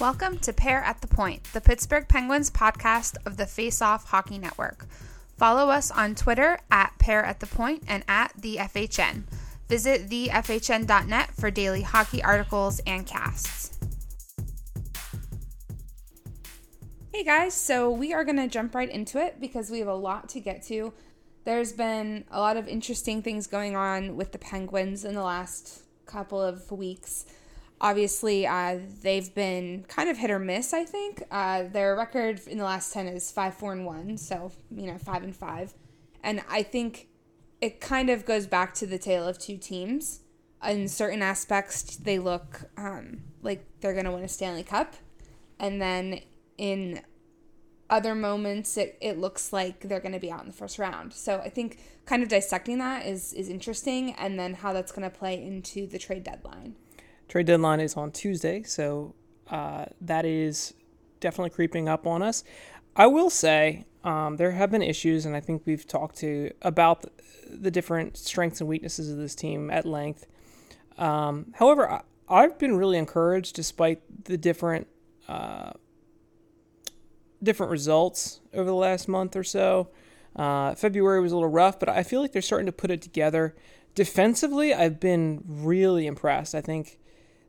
Welcome 0.00 0.38
to 0.40 0.52
Pair 0.52 0.80
at 0.84 1.00
the 1.00 1.08
Point, 1.08 1.42
the 1.52 1.60
Pittsburgh 1.60 2.06
Penguins 2.06 2.52
podcast 2.52 3.16
of 3.26 3.36
the 3.36 3.46
Face 3.46 3.82
Off 3.82 4.04
Hockey 4.04 4.38
Network. 4.38 4.86
Follow 5.36 5.70
us 5.70 5.90
on 5.90 6.14
Twitter 6.14 6.60
at 6.70 6.96
Pair 7.00 7.24
at 7.24 7.40
the 7.40 7.48
Point 7.48 7.82
and 7.88 8.04
at 8.06 8.32
the 8.38 8.58
FHN. 8.58 9.24
Visit 9.68 10.08
thefhn.net 10.08 11.34
for 11.34 11.50
daily 11.50 11.82
hockey 11.82 12.22
articles 12.22 12.80
and 12.86 13.08
casts. 13.08 13.76
Hey 17.12 17.24
guys, 17.24 17.54
so 17.54 17.90
we 17.90 18.14
are 18.14 18.22
going 18.22 18.36
to 18.36 18.46
jump 18.46 18.76
right 18.76 18.88
into 18.88 19.18
it 19.18 19.40
because 19.40 19.68
we 19.68 19.80
have 19.80 19.88
a 19.88 19.94
lot 19.94 20.28
to 20.28 20.38
get 20.38 20.62
to. 20.66 20.92
There's 21.42 21.72
been 21.72 22.24
a 22.30 22.38
lot 22.38 22.56
of 22.56 22.68
interesting 22.68 23.20
things 23.20 23.48
going 23.48 23.74
on 23.74 24.14
with 24.14 24.30
the 24.30 24.38
Penguins 24.38 25.04
in 25.04 25.16
the 25.16 25.24
last 25.24 25.82
couple 26.06 26.40
of 26.40 26.70
weeks. 26.70 27.24
Obviously, 27.80 28.46
uh, 28.46 28.80
they've 29.02 29.32
been 29.34 29.84
kind 29.88 30.08
of 30.08 30.18
hit 30.18 30.30
or 30.30 30.38
miss. 30.38 30.74
I 30.74 30.84
think 30.84 31.22
uh, 31.30 31.64
their 31.64 31.94
record 31.94 32.40
in 32.46 32.58
the 32.58 32.64
last 32.64 32.92
ten 32.92 33.06
is 33.06 33.30
five, 33.30 33.54
four, 33.54 33.72
and 33.72 33.86
one. 33.86 34.16
So 34.18 34.50
you 34.70 34.86
know, 34.86 34.98
five 34.98 35.22
and 35.22 35.34
five, 35.34 35.74
and 36.22 36.42
I 36.48 36.62
think 36.64 37.08
it 37.60 37.80
kind 37.80 38.10
of 38.10 38.24
goes 38.24 38.46
back 38.46 38.74
to 38.74 38.86
the 38.86 38.98
tale 38.98 39.26
of 39.26 39.38
two 39.38 39.56
teams. 39.56 40.20
In 40.66 40.88
certain 40.88 41.22
aspects, 41.22 41.96
they 41.96 42.18
look 42.18 42.62
um, 42.76 43.20
like 43.42 43.64
they're 43.80 43.92
going 43.92 44.06
to 44.06 44.10
win 44.10 44.24
a 44.24 44.28
Stanley 44.28 44.64
Cup, 44.64 44.96
and 45.60 45.80
then 45.80 46.20
in 46.56 47.00
other 47.88 48.14
moments, 48.14 48.76
it, 48.76 48.98
it 49.00 49.18
looks 49.18 49.52
like 49.52 49.80
they're 49.82 50.00
going 50.00 50.12
to 50.12 50.18
be 50.18 50.30
out 50.30 50.40
in 50.40 50.48
the 50.48 50.52
first 50.52 50.78
round. 50.78 51.12
So 51.12 51.38
I 51.38 51.48
think 51.48 51.78
kind 52.06 52.22
of 52.22 52.28
dissecting 52.28 52.78
that 52.78 53.06
is 53.06 53.32
is 53.32 53.48
interesting, 53.48 54.14
and 54.14 54.36
then 54.36 54.54
how 54.54 54.72
that's 54.72 54.90
going 54.90 55.08
to 55.08 55.16
play 55.16 55.40
into 55.40 55.86
the 55.86 55.98
trade 55.98 56.24
deadline. 56.24 56.74
Trade 57.28 57.46
deadline 57.46 57.80
is 57.80 57.96
on 57.96 58.10
Tuesday, 58.10 58.62
so 58.62 59.14
uh, 59.50 59.84
that 60.00 60.24
is 60.24 60.74
definitely 61.20 61.50
creeping 61.50 61.88
up 61.88 62.06
on 62.06 62.22
us. 62.22 62.42
I 62.96 63.06
will 63.06 63.30
say 63.30 63.84
um, 64.02 64.36
there 64.36 64.52
have 64.52 64.70
been 64.70 64.82
issues, 64.82 65.26
and 65.26 65.36
I 65.36 65.40
think 65.40 65.62
we've 65.66 65.86
talked 65.86 66.16
to 66.18 66.50
about 66.62 67.04
the, 67.48 67.70
different 67.70 68.16
strengths 68.16 68.60
and 68.60 68.68
weaknesses 68.68 69.10
of 69.10 69.18
this 69.18 69.34
team 69.34 69.70
at 69.70 69.84
length. 69.84 70.26
Um, 70.96 71.52
however, 71.54 71.90
I, 71.90 72.00
I've 72.28 72.58
been 72.58 72.76
really 72.76 72.98
encouraged 72.98 73.54
despite 73.54 74.02
the 74.24 74.36
different 74.36 74.86
uh, 75.28 75.72
different 77.42 77.70
results 77.70 78.40
over 78.52 78.64
the 78.64 78.74
last 78.74 79.06
month 79.06 79.36
or 79.36 79.44
so. 79.44 79.90
Uh, 80.34 80.74
February 80.74 81.20
was 81.20 81.32
a 81.32 81.36
little 81.36 81.50
rough, 81.50 81.78
but 81.78 81.88
I 81.88 82.02
feel 82.02 82.20
like 82.20 82.32
they're 82.32 82.42
starting 82.42 82.66
to 82.66 82.72
put 82.72 82.90
it 82.90 83.02
together. 83.02 83.54
Defensively, 83.94 84.72
I've 84.74 84.98
been 84.98 85.42
really 85.46 86.06
impressed. 86.06 86.54
I 86.54 86.60
think 86.60 86.97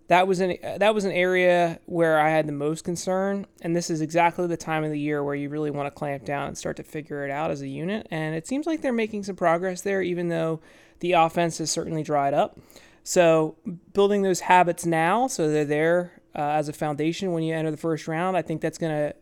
that 0.10 0.28
was 0.28 0.40
an 0.40 0.58
that 0.78 0.96
was 0.96 1.06
an 1.06 1.12
area 1.12 1.80
where 1.86 2.20
I 2.20 2.32
had 2.32 2.48
the 2.48 2.52
most 2.52 2.84
concern, 2.84 3.46
and 3.62 3.76
this 3.76 3.92
is 3.92 4.02
exactly 4.02 4.48
the 4.48 4.58
time 4.58 4.84
of 4.84 4.90
the 4.90 5.00
year 5.00 5.24
where 5.24 5.36
you 5.36 5.50
really 5.50 5.70
want 5.70 5.86
to 5.86 5.92
clamp 5.92 6.26
down 6.26 6.48
and 6.48 6.58
start 6.58 6.78
to 6.78 6.84
figure 6.84 7.24
it 7.24 7.32
out 7.32 7.52
as 7.52 7.62
a 7.62 7.68
unit. 7.68 8.08
And 8.10 8.36
it 8.36 8.48
seems 8.48 8.66
like 8.66 8.82
they're 8.82 8.92
making 8.92 9.24
some 9.24 9.36
progress 9.36 9.82
there, 9.82 10.02
even 10.02 10.30
though 10.30 10.62
the 11.00 11.12
offense 11.12 11.60
has 11.60 11.70
certainly 11.70 12.02
dried 12.02 12.34
up. 12.34 12.60
So 13.04 13.56
building 13.94 14.24
those 14.24 14.42
habits 14.42 14.84
now, 14.84 15.28
so 15.28 15.48
they're 15.48 15.64
there 15.64 16.22
uh, 16.36 16.42
as 16.42 16.68
a 16.68 16.74
foundation 16.74 17.32
when 17.32 17.44
you 17.44 17.54
enter 17.54 17.70
the 17.70 17.78
first 17.78 18.08
round, 18.08 18.36
I 18.36 18.42
think 18.42 18.62
that's 18.62 18.80
going 18.80 18.92
to 18.92 19.16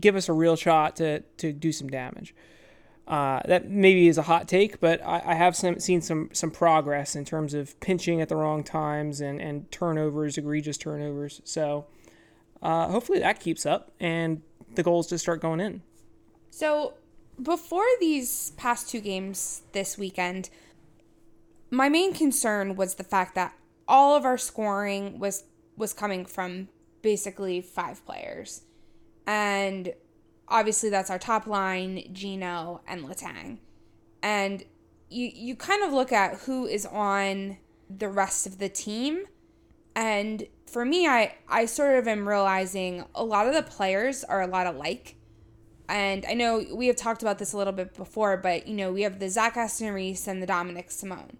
give 0.00 0.16
us 0.16 0.30
a 0.30 0.32
real 0.32 0.56
shot 0.56 0.96
to 0.96 1.20
to 1.20 1.52
do 1.52 1.70
some 1.70 1.88
damage. 1.88 2.34
Uh, 3.08 3.40
that 3.46 3.70
maybe 3.70 4.06
is 4.06 4.18
a 4.18 4.22
hot 4.22 4.46
take, 4.46 4.80
but 4.80 5.00
I, 5.02 5.22
I 5.24 5.34
have 5.34 5.56
some, 5.56 5.80
seen 5.80 6.02
some 6.02 6.28
some 6.34 6.50
progress 6.50 7.16
in 7.16 7.24
terms 7.24 7.54
of 7.54 7.80
pinching 7.80 8.20
at 8.20 8.28
the 8.28 8.36
wrong 8.36 8.62
times 8.62 9.22
and, 9.22 9.40
and 9.40 9.72
turnovers, 9.72 10.36
egregious 10.36 10.76
turnovers. 10.76 11.40
So 11.42 11.86
uh, 12.60 12.88
hopefully 12.88 13.20
that 13.20 13.40
keeps 13.40 13.64
up, 13.64 13.92
and 13.98 14.42
the 14.74 14.82
goal 14.82 15.00
is 15.00 15.06
to 15.06 15.16
start 15.16 15.40
going 15.40 15.58
in. 15.58 15.80
So 16.50 16.98
before 17.42 17.86
these 17.98 18.52
past 18.58 18.90
two 18.90 19.00
games 19.00 19.62
this 19.72 19.96
weekend, 19.96 20.50
my 21.70 21.88
main 21.88 22.12
concern 22.12 22.76
was 22.76 22.96
the 22.96 23.04
fact 23.04 23.34
that 23.36 23.54
all 23.86 24.16
of 24.16 24.26
our 24.26 24.36
scoring 24.36 25.18
was 25.18 25.44
was 25.78 25.94
coming 25.94 26.26
from 26.26 26.68
basically 27.00 27.62
five 27.62 28.04
players, 28.04 28.64
and 29.26 29.94
obviously 30.50 30.90
that's 30.90 31.10
our 31.10 31.18
top 31.18 31.46
line, 31.46 32.08
Gino 32.12 32.80
and 32.86 33.04
Letang. 33.04 33.58
And 34.22 34.64
you 35.10 35.30
you 35.32 35.56
kind 35.56 35.82
of 35.82 35.92
look 35.92 36.12
at 36.12 36.40
who 36.40 36.66
is 36.66 36.86
on 36.86 37.58
the 37.88 38.08
rest 38.08 38.46
of 38.46 38.58
the 38.58 38.68
team. 38.68 39.24
And 39.94 40.46
for 40.66 40.84
me, 40.84 41.06
I, 41.06 41.34
I 41.48 41.66
sort 41.66 41.98
of 41.98 42.06
am 42.06 42.28
realizing 42.28 43.04
a 43.14 43.24
lot 43.24 43.46
of 43.46 43.54
the 43.54 43.62
players 43.62 44.22
are 44.24 44.42
a 44.42 44.46
lot 44.46 44.66
alike. 44.66 45.16
And 45.88 46.26
I 46.28 46.34
know 46.34 46.64
we 46.74 46.86
have 46.88 46.96
talked 46.96 47.22
about 47.22 47.38
this 47.38 47.52
a 47.52 47.56
little 47.56 47.72
bit 47.72 47.94
before, 47.94 48.36
but 48.36 48.68
you 48.68 48.74
know, 48.74 48.92
we 48.92 49.02
have 49.02 49.18
the 49.18 49.30
Zach 49.30 49.56
Aston 49.56 49.92
Reese 49.92 50.28
and 50.28 50.42
the 50.42 50.46
Dominik 50.46 50.90
Simon. 50.90 51.38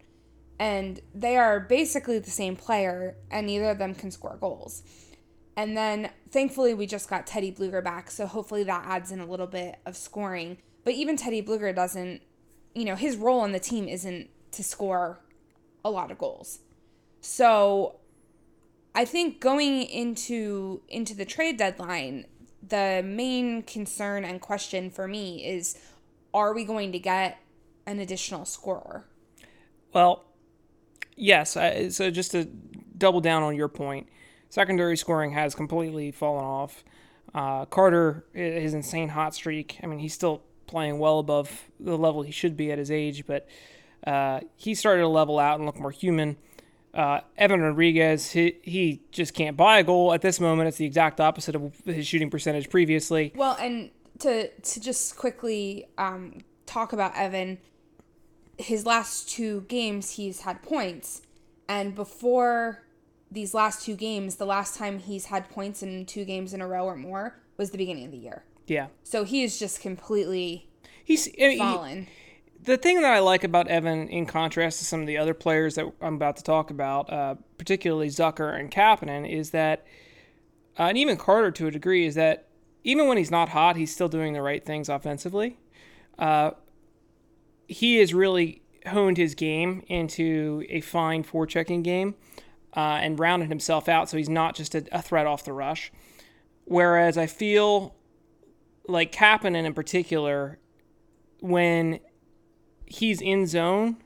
And 0.58 1.00
they 1.14 1.36
are 1.36 1.60
basically 1.60 2.18
the 2.18 2.30
same 2.30 2.56
player, 2.56 3.16
and 3.30 3.46
neither 3.46 3.66
of 3.66 3.78
them 3.78 3.94
can 3.94 4.10
score 4.10 4.36
goals. 4.40 4.82
And 5.58 5.76
then 5.76 6.10
thankfully 6.30 6.72
we 6.72 6.86
just 6.86 7.10
got 7.10 7.26
Teddy 7.26 7.50
Blueger 7.50 7.82
back, 7.82 8.12
so 8.12 8.28
hopefully 8.28 8.62
that 8.62 8.84
adds 8.86 9.10
in 9.10 9.18
a 9.18 9.26
little 9.26 9.48
bit 9.48 9.80
of 9.84 9.96
scoring. 9.96 10.58
But 10.84 10.94
even 10.94 11.16
Teddy 11.16 11.42
Blueger 11.42 11.74
doesn't, 11.74 12.22
you 12.76 12.84
know, 12.84 12.94
his 12.94 13.16
role 13.16 13.40
on 13.40 13.50
the 13.50 13.58
team 13.58 13.88
isn't 13.88 14.30
to 14.52 14.62
score 14.62 15.18
a 15.84 15.90
lot 15.90 16.12
of 16.12 16.18
goals. 16.18 16.60
So 17.20 17.96
I 18.94 19.04
think 19.04 19.40
going 19.40 19.82
into 19.82 20.82
into 20.86 21.12
the 21.12 21.24
trade 21.24 21.56
deadline, 21.56 22.26
the 22.62 23.02
main 23.04 23.64
concern 23.64 24.24
and 24.24 24.40
question 24.40 24.90
for 24.90 25.08
me 25.08 25.44
is 25.44 25.76
are 26.32 26.54
we 26.54 26.64
going 26.64 26.92
to 26.92 27.00
get 27.00 27.40
an 27.84 27.98
additional 27.98 28.44
scorer? 28.44 29.06
Well, 29.92 30.24
yes. 31.16 31.56
I, 31.56 31.88
so 31.88 32.12
just 32.12 32.30
to 32.30 32.44
double 32.96 33.20
down 33.20 33.42
on 33.42 33.56
your 33.56 33.66
point, 33.68 34.06
Secondary 34.48 34.96
scoring 34.96 35.32
has 35.32 35.54
completely 35.54 36.10
fallen 36.10 36.44
off. 36.44 36.84
Uh, 37.34 37.66
Carter, 37.66 38.24
his 38.32 38.74
insane 38.74 39.10
hot 39.10 39.34
streak. 39.34 39.78
I 39.82 39.86
mean, 39.86 39.98
he's 39.98 40.14
still 40.14 40.42
playing 40.66 40.98
well 40.98 41.18
above 41.18 41.70
the 41.78 41.96
level 41.96 42.22
he 42.22 42.32
should 42.32 42.56
be 42.56 42.72
at 42.72 42.78
his 42.78 42.90
age, 42.90 43.26
but 43.26 43.46
uh, 44.06 44.40
he 44.56 44.74
started 44.74 45.02
to 45.02 45.08
level 45.08 45.38
out 45.38 45.58
and 45.58 45.66
look 45.66 45.78
more 45.78 45.90
human. 45.90 46.36
Uh, 46.94 47.20
Evan 47.36 47.60
Rodrigues, 47.60 48.30
he, 48.30 48.56
he 48.62 49.02
just 49.12 49.34
can't 49.34 49.56
buy 49.56 49.78
a 49.78 49.84
goal 49.84 50.14
at 50.14 50.22
this 50.22 50.40
moment. 50.40 50.68
It's 50.68 50.78
the 50.78 50.86
exact 50.86 51.20
opposite 51.20 51.54
of 51.54 51.72
his 51.84 52.06
shooting 52.06 52.30
percentage 52.30 52.70
previously. 52.70 53.32
Well, 53.36 53.56
and 53.60 53.90
to 54.20 54.48
to 54.48 54.80
just 54.80 55.16
quickly 55.16 55.86
um, 55.98 56.38
talk 56.66 56.92
about 56.92 57.14
Evan, 57.14 57.58
his 58.56 58.86
last 58.86 59.28
two 59.28 59.62
games 59.68 60.12
he's 60.12 60.40
had 60.40 60.62
points, 60.62 61.22
and 61.68 61.94
before 61.94 62.82
these 63.30 63.54
last 63.54 63.84
two 63.84 63.94
games, 63.94 64.36
the 64.36 64.46
last 64.46 64.76
time 64.76 64.98
he's 64.98 65.26
had 65.26 65.48
points 65.50 65.82
in 65.82 66.06
two 66.06 66.24
games 66.24 66.54
in 66.54 66.60
a 66.60 66.66
row 66.66 66.84
or 66.84 66.96
more 66.96 67.38
was 67.56 67.70
the 67.70 67.78
beginning 67.78 68.06
of 68.06 68.10
the 68.10 68.18
year. 68.18 68.44
Yeah. 68.66 68.88
So 69.02 69.24
he 69.24 69.42
is 69.42 69.58
just 69.58 69.80
completely 69.80 70.68
he's 71.04 71.28
fallen. 71.58 72.04
He, 72.04 72.10
the 72.64 72.76
thing 72.76 73.00
that 73.02 73.12
I 73.12 73.20
like 73.20 73.44
about 73.44 73.68
Evan, 73.68 74.08
in 74.08 74.26
contrast 74.26 74.78
to 74.78 74.84
some 74.84 75.00
of 75.00 75.06
the 75.06 75.18
other 75.18 75.34
players 75.34 75.76
that 75.76 75.86
I'm 76.00 76.14
about 76.14 76.36
to 76.36 76.42
talk 76.42 76.70
about, 76.70 77.12
uh, 77.12 77.36
particularly 77.56 78.08
Zucker 78.08 78.58
and 78.58 78.70
Kapanen, 78.70 79.28
is 79.28 79.50
that, 79.50 79.86
uh, 80.78 80.84
and 80.84 80.98
even 80.98 81.16
Carter 81.16 81.50
to 81.52 81.66
a 81.68 81.70
degree, 81.70 82.04
is 82.04 82.14
that 82.16 82.48
even 82.84 83.06
when 83.06 83.16
he's 83.16 83.30
not 83.30 83.50
hot, 83.50 83.76
he's 83.76 83.92
still 83.92 84.08
doing 84.08 84.32
the 84.32 84.42
right 84.42 84.64
things 84.64 84.88
offensively. 84.88 85.58
Uh, 86.18 86.52
he 87.68 87.96
has 87.98 88.12
really 88.12 88.62
honed 88.86 89.16
his 89.16 89.34
game 89.34 89.82
into 89.88 90.64
a 90.68 90.80
fine 90.80 91.22
forechecking 91.22 91.82
game 91.82 92.14
uh, 92.74 92.98
and 93.00 93.18
rounded 93.18 93.48
himself 93.48 93.88
out 93.88 94.08
so 94.08 94.16
he's 94.16 94.28
not 94.28 94.54
just 94.54 94.74
a, 94.74 94.84
a, 94.92 95.02
threat 95.02 95.26
off 95.26 95.44
the 95.44 95.52
rush. 95.52 95.90
Whereas 96.64 97.16
I 97.16 97.26
feel 97.26 97.94
like 98.86 99.10
Kapanen 99.12 99.64
in 99.64 99.74
particular, 99.74 100.58
when 101.40 102.00
he's 102.86 103.20
in 103.20 103.46
zone, 103.46 103.96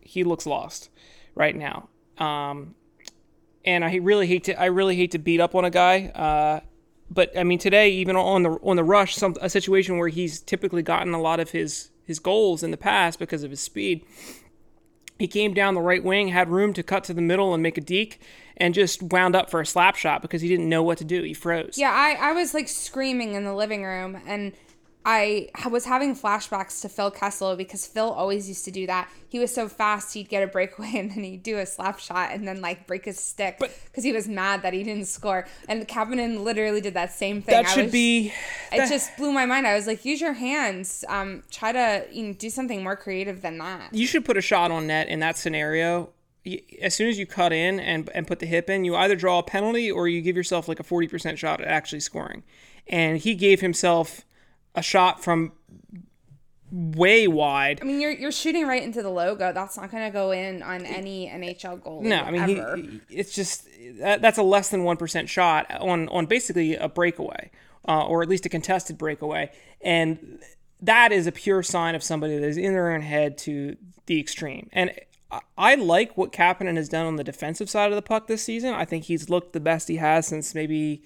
he 0.00 0.24
looks 0.24 0.46
lost 0.46 0.88
right 1.34 1.54
now. 1.54 1.88
Um, 2.18 2.74
and 3.64 3.84
I 3.84 3.96
really 3.96 4.26
hate 4.26 4.44
to 4.44 4.58
I 4.58 4.66
really 4.66 4.96
hate 4.96 5.10
to 5.10 5.18
beat 5.18 5.40
up 5.40 5.54
on 5.54 5.64
a 5.64 5.70
guy. 5.70 6.06
Uh, 6.06 6.60
but 7.10 7.36
I 7.36 7.44
mean 7.44 7.58
today, 7.58 7.90
even 7.90 8.16
on 8.16 8.42
the 8.44 8.50
on 8.62 8.76
the 8.76 8.84
rush, 8.84 9.14
some 9.16 9.34
a 9.40 9.50
situation 9.50 9.98
where 9.98 10.08
he's 10.08 10.40
typically 10.40 10.82
gotten 10.82 11.12
a 11.12 11.20
lot 11.20 11.40
of 11.40 11.50
his 11.50 11.90
his 12.04 12.18
goals 12.18 12.62
in 12.62 12.70
the 12.70 12.76
past 12.76 13.18
because 13.18 13.42
of 13.42 13.50
his 13.50 13.60
speed 13.60 14.04
he 15.18 15.26
came 15.26 15.54
down 15.54 15.74
the 15.74 15.80
right 15.80 16.02
wing, 16.02 16.28
had 16.28 16.50
room 16.50 16.72
to 16.74 16.82
cut 16.82 17.04
to 17.04 17.14
the 17.14 17.22
middle 17.22 17.54
and 17.54 17.62
make 17.62 17.78
a 17.78 17.80
deke, 17.80 18.20
and 18.56 18.74
just 18.74 19.02
wound 19.02 19.34
up 19.34 19.50
for 19.50 19.60
a 19.60 19.66
slap 19.66 19.96
shot 19.96 20.22
because 20.22 20.42
he 20.42 20.48
didn't 20.48 20.68
know 20.68 20.82
what 20.82 20.98
to 20.98 21.04
do. 21.04 21.22
He 21.22 21.34
froze. 21.34 21.76
Yeah, 21.76 21.90
I, 21.92 22.30
I 22.30 22.32
was 22.32 22.54
like 22.54 22.68
screaming 22.68 23.34
in 23.34 23.44
the 23.44 23.54
living 23.54 23.84
room, 23.84 24.20
and 24.26 24.52
I 25.08 25.50
was 25.70 25.84
having 25.84 26.16
flashbacks 26.16 26.82
to 26.82 26.88
Phil 26.88 27.12
Kessel 27.12 27.54
because 27.54 27.86
Phil 27.86 28.10
always 28.10 28.48
used 28.48 28.64
to 28.64 28.72
do 28.72 28.88
that. 28.88 29.08
He 29.28 29.38
was 29.38 29.54
so 29.54 29.68
fast, 29.68 30.12
he'd 30.14 30.28
get 30.28 30.42
a 30.42 30.48
breakaway 30.48 30.90
and 30.96 31.12
then 31.12 31.22
he'd 31.22 31.44
do 31.44 31.58
a 31.58 31.64
slap 31.64 32.00
shot 32.00 32.32
and 32.32 32.46
then 32.46 32.60
like 32.60 32.88
break 32.88 33.04
his 33.04 33.20
stick 33.20 33.60
because 33.60 34.02
he 34.02 34.12
was 34.12 34.26
mad 34.26 34.62
that 34.62 34.72
he 34.72 34.82
didn't 34.82 35.06
score. 35.06 35.46
And 35.68 35.86
Kapanen 35.86 36.42
literally 36.42 36.80
did 36.80 36.94
that 36.94 37.12
same 37.12 37.40
thing. 37.40 37.52
That 37.52 37.66
I 37.66 37.68
should 37.72 37.84
was- 37.84 37.92
be. 37.92 38.32
It 38.72 38.88
just 38.88 39.16
blew 39.16 39.30
my 39.30 39.46
mind. 39.46 39.64
I 39.64 39.76
was 39.76 39.86
like, 39.86 40.04
use 40.04 40.20
your 40.20 40.32
hands. 40.32 41.04
Um, 41.08 41.44
try 41.52 41.70
to 41.70 42.04
you 42.10 42.24
know, 42.24 42.32
do 42.32 42.50
something 42.50 42.82
more 42.82 42.96
creative 42.96 43.42
than 43.42 43.58
that. 43.58 43.94
You 43.94 44.08
should 44.08 44.24
put 44.24 44.36
a 44.36 44.42
shot 44.42 44.72
on 44.72 44.88
net 44.88 45.06
in 45.06 45.20
that 45.20 45.38
scenario. 45.38 46.10
As 46.82 46.96
soon 46.96 47.08
as 47.08 47.16
you 47.16 47.26
cut 47.26 47.52
in 47.52 47.78
and, 47.78 48.10
and 48.12 48.26
put 48.26 48.40
the 48.40 48.46
hip 48.46 48.68
in, 48.68 48.84
you 48.84 48.96
either 48.96 49.14
draw 49.14 49.38
a 49.38 49.44
penalty 49.44 49.88
or 49.88 50.08
you 50.08 50.20
give 50.20 50.36
yourself 50.36 50.66
like 50.66 50.80
a 50.80 50.84
40% 50.84 51.36
shot 51.36 51.60
at 51.60 51.68
actually 51.68 52.00
scoring. 52.00 52.42
And 52.88 53.18
he 53.18 53.36
gave 53.36 53.60
himself 53.60 54.24
a 54.76 54.82
shot 54.82 55.24
from 55.24 55.52
way 56.70 57.26
wide. 57.28 57.78
I 57.80 57.84
mean, 57.84 58.00
you're 58.00 58.10
you're 58.10 58.32
shooting 58.32 58.66
right 58.66 58.82
into 58.82 59.02
the 59.02 59.08
logo. 59.10 59.52
That's 59.52 59.76
not 59.76 59.90
gonna 59.90 60.10
go 60.10 60.32
in 60.32 60.62
on 60.62 60.84
any 60.84 61.28
NHL 61.28 61.82
goal. 61.82 62.02
No, 62.02 62.16
I 62.22 62.30
mean, 62.30 63.00
he, 63.08 63.16
it's 63.16 63.34
just 63.34 63.66
that, 63.98 64.20
that's 64.20 64.38
a 64.38 64.42
less 64.42 64.70
than 64.70 64.82
1% 64.82 65.28
shot 65.28 65.70
on, 65.80 66.08
on 66.08 66.26
basically 66.26 66.74
a 66.76 66.88
breakaway, 66.88 67.50
uh, 67.88 68.04
or 68.06 68.22
at 68.22 68.28
least 68.28 68.46
a 68.46 68.48
contested 68.48 68.98
breakaway. 68.98 69.50
And 69.80 70.40
that 70.82 71.12
is 71.12 71.26
a 71.26 71.32
pure 71.32 71.62
sign 71.62 71.94
of 71.94 72.02
somebody 72.02 72.36
that 72.38 72.46
is 72.46 72.56
in 72.56 72.72
their 72.72 72.92
own 72.92 73.00
head 73.02 73.38
to 73.38 73.76
the 74.06 74.18
extreme. 74.20 74.68
And 74.72 74.90
I- 75.30 75.40
I 75.56 75.74
like 75.76 76.16
what 76.16 76.32
Kapanen 76.32 76.76
has 76.76 76.88
done 76.88 77.06
on 77.06 77.16
the 77.16 77.24
defensive 77.24 77.68
side 77.70 77.90
of 77.90 77.96
the 77.96 78.02
puck 78.02 78.26
this 78.26 78.42
season. 78.42 78.74
I 78.74 78.84
think 78.84 79.04
he's 79.04 79.28
looked 79.30 79.52
the 79.54 79.60
best 79.60 79.88
he 79.88 79.96
has 79.96 80.26
since 80.26 80.54
maybe 80.54 81.02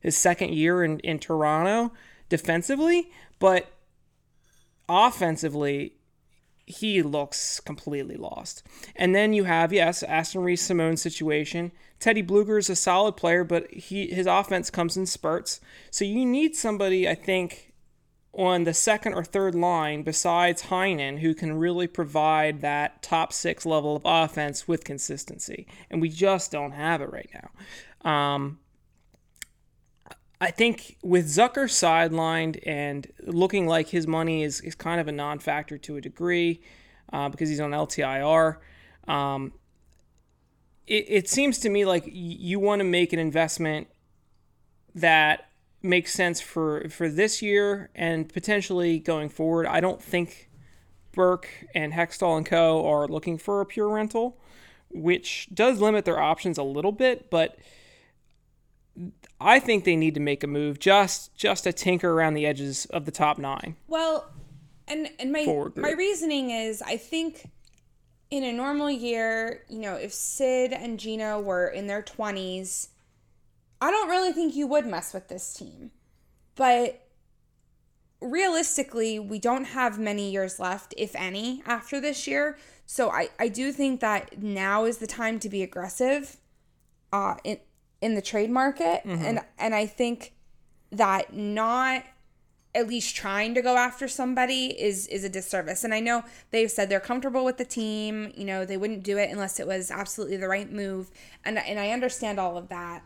his 0.00 0.16
second 0.16 0.50
year 0.54 0.84
in, 0.84 0.98
in 1.00 1.18
Toronto 1.18 1.92
defensively. 2.28 3.10
But 3.38 3.68
offensively, 4.88 5.94
he 6.66 7.02
looks 7.02 7.60
completely 7.60 8.16
lost. 8.16 8.62
And 8.96 9.14
then 9.14 9.32
you 9.32 9.44
have, 9.44 9.72
yes, 9.72 10.02
Aston 10.02 10.42
Reese 10.42 10.62
Simon's 10.62 11.02
situation. 11.02 11.72
Teddy 12.00 12.22
Blueger 12.22 12.58
is 12.58 12.70
a 12.70 12.76
solid 12.76 13.16
player, 13.16 13.44
but 13.44 13.70
he 13.70 14.08
his 14.08 14.26
offense 14.26 14.70
comes 14.70 14.96
in 14.96 15.06
spurts. 15.06 15.60
So 15.90 16.04
you 16.04 16.24
need 16.24 16.56
somebody, 16.56 17.08
I 17.08 17.14
think, 17.14 17.72
on 18.32 18.64
the 18.64 18.74
second 18.74 19.14
or 19.14 19.24
third 19.24 19.54
line 19.54 20.02
besides 20.02 20.64
Heinen 20.64 21.20
who 21.20 21.34
can 21.34 21.56
really 21.56 21.86
provide 21.86 22.62
that 22.62 23.02
top 23.02 23.32
six 23.32 23.64
level 23.64 23.96
of 23.96 24.02
offense 24.04 24.66
with 24.66 24.84
consistency. 24.84 25.66
And 25.90 26.00
we 26.00 26.08
just 26.08 26.50
don't 26.50 26.72
have 26.72 27.00
it 27.00 27.12
right 27.12 27.30
now. 27.32 28.10
Um, 28.10 28.58
I 30.40 30.50
think 30.50 30.96
with 31.02 31.26
Zucker 31.26 31.64
sidelined 31.64 32.60
and 32.66 33.06
looking 33.20 33.66
like 33.66 33.88
his 33.88 34.06
money 34.06 34.42
is, 34.42 34.60
is 34.60 34.74
kind 34.74 35.00
of 35.00 35.08
a 35.08 35.12
non 35.12 35.38
factor 35.38 35.78
to 35.78 35.96
a 35.96 36.00
degree 36.00 36.60
uh, 37.12 37.28
because 37.28 37.48
he's 37.48 37.60
on 37.60 37.70
LTIR, 37.70 38.56
um, 39.06 39.52
it, 40.86 41.06
it 41.08 41.28
seems 41.28 41.58
to 41.60 41.68
me 41.68 41.84
like 41.84 42.04
you 42.06 42.58
want 42.58 42.80
to 42.80 42.84
make 42.84 43.12
an 43.12 43.18
investment 43.18 43.88
that 44.94 45.48
makes 45.82 46.12
sense 46.12 46.40
for, 46.40 46.88
for 46.88 47.08
this 47.08 47.40
year 47.40 47.90
and 47.94 48.28
potentially 48.28 48.98
going 48.98 49.28
forward. 49.28 49.66
I 49.66 49.80
don't 49.80 50.02
think 50.02 50.50
Burke 51.12 51.48
and 51.74 51.92
Hextall 51.92 52.36
and 52.36 52.46
Co. 52.46 52.86
are 52.86 53.06
looking 53.06 53.38
for 53.38 53.60
a 53.60 53.66
pure 53.66 53.88
rental, 53.88 54.38
which 54.90 55.48
does 55.54 55.80
limit 55.80 56.04
their 56.04 56.20
options 56.20 56.58
a 56.58 56.64
little 56.64 56.92
bit, 56.92 57.30
but. 57.30 57.56
I 59.40 59.58
think 59.58 59.84
they 59.84 59.96
need 59.96 60.14
to 60.14 60.20
make 60.20 60.44
a 60.44 60.46
move 60.46 60.78
just 60.78 61.34
just 61.34 61.64
to 61.64 61.72
tinker 61.72 62.12
around 62.12 62.34
the 62.34 62.46
edges 62.46 62.86
of 62.86 63.04
the 63.04 63.10
top 63.10 63.38
nine. 63.38 63.76
Well, 63.88 64.30
and 64.86 65.10
and 65.18 65.32
my 65.32 65.44
my 65.76 65.92
reasoning 65.92 66.50
is 66.50 66.82
I 66.82 66.96
think 66.96 67.50
in 68.30 68.44
a 68.44 68.52
normal 68.52 68.90
year, 68.90 69.64
you 69.68 69.78
know, 69.78 69.94
if 69.94 70.12
Sid 70.12 70.72
and 70.72 70.98
Gino 70.98 71.40
were 71.40 71.68
in 71.68 71.86
their 71.86 72.02
20s, 72.02 72.88
I 73.80 73.90
don't 73.90 74.08
really 74.08 74.32
think 74.32 74.56
you 74.56 74.66
would 74.66 74.86
mess 74.86 75.12
with 75.12 75.28
this 75.28 75.54
team. 75.54 75.90
But 76.56 77.06
realistically, 78.20 79.18
we 79.18 79.38
don't 79.38 79.66
have 79.66 79.98
many 79.98 80.30
years 80.30 80.58
left, 80.58 80.94
if 80.96 81.14
any, 81.14 81.62
after 81.66 82.00
this 82.00 82.26
year. 82.26 82.56
So 82.86 83.10
I, 83.10 83.28
I 83.38 83.48
do 83.48 83.72
think 83.72 84.00
that 84.00 84.42
now 84.42 84.84
is 84.84 84.98
the 84.98 85.06
time 85.06 85.38
to 85.40 85.48
be 85.48 85.62
aggressive 85.62 86.38
uh, 87.12 87.36
in 87.44 87.58
in 88.04 88.14
the 88.14 88.22
trade 88.22 88.50
market. 88.50 89.00
Mm-hmm. 89.04 89.24
And 89.24 89.40
and 89.58 89.74
I 89.74 89.86
think 89.86 90.34
that 90.92 91.32
not 91.34 92.04
at 92.74 92.86
least 92.86 93.16
trying 93.16 93.54
to 93.54 93.62
go 93.62 93.76
after 93.76 94.06
somebody 94.06 94.66
is 94.78 95.06
is 95.06 95.24
a 95.24 95.28
disservice. 95.30 95.84
And 95.84 95.94
I 95.94 96.00
know 96.00 96.22
they've 96.50 96.70
said 96.70 96.90
they're 96.90 97.00
comfortable 97.00 97.46
with 97.46 97.56
the 97.56 97.64
team. 97.64 98.30
You 98.36 98.44
know, 98.44 98.66
they 98.66 98.76
wouldn't 98.76 99.04
do 99.04 99.16
it 99.16 99.30
unless 99.30 99.58
it 99.58 99.66
was 99.66 99.90
absolutely 99.90 100.36
the 100.36 100.48
right 100.48 100.70
move. 100.70 101.10
And 101.46 101.58
and 101.58 101.80
I 101.80 101.90
understand 101.90 102.38
all 102.38 102.58
of 102.58 102.68
that, 102.68 103.02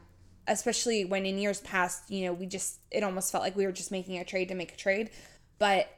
especially 0.49 1.05
when 1.05 1.25
in 1.25 1.39
years 1.39 1.61
past, 1.61 2.11
you 2.11 2.27
know, 2.27 2.33
we 2.33 2.47
just 2.47 2.81
it 2.91 3.05
almost 3.05 3.31
felt 3.31 3.44
like 3.44 3.55
we 3.55 3.67
were 3.67 3.73
just 3.73 3.93
making 3.93 4.19
a 4.19 4.25
trade 4.25 4.49
to 4.49 4.56
make 4.56 4.73
a 4.73 4.77
trade. 4.77 5.11
But 5.61 5.89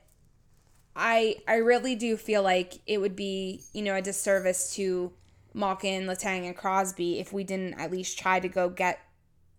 I 0.95 1.37
I 1.49 1.57
really 1.57 1.95
do 1.95 2.19
feel 2.19 2.43
like 2.43 2.75
it 2.87 3.01
would 3.01 3.17
be, 3.17 3.63
you 3.73 3.81
know, 3.81 3.95
a 3.95 4.03
disservice 4.03 4.75
to 4.75 5.11
Malkin, 5.55 6.07
Letang, 6.07 6.47
and 6.47 6.57
Crosby 6.57 7.19
if 7.19 7.33
we 7.33 7.45
didn't 7.45 7.75
at 7.75 7.91
least 7.91 8.19
try 8.19 8.41
to 8.41 8.49
go 8.49 8.69
get 8.69 9.01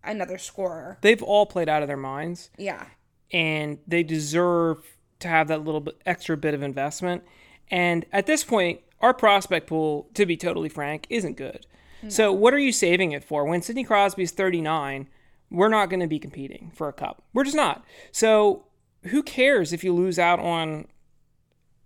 another 0.04 0.38
scorer. 0.38 0.98
They've 1.02 1.22
all 1.22 1.46
played 1.46 1.68
out 1.68 1.82
of 1.82 1.88
their 1.88 1.96
minds, 1.96 2.50
Yeah. 2.58 2.86
and 3.32 3.78
they 3.86 4.02
deserve 4.02 4.78
to 5.20 5.28
have 5.28 5.48
that 5.48 5.64
little 5.64 5.80
bit 5.80 5.96
extra 6.04 6.36
bit 6.36 6.54
of 6.54 6.62
investment. 6.62 7.22
And 7.70 8.04
at 8.12 8.26
this 8.26 8.42
point, 8.44 8.80
our 9.00 9.14
prospect 9.14 9.68
pool, 9.68 10.08
to 10.14 10.26
be 10.26 10.36
totally 10.36 10.68
frank, 10.68 11.06
isn't 11.10 11.36
good. 11.36 11.66
Hmm. 12.00 12.08
So 12.10 12.32
what 12.32 12.52
are 12.54 12.58
you 12.58 12.72
saving 12.72 13.12
it 13.12 13.22
for? 13.24 13.44
When 13.44 13.62
Sidney 13.62 13.84
Crosby's 13.84 14.32
39, 14.32 15.08
we're 15.50 15.68
not 15.68 15.90
going 15.90 16.00
to 16.00 16.06
be 16.08 16.18
competing 16.18 16.72
for 16.74 16.88
a 16.88 16.92
cup. 16.92 17.22
We're 17.32 17.44
just 17.44 17.56
not. 17.56 17.84
So 18.10 18.64
who 19.04 19.22
cares 19.22 19.72
if 19.72 19.84
you 19.84 19.92
lose 19.94 20.18
out 20.18 20.38
on 20.40 20.86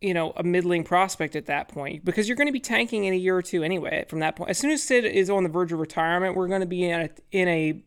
you 0.07 0.15
know, 0.15 0.33
a 0.37 0.45
middling 0.45 0.85
prospect 0.85 1.35
at 1.35 1.47
that 1.47 1.67
point 1.67 2.05
because 2.05 2.29
you're 2.29 2.37
going 2.37 2.47
to 2.47 2.53
be 2.53 2.61
tanking 2.61 3.05
in 3.05 3.13
a 3.13 3.17
year 3.17 3.37
or 3.37 3.43
two 3.43 3.65
anyway. 3.65 4.05
From 4.09 4.21
that 4.21 4.37
point, 4.37 4.51
as 4.51 4.59
soon 4.59 4.71
as 4.71 4.81
Sid 4.81 5.05
is 5.05 5.29
on 5.29 5.43
the 5.43 5.49
verge 5.49 5.73
of 5.73 5.81
retirement, 5.81 6.37
we're 6.37 6.47
going 6.47 6.61
to 6.61 6.67
be 6.67 6.85
in 6.85 7.01
a, 7.01 7.11
in 7.33 7.49
a 7.49 7.83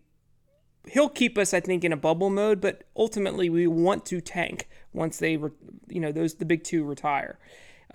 he'll 0.90 1.08
keep 1.08 1.38
us, 1.38 1.54
I 1.54 1.62
think, 1.62 1.86
in 1.86 1.94
a 1.94 1.98
bubble 1.98 2.30
mode. 2.30 2.60
But 2.60 2.84
ultimately, 2.94 3.50
we 3.50 3.68
want 3.68 4.06
to 4.08 4.20
tank 4.20 4.68
once 4.92 5.18
they, 5.18 5.38
re, 5.38 5.52
you 5.88 6.02
know, 6.02 6.12
those 6.12 6.36
the 6.36 6.46
big 6.46 6.66
two 6.66 6.84
retire. 6.84 7.40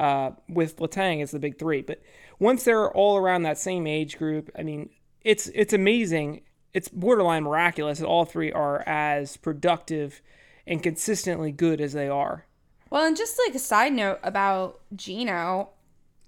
Uh, 0.00 0.32
with 0.48 0.78
Letang 0.78 1.22
as 1.22 1.30
the 1.30 1.38
big 1.38 1.56
three, 1.56 1.80
but 1.80 2.02
once 2.40 2.64
they're 2.64 2.90
all 2.90 3.16
around 3.16 3.44
that 3.44 3.56
same 3.56 3.86
age 3.86 4.18
group, 4.18 4.50
I 4.58 4.64
mean, 4.64 4.90
it's 5.20 5.46
it's 5.54 5.72
amazing. 5.72 6.40
It's 6.72 6.88
borderline 6.88 7.44
miraculous 7.44 8.00
that 8.00 8.06
all 8.06 8.24
three 8.24 8.50
are 8.50 8.82
as 8.88 9.36
productive 9.36 10.20
and 10.66 10.82
consistently 10.82 11.52
good 11.52 11.80
as 11.80 11.92
they 11.92 12.08
are. 12.08 12.46
Well, 12.94 13.06
and 13.06 13.16
just 13.16 13.40
like 13.44 13.56
a 13.56 13.58
side 13.58 13.92
note 13.92 14.20
about 14.22 14.78
Gino, 14.94 15.70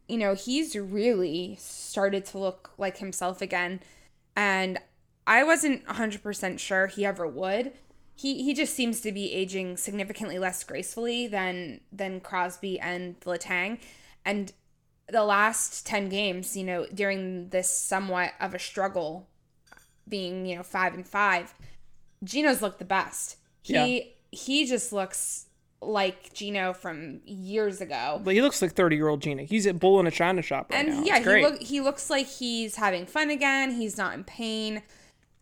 you 0.09 0.19
know, 0.19 0.35
he's 0.35 0.75
really 0.75 1.57
started 1.61 2.25
to 2.27 2.39
look 2.39 2.73
like 2.77 2.99
himself 2.99 3.41
again. 3.41 3.79
And 4.35 4.81
I 5.29 5.45
wasn't 5.45 5.87
100% 5.87 6.59
sure 6.59 6.89
he 6.89 7.07
ever 7.07 7.25
would. 7.25 7.71
He 8.17 8.43
he 8.43 8.53
just 8.53 8.75
seems 8.75 9.01
to 9.03 9.13
be 9.13 9.33
aging 9.33 9.77
significantly 9.77 10.41
less 10.41 10.65
gracefully 10.65 11.29
than 11.29 11.83
than 11.93 12.19
Crosby 12.19 12.81
and 12.81 13.21
Letang. 13.21 13.79
And 14.25 14.53
the 15.09 15.23
last 15.23 15.87
10 15.87 16.09
games, 16.09 16.57
you 16.57 16.65
know, 16.65 16.87
during 16.93 17.51
this 17.51 17.71
somewhat 17.71 18.33
of 18.41 18.55
a 18.55 18.59
struggle 18.59 19.29
being, 20.09 20.47
you 20.47 20.57
know, 20.57 20.65
5 20.65 20.95
and 20.95 21.07
5, 21.07 21.55
Gino's 22.25 22.61
looked 22.61 22.81
the 22.81 22.85
best. 22.85 23.37
He 23.63 23.73
Yeah. 23.73 24.05
he 24.33 24.67
just 24.67 24.93
looks 24.93 25.47
like 25.81 26.33
Gino 26.33 26.73
from 26.73 27.21
years 27.25 27.81
ago. 27.81 28.21
But 28.25 28.35
he 28.35 28.43
looks 28.43 28.61
like 28.63 28.73
30 28.73 28.97
year 28.97 29.09
old 29.09 29.21
Gino. 29.23 29.45
He's 29.45 29.67
at 29.67 29.79
Bull 29.79 30.01
in 30.01 30.07
a 30.07 30.11
China 30.11 30.43
shop 30.43 30.71
right 30.71 30.87
And 30.87 30.99
now. 30.99 31.03
yeah, 31.05 31.19
he 31.19 31.43
look 31.43 31.61
he 31.63 31.81
looks 31.81 32.11
like 32.11 32.27
he's 32.27 32.77
having 32.77 33.07
fun 33.07 33.31
again. 33.31 33.73
He's 33.73 33.97
not 33.99 34.15
in 34.15 34.25
pain. 34.25 34.83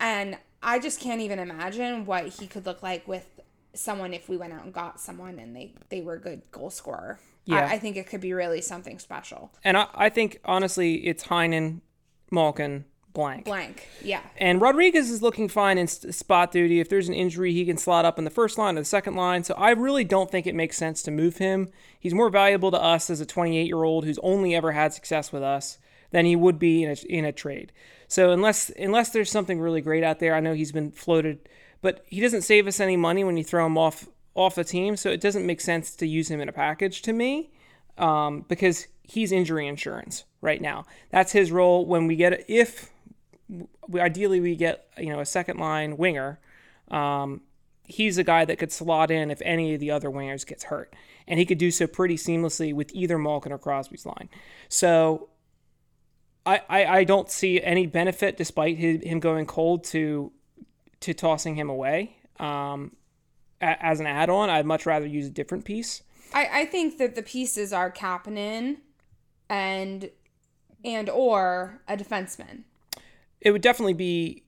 And 0.01 0.37
I 0.63 0.79
just 0.79 1.01
can't 1.01 1.21
even 1.21 1.39
imagine 1.39 2.05
what 2.07 2.27
he 2.27 2.47
could 2.47 2.67
look 2.67 2.83
like 2.83 3.07
with 3.07 3.41
someone 3.75 4.13
if 4.15 4.29
we 4.29 4.37
went 4.37 4.53
out 4.53 4.65
and 4.65 4.73
got 4.73 5.01
someone 5.01 5.39
and 5.39 5.55
they 5.55 5.75
they 5.89 6.01
were 6.01 6.15
a 6.15 6.21
good 6.21 6.43
goal 6.51 6.71
scorer. 6.71 7.19
Yeah. 7.47 7.67
I, 7.67 7.73
I 7.75 7.79
think 7.79 7.97
it 7.97 8.07
could 8.07 8.21
be 8.23 8.33
really 8.33 8.61
something 8.63 8.99
special. 8.99 9.53
and 9.63 9.77
I, 9.77 9.87
I 9.95 10.09
think, 10.09 10.41
honestly, 10.47 11.07
it's 11.07 11.25
Heinen, 11.25 11.83
Malkin, 12.31 12.87
blank. 13.15 13.45
Blank. 13.45 13.89
Yeah. 14.03 14.21
And 14.37 14.61
Rodrigues 14.61 15.11
is 15.11 15.23
looking 15.23 15.49
fine 15.49 15.79
in 15.79 15.87
spot 15.87 16.53
duty. 16.53 16.81
If 16.81 16.89
there's 16.89 17.09
an 17.09 17.15
injury, 17.15 17.53
he 17.53 17.65
can 17.65 17.79
slot 17.79 18.05
up 18.05 18.19
in 18.19 18.25
the 18.25 18.31
first 18.31 18.59
line 18.59 18.77
or 18.77 18.81
the 18.81 18.85
second 18.85 19.15
line. 19.15 19.45
So 19.45 19.55
I 19.55 19.71
really 19.71 20.05
don't 20.05 20.31
think 20.31 20.47
it 20.47 20.55
makes 20.55 20.77
sense 20.77 21.03
to 21.05 21.11
move 21.11 21.39
him. 21.39 21.71
He's 21.99 22.13
more 22.13 22.29
valuable 22.29 22.71
to 22.73 22.83
us 22.83 23.09
as 23.09 23.21
a 23.21 23.27
28 23.27 23.67
year 23.67 23.83
old 23.85 24.05
who's 24.05 24.19
only 24.23 24.55
ever 24.55 24.73
had 24.73 24.93
success 24.93 25.33
with 25.33 25.43
us 25.43 25.79
than 26.11 26.27
he 26.27 26.37
would 26.37 26.59
be 26.59 26.83
in 26.83 26.91
a, 26.91 26.97
in 27.09 27.25
a 27.25 27.33
trade. 27.33 27.73
So 28.09 28.31
unless 28.31 28.71
unless 28.79 29.11
there's 29.11 29.31
something 29.31 29.61
really 29.61 29.81
great 29.81 30.05
out 30.05 30.19
there, 30.19 30.35
I 30.35 30.41
know 30.41 30.55
he's 30.55 30.73
been 30.73 30.91
floated, 30.91 31.49
but 31.81 32.05
he 32.07 32.21
doesn't 32.21 32.43
save 32.43 32.67
us 32.67 32.81
any 32.81 32.97
money 32.97 33.25
when 33.25 33.37
you 33.37 33.45
throw 33.45 33.67
him 33.67 33.79
off 33.79 34.09
off 34.35 34.57
the 34.57 34.65
team, 34.65 34.97
so 34.97 35.11
it 35.11 35.21
doesn't 35.21 35.47
make 35.47 35.61
sense 35.61 35.95
to 35.97 36.07
use 36.07 36.29
him 36.29 36.41
in 36.41 36.49
a 36.49 36.53
package 36.53 37.03
to 37.03 37.13
me 37.13 37.51
um, 37.99 38.45
because 38.49 38.89
he's 39.03 39.33
injury 39.33 39.67
insurance 39.67 40.25
right 40.41 40.61
now. 40.61 40.85
That's 41.11 41.33
his 41.33 41.53
role 41.53 41.87
when 41.87 42.07
we 42.07 42.17
get 42.17 42.45
if 42.49 42.91
we, 43.89 44.01
ideally 44.01 44.41
we 44.41 44.57
get 44.57 44.89
you 44.99 45.11
know 45.11 45.21
a 45.21 45.27
second 45.27 45.59
line 45.59 45.97
winger. 45.97 46.39
Um, 46.89 47.43
he's 47.85 48.19
a 48.19 48.25
guy 48.25 48.45
that 48.45 48.59
could 48.59 48.73
slot 48.73 49.11
in 49.11 49.31
if 49.31 49.41
any 49.45 49.75
of 49.75 49.81
the 49.81 49.91
other 49.91 50.09
wingers 50.09 50.47
gets 50.47 50.65
hurt, 50.65 50.95
and 51.27 51.39
he 51.39 51.47
could 51.47 51.59
do 51.59 51.71
so 51.71 51.87
pretty 51.87 52.17
seamlessly 52.17 52.75
with 52.75 52.91
either 52.95 53.19
Malkin 53.19 53.53
or 53.53 53.59
Crosby's 53.59 54.07
line. 54.07 54.29
So 54.69 55.29
I, 56.47 56.63
I, 56.69 56.85
I 56.87 57.05
don't 57.05 57.31
see 57.31 57.63
any 57.63 57.87
benefit, 57.87 58.37
despite 58.37 58.77
his, 58.79 59.03
him 59.03 59.21
going 59.21 59.47
cold, 59.47 59.85
to 59.85 60.33
to 61.01 61.15
tossing 61.15 61.55
him 61.55 61.69
away 61.69 62.17
um, 62.39 62.93
a, 63.61 63.85
as 63.85 64.01
an 64.01 64.07
add-on. 64.07 64.49
I'd 64.49 64.67
much 64.67 64.87
rather 64.87 65.07
use 65.07 65.27
a 65.27 65.31
different 65.31 65.65
piece. 65.65 66.03
I, 66.33 66.49
I 66.61 66.65
think 66.67 66.99
that 66.99 67.15
the 67.15 67.23
pieces 67.23 67.73
are 67.73 67.91
Kapanen 67.91 68.79
and 69.49 70.11
and 70.85 71.09
or 71.09 71.81
a 71.89 71.97
defenseman. 71.97 72.65
It 73.45 73.53
would 73.53 73.63
definitely 73.63 73.95
be 73.95 74.45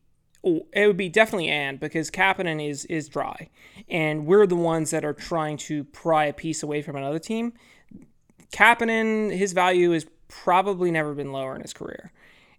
it 0.73 0.87
would 0.87 0.97
be 0.97 1.09
definitely 1.09 1.49
and 1.49 1.81
because 1.81 2.11
Kapanen 2.11 2.67
is 2.67 2.85
is 2.87 3.09
dry, 3.09 3.49
and 3.89 4.27
we're 4.27 4.47
the 4.47 4.57
ones 4.57 4.91
that 4.91 5.05
are 5.05 5.13
trying 5.13 5.57
to 5.59 5.85
pry 5.85 6.27
a 6.27 6.33
piece 6.33 6.63
away 6.63 6.83
from 6.83 6.97
another 6.97 7.19
team. 7.19 7.53
Kapanen, 8.53 9.37
his 9.37 9.53
value 9.53 9.91
has 9.91 10.07
probably 10.29 10.91
never 10.91 11.15
been 11.15 11.33
lower 11.33 11.55
in 11.57 11.63
his 11.63 11.73
career, 11.73 12.13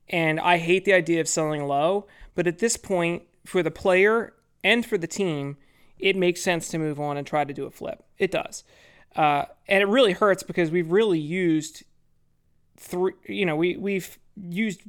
and 0.09 0.39
I 0.39 0.57
hate 0.57 0.85
the 0.85 0.93
idea 0.93 1.21
of 1.21 1.27
selling 1.27 1.65
low. 1.65 2.07
But 2.35 2.45
at 2.45 2.59
this 2.59 2.77
point, 2.77 3.23
for 3.45 3.63
the 3.63 3.71
player 3.71 4.33
and 4.63 4.85
for 4.85 4.97
the 4.97 5.07
team, 5.07 5.57
it 5.97 6.15
makes 6.15 6.41
sense 6.41 6.67
to 6.69 6.77
move 6.77 6.99
on 6.99 7.17
and 7.17 7.25
try 7.25 7.45
to 7.45 7.53
do 7.53 7.65
a 7.65 7.71
flip. 7.71 8.03
It 8.17 8.31
does, 8.31 8.65
uh, 9.15 9.45
and 9.67 9.81
it 9.81 9.87
really 9.87 10.13
hurts 10.13 10.43
because 10.43 10.71
we've 10.71 10.91
really 10.91 11.19
used 11.19 11.83
three. 12.75 13.13
You 13.27 13.45
know, 13.45 13.55
we 13.55 13.77
we've 13.77 14.19
used 14.35 14.81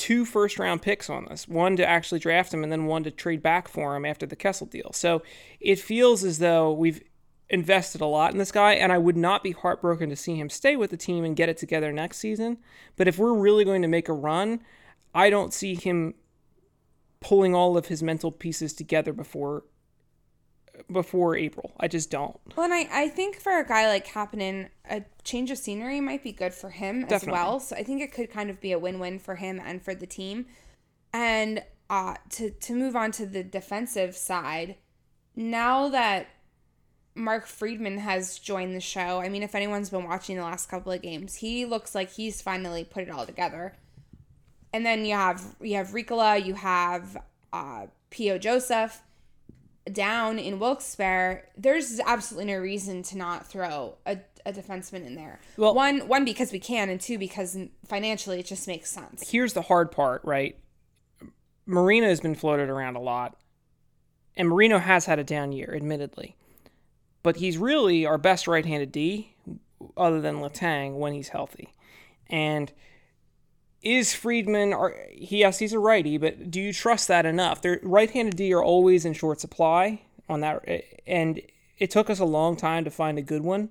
two 0.00 0.24
first 0.24 0.58
round 0.58 0.80
picks 0.80 1.10
on 1.10 1.26
this 1.26 1.46
one 1.46 1.76
to 1.76 1.86
actually 1.86 2.20
draft 2.20 2.54
him 2.54 2.62
and 2.62 2.72
then 2.72 2.86
one 2.86 3.04
to 3.04 3.10
trade 3.10 3.42
back 3.42 3.68
for 3.68 3.94
him 3.94 4.06
after 4.06 4.24
the 4.24 4.34
Kessel 4.34 4.66
deal. 4.66 4.92
So 4.94 5.22
it 5.60 5.78
feels 5.78 6.24
as 6.24 6.38
though 6.38 6.72
we've 6.72 7.02
invested 7.50 8.00
a 8.00 8.06
lot 8.06 8.32
in 8.32 8.38
this 8.38 8.50
guy, 8.50 8.72
and 8.72 8.90
I 8.90 8.96
would 8.96 9.18
not 9.18 9.42
be 9.42 9.50
heartbroken 9.50 10.08
to 10.08 10.16
see 10.16 10.36
him 10.36 10.48
stay 10.48 10.74
with 10.74 10.90
the 10.90 10.96
team 10.96 11.22
and 11.22 11.36
get 11.36 11.50
it 11.50 11.58
together 11.58 11.92
next 11.92 12.16
season. 12.16 12.56
But 12.96 13.08
if 13.08 13.18
we're 13.18 13.34
really 13.34 13.62
going 13.62 13.82
to 13.82 13.88
make 13.88 14.08
a 14.08 14.14
run, 14.14 14.60
I 15.14 15.28
don't 15.28 15.52
see 15.52 15.74
him 15.74 16.14
pulling 17.20 17.54
all 17.54 17.76
of 17.76 17.88
his 17.88 18.02
mental 18.02 18.32
pieces 18.32 18.72
together 18.72 19.12
before 19.12 19.64
before 20.90 21.36
April. 21.36 21.72
I 21.78 21.88
just 21.88 22.10
don't. 22.10 22.38
Well, 22.56 22.64
and 22.64 22.74
I, 22.74 22.88
I 22.90 23.08
think 23.08 23.36
for 23.36 23.58
a 23.58 23.66
guy 23.66 23.86
like 23.88 24.06
Kapanen, 24.06 24.68
a 24.88 25.02
change 25.24 25.50
of 25.50 25.58
scenery 25.58 26.00
might 26.00 26.22
be 26.22 26.32
good 26.32 26.54
for 26.54 26.70
him 26.70 27.02
Definitely. 27.02 27.28
as 27.28 27.32
well. 27.32 27.60
So 27.60 27.76
I 27.76 27.82
think 27.82 28.02
it 28.02 28.12
could 28.12 28.30
kind 28.30 28.50
of 28.50 28.60
be 28.60 28.72
a 28.72 28.78
win 28.78 28.98
win 28.98 29.18
for 29.18 29.36
him 29.36 29.60
and 29.64 29.82
for 29.82 29.94
the 29.94 30.06
team. 30.06 30.46
And 31.12 31.62
uh, 31.88 32.14
to 32.30 32.50
to 32.50 32.74
move 32.74 32.94
on 32.94 33.10
to 33.12 33.26
the 33.26 33.42
defensive 33.42 34.16
side, 34.16 34.76
now 35.34 35.88
that 35.88 36.28
Mark 37.14 37.46
Friedman 37.46 37.98
has 37.98 38.38
joined 38.38 38.74
the 38.74 38.80
show, 38.80 39.20
I 39.20 39.28
mean, 39.28 39.42
if 39.42 39.54
anyone's 39.54 39.90
been 39.90 40.04
watching 40.04 40.36
the 40.36 40.44
last 40.44 40.68
couple 40.68 40.92
of 40.92 41.02
games, 41.02 41.36
he 41.36 41.64
looks 41.64 41.94
like 41.94 42.12
he's 42.12 42.40
finally 42.40 42.84
put 42.84 43.02
it 43.02 43.10
all 43.10 43.26
together. 43.26 43.74
And 44.72 44.86
then 44.86 45.04
you 45.04 45.14
have 45.14 45.56
you 45.60 45.76
have 45.76 45.88
Riikola, 45.88 46.44
you 46.44 46.54
have 46.54 47.16
uh, 47.52 47.86
P.O. 48.10 48.38
Joseph 48.38 49.02
down 49.92 50.38
in 50.38 50.58
Wilkes-Barre, 50.58 51.44
there's 51.56 52.00
absolutely 52.00 52.52
no 52.52 52.58
reason 52.58 53.02
to 53.04 53.16
not 53.16 53.46
throw 53.46 53.96
a, 54.06 54.18
a 54.46 54.52
defenseman 54.52 55.06
in 55.06 55.14
there. 55.14 55.40
Well, 55.56 55.74
one 55.74 56.08
one 56.08 56.24
because 56.24 56.52
we 56.52 56.58
can, 56.58 56.88
and 56.88 57.00
two 57.00 57.18
because 57.18 57.56
financially 57.86 58.40
it 58.40 58.46
just 58.46 58.66
makes 58.66 58.90
sense. 58.90 59.30
Here's 59.30 59.52
the 59.52 59.62
hard 59.62 59.90
part, 59.90 60.22
right? 60.24 60.56
Marino 61.66 62.08
has 62.08 62.20
been 62.20 62.34
floated 62.34 62.68
around 62.68 62.96
a 62.96 63.00
lot, 63.00 63.36
and 64.36 64.48
Marino 64.48 64.78
has 64.78 65.04
had 65.04 65.18
a 65.18 65.24
down 65.24 65.52
year, 65.52 65.72
admittedly, 65.74 66.36
but 67.22 67.36
he's 67.36 67.58
really 67.58 68.06
our 68.06 68.18
best 68.18 68.48
right-handed 68.48 68.90
D, 68.90 69.34
other 69.96 70.20
than 70.20 70.36
Letang, 70.36 70.98
when 70.98 71.12
he's 71.12 71.28
healthy, 71.28 71.74
and 72.28 72.72
is 73.82 74.14
Friedman? 74.14 74.72
Are, 74.72 74.94
he 75.10 75.38
yes, 75.38 75.58
he's 75.58 75.72
a 75.72 75.78
righty, 75.78 76.18
but 76.18 76.50
do 76.50 76.60
you 76.60 76.72
trust 76.72 77.08
that 77.08 77.26
enough? 77.26 77.62
Their 77.62 77.80
right-handed 77.82 78.36
D 78.36 78.52
are 78.52 78.62
always 78.62 79.04
in 79.04 79.14
short 79.14 79.40
supply 79.40 80.02
on 80.28 80.40
that, 80.40 80.62
eh, 80.66 80.82
and 81.06 81.40
it 81.78 81.90
took 81.90 82.10
us 82.10 82.18
a 82.18 82.24
long 82.24 82.56
time 82.56 82.84
to 82.84 82.90
find 82.90 83.18
a 83.18 83.22
good 83.22 83.42
one. 83.42 83.70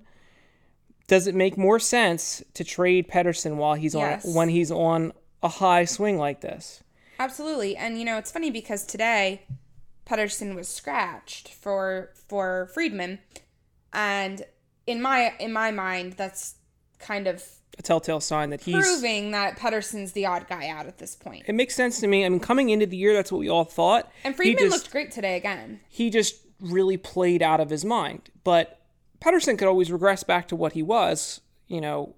Does 1.06 1.26
it 1.26 1.34
make 1.34 1.56
more 1.56 1.78
sense 1.78 2.42
to 2.54 2.64
trade 2.64 3.08
Pettersson 3.08 3.56
while 3.56 3.74
he's 3.74 3.94
yes. 3.94 4.24
on 4.24 4.34
when 4.34 4.48
he's 4.48 4.70
on 4.70 5.12
a 5.42 5.48
high 5.48 5.84
swing 5.84 6.18
like 6.18 6.40
this? 6.40 6.82
Absolutely, 7.18 7.76
and 7.76 7.98
you 7.98 8.04
know 8.04 8.18
it's 8.18 8.32
funny 8.32 8.50
because 8.50 8.84
today 8.84 9.42
Pettersson 10.06 10.54
was 10.54 10.68
scratched 10.68 11.48
for 11.54 12.10
for 12.28 12.68
Friedman, 12.74 13.20
and 13.92 14.44
in 14.86 15.00
my 15.00 15.34
in 15.38 15.52
my 15.52 15.70
mind 15.70 16.14
that's 16.14 16.56
kind 16.98 17.26
of 17.26 17.44
a 17.78 17.82
telltale 17.82 18.20
sign 18.20 18.50
that 18.50 18.60
he's 18.62 18.84
proving 18.84 19.30
that 19.30 19.58
Pettersson's 19.58 20.12
the 20.12 20.26
odd 20.26 20.46
guy 20.48 20.68
out 20.68 20.86
at 20.86 20.98
this 20.98 21.14
point. 21.14 21.44
It 21.46 21.54
makes 21.54 21.74
sense 21.74 22.00
to 22.00 22.06
me. 22.06 22.24
I 22.24 22.28
mean, 22.28 22.40
coming 22.40 22.70
into 22.70 22.86
the 22.86 22.96
year, 22.96 23.14
that's 23.14 23.32
what 23.32 23.38
we 23.38 23.48
all 23.48 23.64
thought. 23.64 24.10
And 24.24 24.36
Friedman 24.36 24.58
just, 24.58 24.76
looked 24.76 24.90
great 24.90 25.10
today 25.10 25.36
again. 25.36 25.80
He 25.88 26.10
just 26.10 26.36
really 26.60 26.96
played 26.96 27.42
out 27.42 27.60
of 27.60 27.70
his 27.70 27.84
mind. 27.84 28.30
But 28.44 28.80
Pettersson 29.20 29.58
could 29.58 29.68
always 29.68 29.90
regress 29.90 30.22
back 30.22 30.48
to 30.48 30.56
what 30.56 30.72
he 30.72 30.82
was. 30.82 31.40
You 31.68 31.80
know, 31.80 32.16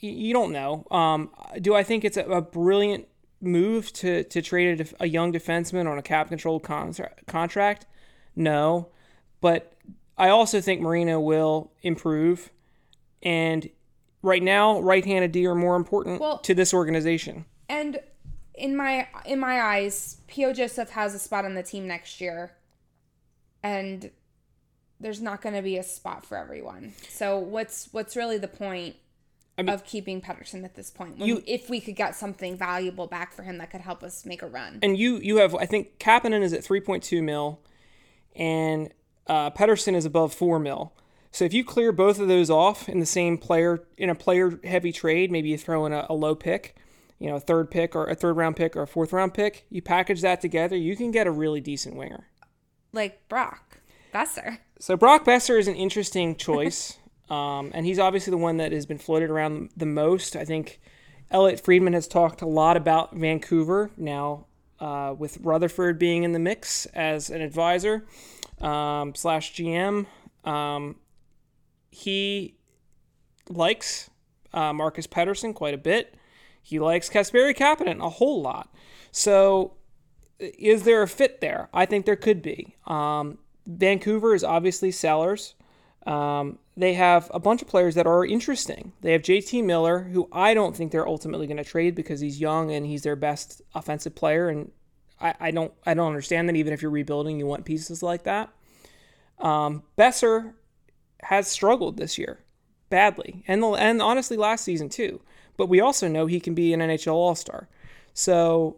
you 0.00 0.32
don't 0.32 0.52
know. 0.52 0.86
Um, 0.90 1.30
do 1.60 1.74
I 1.74 1.82
think 1.82 2.04
it's 2.04 2.16
a, 2.16 2.24
a, 2.24 2.42
brilliant 2.42 3.06
move 3.40 3.92
to 3.94 4.24
to 4.24 4.42
trade 4.42 4.80
a, 4.80 5.04
a 5.04 5.06
young 5.06 5.32
defenseman 5.32 5.90
on 5.90 5.98
a 5.98 6.02
cap 6.02 6.28
controlled 6.28 6.62
contra- 6.62 7.14
contract? 7.26 7.86
No, 8.34 8.88
but 9.40 9.72
I 10.18 10.28
also 10.28 10.60
think 10.60 10.80
Marino 10.80 11.20
will 11.20 11.72
improve, 11.82 12.50
and 13.22 13.68
right 14.22 14.42
now, 14.42 14.80
right-handed 14.80 15.32
D 15.32 15.46
are 15.46 15.54
more 15.54 15.76
important 15.76 16.20
well, 16.20 16.38
to 16.38 16.54
this 16.54 16.72
organization. 16.72 17.44
And 17.68 18.00
in 18.54 18.76
my 18.76 19.08
in 19.24 19.38
my 19.38 19.60
eyes, 19.60 20.20
P.O. 20.28 20.52
Joseph 20.52 20.90
has 20.90 21.14
a 21.14 21.18
spot 21.18 21.44
on 21.44 21.54
the 21.54 21.62
team 21.62 21.86
next 21.86 22.20
year, 22.20 22.52
and 23.62 24.10
there's 25.00 25.20
not 25.20 25.42
going 25.42 25.54
to 25.54 25.62
be 25.62 25.76
a 25.76 25.82
spot 25.82 26.24
for 26.24 26.36
everyone. 26.36 26.92
So 27.08 27.38
what's 27.38 27.88
what's 27.92 28.16
really 28.16 28.38
the 28.38 28.48
point 28.48 28.96
I 29.58 29.62
mean, 29.62 29.74
of 29.74 29.84
keeping 29.84 30.20
Pettersson 30.20 30.64
at 30.64 30.74
this 30.74 30.90
point? 30.90 31.18
When, 31.18 31.28
you, 31.28 31.42
if 31.46 31.68
we 31.68 31.80
could 31.80 31.96
get 31.96 32.14
something 32.14 32.56
valuable 32.56 33.06
back 33.06 33.32
for 33.32 33.42
him 33.42 33.58
that 33.58 33.70
could 33.70 33.80
help 33.80 34.02
us 34.02 34.24
make 34.24 34.42
a 34.42 34.46
run. 34.46 34.78
And 34.82 34.96
you 34.96 35.16
you 35.16 35.36
have 35.38 35.54
I 35.54 35.66
think 35.66 35.98
Kapanen 35.98 36.42
is 36.42 36.52
at 36.52 36.62
3.2 36.62 37.22
mil, 37.22 37.60
and 38.36 38.92
uh, 39.26 39.50
Pettersson 39.50 39.94
is 39.94 40.04
above 40.04 40.32
four 40.32 40.58
mil. 40.58 40.92
So 41.32 41.46
if 41.46 41.54
you 41.54 41.64
clear 41.64 41.92
both 41.92 42.20
of 42.20 42.28
those 42.28 42.50
off 42.50 42.88
in 42.88 43.00
the 43.00 43.06
same 43.06 43.38
player 43.38 43.82
in 43.96 44.10
a 44.10 44.14
player 44.14 44.60
heavy 44.64 44.92
trade, 44.92 45.32
maybe 45.32 45.48
you 45.48 45.58
throw 45.58 45.86
in 45.86 45.92
a, 45.92 46.06
a 46.10 46.14
low 46.14 46.34
pick, 46.34 46.76
you 47.18 47.28
know, 47.28 47.36
a 47.36 47.40
third 47.40 47.70
pick 47.70 47.96
or 47.96 48.06
a 48.06 48.14
third 48.14 48.36
round 48.36 48.56
pick 48.56 48.76
or 48.76 48.82
a 48.82 48.86
fourth 48.86 49.12
round 49.12 49.32
pick, 49.32 49.64
you 49.70 49.80
package 49.80 50.20
that 50.20 50.42
together, 50.42 50.76
you 50.76 50.94
can 50.94 51.10
get 51.10 51.26
a 51.26 51.30
really 51.30 51.60
decent 51.60 51.96
winger. 51.96 52.28
Like 52.92 53.26
Brock 53.30 53.78
Boeser. 54.12 54.58
So 54.78 54.96
Brock 54.96 55.24
Boeser 55.24 55.58
is 55.58 55.68
an 55.68 55.74
interesting 55.74 56.36
choice. 56.48 56.98
um, 57.30 57.70
and 57.72 57.86
he's 57.86 57.98
obviously 57.98 58.30
the 58.30 58.36
one 58.36 58.58
that 58.58 58.72
has 58.72 58.84
been 58.84 58.98
floated 58.98 59.30
around 59.30 59.70
the 59.74 59.86
most. 59.86 60.36
I 60.36 60.44
think 60.44 60.80
Elliotte 61.30 61.64
Friedman 61.64 61.94
has 61.94 62.06
talked 62.06 62.42
a 62.42 62.46
lot 62.46 62.76
about 62.76 63.16
Vancouver 63.16 63.90
now, 63.96 64.44
uh, 64.80 65.14
with 65.16 65.38
Rutherford 65.40 65.98
being 65.98 66.24
in 66.24 66.32
the 66.32 66.38
mix 66.38 66.84
as 66.86 67.30
an 67.30 67.40
advisor 67.40 68.04
um, 68.60 69.14
slash 69.14 69.54
GM. 69.54 70.06
Um, 70.44 70.96
he 71.92 72.56
likes 73.48 74.10
uh, 74.52 74.72
Marcus 74.72 75.06
Pettersson 75.06 75.54
quite 75.54 75.74
a 75.74 75.78
bit. 75.78 76.16
He 76.62 76.80
likes 76.80 77.08
Kasperi 77.08 77.54
Kapanen 77.54 78.04
a 78.04 78.08
whole 78.08 78.40
lot. 78.40 78.74
So, 79.12 79.74
is 80.38 80.84
there 80.84 81.02
a 81.02 81.08
fit 81.08 81.40
there? 81.40 81.68
I 81.72 81.86
think 81.86 82.06
there 82.06 82.16
could 82.16 82.42
be. 82.42 82.76
Um, 82.86 83.38
Vancouver 83.66 84.34
is 84.34 84.42
obviously 84.42 84.90
sellers. 84.90 85.54
Um, 86.06 86.58
they 86.76 86.94
have 86.94 87.30
a 87.34 87.38
bunch 87.38 87.62
of 87.62 87.68
players 87.68 87.94
that 87.94 88.06
are 88.06 88.24
interesting. 88.24 88.92
They 89.02 89.12
have 89.12 89.22
JT 89.22 89.62
Miller, 89.64 90.00
who 90.00 90.28
I 90.32 90.54
don't 90.54 90.74
think 90.74 90.90
they're 90.90 91.06
ultimately 91.06 91.46
going 91.46 91.58
to 91.58 91.64
trade 91.64 91.94
because 91.94 92.20
he's 92.20 92.40
young 92.40 92.72
and 92.72 92.86
he's 92.86 93.02
their 93.02 93.16
best 93.16 93.60
offensive 93.74 94.14
player. 94.14 94.48
And 94.48 94.72
I, 95.20 95.34
I 95.38 95.50
don't 95.50 95.72
I 95.84 95.94
don't 95.94 96.08
understand 96.08 96.48
that 96.48 96.56
even 96.56 96.72
if 96.72 96.80
you're 96.80 96.90
rebuilding, 96.90 97.38
you 97.38 97.46
want 97.46 97.64
pieces 97.64 98.02
like 98.02 98.24
that. 98.24 98.48
Um, 99.38 99.82
Boeser 99.98 100.54
has 101.24 101.48
struggled 101.48 101.96
this 101.96 102.18
year 102.18 102.40
badly, 102.90 103.42
and 103.48 103.64
and 103.64 104.02
honestly 104.02 104.36
last 104.36 104.64
season 104.64 104.88
too. 104.88 105.20
But 105.56 105.68
we 105.68 105.80
also 105.80 106.08
know 106.08 106.26
he 106.26 106.40
can 106.40 106.54
be 106.54 106.72
an 106.72 106.80
NHL 106.80 107.12
All 107.12 107.34
Star. 107.34 107.68
So 108.14 108.76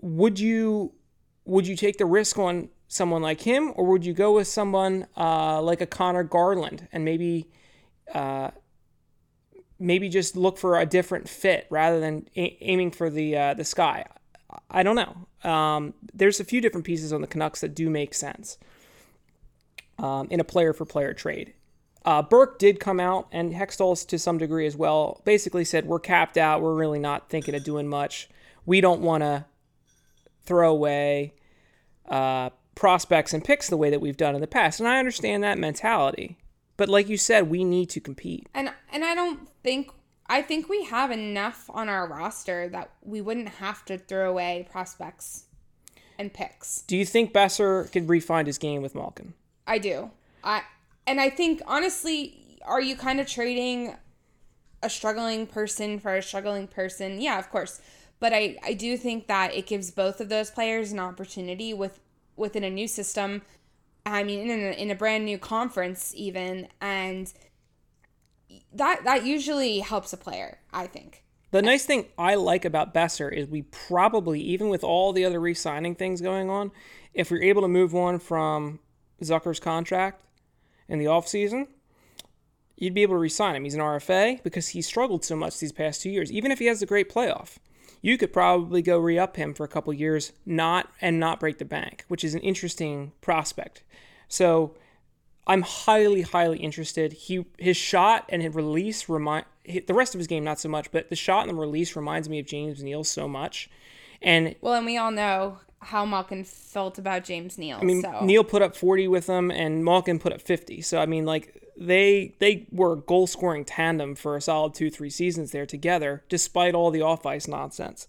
would 0.00 0.38
you 0.38 0.92
would 1.44 1.66
you 1.66 1.76
take 1.76 1.98
the 1.98 2.06
risk 2.06 2.38
on 2.38 2.68
someone 2.88 3.22
like 3.22 3.40
him, 3.42 3.72
or 3.76 3.86
would 3.86 4.04
you 4.04 4.12
go 4.12 4.34
with 4.34 4.48
someone 4.48 5.06
uh, 5.16 5.60
like 5.62 5.80
a 5.80 5.86
Conor 5.86 6.24
Garland 6.24 6.88
and 6.92 7.04
maybe 7.04 7.48
uh, 8.14 8.50
maybe 9.78 10.08
just 10.08 10.36
look 10.36 10.58
for 10.58 10.78
a 10.78 10.86
different 10.86 11.28
fit 11.28 11.66
rather 11.70 12.00
than 12.00 12.28
a- 12.36 12.58
aiming 12.60 12.90
for 12.90 13.10
the 13.10 13.36
uh, 13.36 13.54
the 13.54 13.64
sky? 13.64 14.04
I 14.70 14.82
don't 14.82 14.96
know. 14.96 15.50
Um, 15.50 15.94
there's 16.14 16.40
a 16.40 16.44
few 16.44 16.60
different 16.60 16.86
pieces 16.86 17.12
on 17.12 17.20
the 17.20 17.26
Canucks 17.26 17.60
that 17.60 17.74
do 17.74 17.90
make 17.90 18.14
sense 18.14 18.58
um, 19.98 20.28
in 20.30 20.40
a 20.40 20.44
player 20.44 20.72
for 20.72 20.84
player 20.84 21.14
trade. 21.14 21.54
Uh, 22.04 22.22
Burke 22.22 22.58
did 22.58 22.80
come 22.80 23.00
out, 23.00 23.28
and 23.32 23.52
Hextall 23.52 24.06
to 24.06 24.18
some 24.18 24.38
degree 24.38 24.66
as 24.66 24.76
well. 24.76 25.20
Basically 25.24 25.64
said 25.64 25.86
we're 25.86 25.98
capped 25.98 26.38
out. 26.38 26.62
We're 26.62 26.74
really 26.74 26.98
not 26.98 27.28
thinking 27.28 27.54
of 27.54 27.64
doing 27.64 27.88
much. 27.88 28.28
We 28.64 28.80
don't 28.80 29.00
want 29.00 29.22
to 29.22 29.44
throw 30.44 30.70
away 30.70 31.34
uh, 32.08 32.50
prospects 32.74 33.34
and 33.34 33.44
picks 33.44 33.68
the 33.68 33.76
way 33.76 33.90
that 33.90 34.00
we've 34.00 34.16
done 34.16 34.34
in 34.34 34.40
the 34.40 34.46
past. 34.46 34.80
And 34.80 34.88
I 34.88 34.98
understand 34.98 35.42
that 35.44 35.58
mentality. 35.58 36.38
But 36.76 36.88
like 36.88 37.08
you 37.08 37.16
said, 37.16 37.50
we 37.50 37.64
need 37.64 37.90
to 37.90 38.00
compete. 38.00 38.48
And 38.54 38.72
and 38.92 39.04
I 39.04 39.14
don't 39.14 39.48
think 39.62 39.90
I 40.28 40.42
think 40.42 40.68
we 40.68 40.84
have 40.84 41.10
enough 41.10 41.68
on 41.70 41.88
our 41.88 42.06
roster 42.06 42.68
that 42.68 42.90
we 43.02 43.20
wouldn't 43.20 43.48
have 43.48 43.84
to 43.86 43.98
throw 43.98 44.30
away 44.30 44.68
prospects 44.70 45.44
and 46.18 46.32
picks. 46.32 46.82
Do 46.82 46.96
you 46.96 47.04
think 47.04 47.32
Boeser 47.32 47.90
could 47.90 48.08
refine 48.08 48.46
his 48.46 48.58
game 48.58 48.80
with 48.80 48.94
Malkin? 48.94 49.34
I 49.68 49.78
do. 49.78 50.10
I 50.42 50.62
and 51.06 51.20
I 51.20 51.30
think 51.30 51.62
honestly, 51.66 52.58
are 52.64 52.80
you 52.80 52.96
kind 52.96 53.20
of 53.20 53.28
trading 53.28 53.94
a 54.82 54.90
struggling 54.90 55.46
person 55.46 56.00
for 56.00 56.16
a 56.16 56.22
struggling 56.22 56.66
person? 56.66 57.20
Yeah, 57.20 57.38
of 57.38 57.50
course. 57.50 57.80
But 58.20 58.32
I, 58.32 58.56
I 58.64 58.72
do 58.72 58.96
think 58.96 59.28
that 59.28 59.54
it 59.54 59.66
gives 59.66 59.92
both 59.92 60.20
of 60.20 60.28
those 60.28 60.50
players 60.50 60.90
an 60.90 60.98
opportunity 60.98 61.72
with 61.72 62.00
within 62.36 62.64
a 62.64 62.70
new 62.70 62.88
system. 62.88 63.42
I 64.06 64.24
mean, 64.24 64.50
in 64.50 64.60
a, 64.60 64.70
in 64.72 64.90
a 64.90 64.94
brand 64.94 65.24
new 65.26 65.38
conference, 65.38 66.14
even, 66.16 66.68
and 66.80 67.32
that 68.72 69.04
that 69.04 69.26
usually 69.26 69.80
helps 69.80 70.12
a 70.12 70.16
player. 70.16 70.58
I 70.72 70.86
think. 70.86 71.24
The 71.50 71.62
nice 71.62 71.84
thing 71.86 72.06
I 72.18 72.34
like 72.34 72.64
about 72.64 72.92
Boeser 72.92 73.32
is 73.32 73.48
we 73.48 73.62
probably, 73.62 74.40
even 74.40 74.68
with 74.68 74.84
all 74.84 75.14
the 75.14 75.24
other 75.24 75.40
re-signing 75.40 75.94
things 75.94 76.20
going 76.20 76.50
on, 76.50 76.70
if 77.14 77.30
we're 77.30 77.42
able 77.42 77.62
to 77.62 77.68
move 77.68 77.94
on 77.94 78.18
from 78.18 78.80
Zucker's 79.22 79.60
contract 79.60 80.22
in 80.88 80.98
the 80.98 81.06
offseason, 81.06 81.68
you'd 82.76 82.94
be 82.94 83.02
able 83.02 83.14
to 83.14 83.18
re-sign 83.18 83.56
him. 83.56 83.64
He's 83.64 83.74
an 83.74 83.80
RFA 83.80 84.42
because 84.42 84.68
he 84.68 84.82
struggled 84.82 85.24
so 85.24 85.36
much 85.36 85.58
these 85.58 85.72
past 85.72 86.02
two 86.02 86.10
years. 86.10 86.30
Even 86.32 86.52
if 86.52 86.58
he 86.58 86.66
has 86.66 86.80
a 86.80 86.86
great 86.86 87.12
playoff, 87.12 87.56
you 88.00 88.16
could 88.16 88.32
probably 88.32 88.82
go 88.82 88.98
re-up 88.98 89.36
him 89.36 89.54
for 89.54 89.64
a 89.64 89.68
couple 89.68 89.92
years, 89.92 90.32
not 90.46 90.90
and 91.00 91.18
not 91.18 91.40
break 91.40 91.58
the 91.58 91.64
bank, 91.64 92.04
which 92.08 92.22
is 92.24 92.34
an 92.34 92.40
interesting 92.40 93.12
prospect. 93.20 93.82
So 94.28 94.76
I'm 95.46 95.62
highly, 95.62 96.22
highly 96.22 96.58
interested. 96.58 97.12
He 97.12 97.46
his 97.58 97.76
shot 97.76 98.26
and 98.28 98.42
his 98.42 98.54
release 98.54 99.08
remind 99.08 99.46
the 99.64 99.94
rest 99.94 100.14
of 100.14 100.18
his 100.18 100.26
game 100.26 100.44
not 100.44 100.60
so 100.60 100.68
much, 100.68 100.92
but 100.92 101.08
the 101.08 101.16
shot 101.16 101.48
and 101.48 101.56
the 101.56 101.60
release 101.60 101.96
reminds 101.96 102.28
me 102.28 102.38
of 102.38 102.46
James 102.46 102.82
Neal 102.82 103.02
so 103.02 103.26
much. 103.26 103.68
And 104.20 104.54
well, 104.60 104.74
and 104.74 104.86
we 104.86 104.96
all 104.96 105.10
know 105.10 105.60
how 105.80 106.04
Malkin 106.04 106.44
felt 106.44 106.98
about 106.98 107.24
James 107.24 107.56
Neal. 107.58 107.78
I 107.80 107.84
mean, 107.84 108.02
so. 108.02 108.24
Neal 108.24 108.44
put 108.44 108.62
up 108.62 108.76
40 108.76 109.08
with 109.08 109.26
them, 109.26 109.50
and 109.50 109.84
Malkin 109.84 110.18
put 110.18 110.32
up 110.32 110.40
50. 110.40 110.80
So 110.82 110.98
I 110.98 111.06
mean, 111.06 111.24
like 111.24 111.62
they 111.76 112.34
they 112.40 112.66
were 112.72 112.94
a 112.94 112.96
goal 112.96 113.26
scoring 113.26 113.64
tandem 113.64 114.14
for 114.14 114.36
a 114.36 114.40
solid 114.40 114.74
two 114.74 114.90
three 114.90 115.10
seasons 115.10 115.52
there 115.52 115.66
together, 115.66 116.24
despite 116.28 116.74
all 116.74 116.90
the 116.90 117.02
off 117.02 117.24
ice 117.24 117.46
nonsense. 117.46 118.08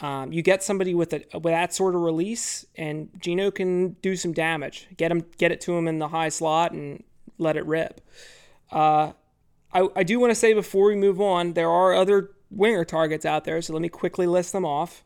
Um, 0.00 0.32
you 0.32 0.42
get 0.42 0.62
somebody 0.62 0.94
with 0.94 1.12
a 1.12 1.24
with 1.34 1.44
that 1.44 1.74
sort 1.74 1.94
of 1.94 2.02
release, 2.02 2.64
and 2.76 3.08
Gino 3.18 3.50
can 3.50 3.90
do 4.02 4.14
some 4.14 4.32
damage. 4.32 4.88
Get 4.96 5.10
him, 5.10 5.24
get 5.38 5.50
it 5.50 5.60
to 5.62 5.76
him 5.76 5.88
in 5.88 5.98
the 5.98 6.08
high 6.08 6.28
slot, 6.28 6.72
and 6.72 7.02
let 7.38 7.56
it 7.56 7.66
rip. 7.66 8.00
Uh, 8.70 9.12
I, 9.72 9.88
I 9.96 10.02
do 10.02 10.20
want 10.20 10.30
to 10.30 10.34
say 10.34 10.52
before 10.54 10.86
we 10.86 10.94
move 10.94 11.20
on, 11.20 11.54
there 11.54 11.70
are 11.70 11.94
other 11.94 12.30
winger 12.50 12.84
targets 12.84 13.24
out 13.24 13.44
there, 13.44 13.60
so 13.60 13.72
let 13.72 13.82
me 13.82 13.88
quickly 13.88 14.26
list 14.26 14.52
them 14.52 14.64
off. 14.64 15.04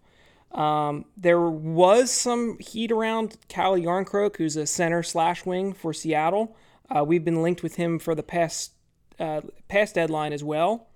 Um, 0.53 1.07
there 1.17 1.41
was 1.41 2.11
some 2.11 2.59
heat 2.59 2.93
around 2.93 3.39
Calle 3.49 3.79
Jarnkrok, 3.79 4.37
who's 4.37 4.57
a 4.57 4.67
center 4.67 5.03
slash 5.03 5.47
wing 5.47 5.73
for 5.73 5.93
Seattle. 5.93 6.57
Uh, 6.95 7.05
we've 7.05 7.25
been 7.25 7.43
linked 7.43 7.63
with 7.63 7.77
him 7.77 7.99
for 7.99 8.15
the 8.15 8.23
past 8.23 8.73
uh, 9.19 9.41
past 9.69 9.95
deadline 9.95 10.33
as 10.33 10.45
well. 10.45 10.89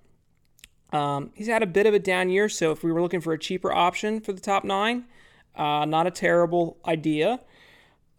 Um, 0.93 1.31
he's 1.33 1.47
had 1.47 1.63
a 1.63 1.67
bit 1.67 1.85
of 1.85 1.93
a 1.93 1.99
down 1.99 2.29
year, 2.29 2.49
so 2.49 2.71
if 2.71 2.83
we 2.83 2.91
were 2.91 3.01
looking 3.01 3.21
for 3.21 3.33
a 3.33 3.39
cheaper 3.39 3.71
option 3.71 4.19
for 4.21 4.31
the 4.31 4.39
top 4.39 4.63
nine, 4.63 5.05
uh, 5.55 5.85
not 5.85 6.07
a 6.07 6.11
terrible 6.11 6.77
idea. 6.85 7.39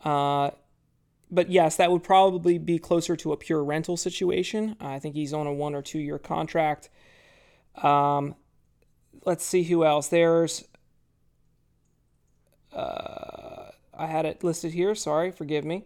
Uh, 0.05 0.51
but 1.31 1.51
yes, 1.51 1.77
that 1.77 1.90
would 1.90 2.03
probably 2.03 2.59
be 2.59 2.79
closer 2.79 3.16
to 3.16 3.33
a 3.33 3.37
pure 3.37 3.62
rental 3.62 3.96
situation. 3.96 4.77
I 4.81 4.98
think 4.98 5.14
he's 5.14 5.33
on 5.33 5.46
a 5.46 5.53
one 5.53 5.74
or 5.74 5.83
two 5.83 5.98
year 5.98 6.18
contract. 6.18 6.88
Um, 7.83 8.35
let's 9.24 9.44
see 9.44 9.64
who 9.64 9.85
else. 9.85 10.09
There's, 10.09 10.64
uh, 12.72 13.70
I 13.94 14.07
had 14.07 14.24
it 14.24 14.44
listed 14.44 14.72
here. 14.72 14.94
Sorry, 14.94 15.31
forgive 15.31 15.64
me. 15.64 15.85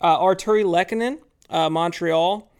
Uh, 0.00 0.18
Artturi 0.18 0.64
Lehkonen, 0.64 1.18
uh, 1.50 1.68
Montreal. 1.68 2.50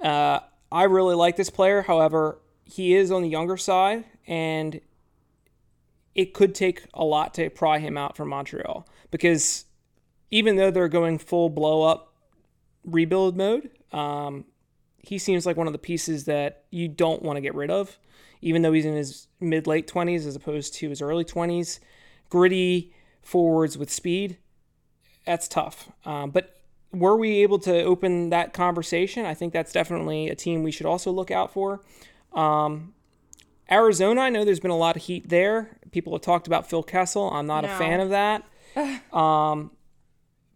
Uh, 0.00 0.40
I 0.70 0.84
really 0.84 1.14
like 1.14 1.36
this 1.36 1.50
player. 1.50 1.82
However, 1.82 2.38
he 2.64 2.94
is 2.94 3.10
on 3.10 3.22
the 3.22 3.28
younger 3.28 3.56
side, 3.56 4.04
and 4.26 4.80
it 6.14 6.34
could 6.34 6.54
take 6.54 6.84
a 6.92 7.04
lot 7.04 7.34
to 7.34 7.48
pry 7.50 7.78
him 7.78 7.96
out 7.96 8.16
from 8.16 8.28
Montreal 8.28 8.86
because 9.10 9.64
even 10.30 10.56
though 10.56 10.70
they're 10.70 10.88
going 10.88 11.18
full 11.18 11.48
blow 11.48 11.82
up 11.82 12.14
rebuild 12.84 13.36
mode, 13.36 13.70
um, 13.92 14.44
he 15.02 15.18
seems 15.18 15.44
like 15.44 15.56
one 15.56 15.66
of 15.66 15.72
the 15.72 15.78
pieces 15.78 16.24
that 16.24 16.64
you 16.70 16.88
don't 16.88 17.22
want 17.22 17.36
to 17.36 17.40
get 17.40 17.54
rid 17.54 17.70
of, 17.70 17.98
even 18.40 18.62
though 18.62 18.72
he's 18.72 18.84
in 18.84 18.94
his 18.94 19.26
mid 19.40 19.66
late 19.66 19.86
20s 19.86 20.26
as 20.26 20.36
opposed 20.36 20.74
to 20.74 20.88
his 20.88 21.02
early 21.02 21.24
20s. 21.24 21.80
Gritty 22.30 22.94
forwards 23.20 23.76
with 23.76 23.90
speed, 23.90 24.38
that's 25.26 25.48
tough. 25.48 25.90
Um, 26.04 26.30
but 26.30 26.56
were 26.92 27.16
we 27.16 27.42
able 27.42 27.58
to 27.60 27.82
open 27.82 28.30
that 28.30 28.52
conversation? 28.52 29.24
I 29.24 29.34
think 29.34 29.52
that's 29.52 29.72
definitely 29.72 30.28
a 30.28 30.34
team 30.34 30.62
we 30.62 30.70
should 30.70 30.86
also 30.86 31.10
look 31.10 31.30
out 31.30 31.52
for. 31.52 31.80
Um, 32.32 32.94
Arizona, 33.70 34.22
I 34.22 34.28
know 34.28 34.44
there's 34.44 34.60
been 34.60 34.70
a 34.70 34.76
lot 34.76 34.96
of 34.96 35.02
heat 35.02 35.28
there. 35.28 35.78
People 35.90 36.12
have 36.12 36.22
talked 36.22 36.46
about 36.46 36.68
Phil 36.68 36.82
Kessel. 36.82 37.30
I'm 37.30 37.46
not 37.46 37.64
no. 37.64 37.74
a 37.74 37.78
fan 37.78 38.00
of 38.00 38.10
that. 38.10 38.44
um, 39.12 39.70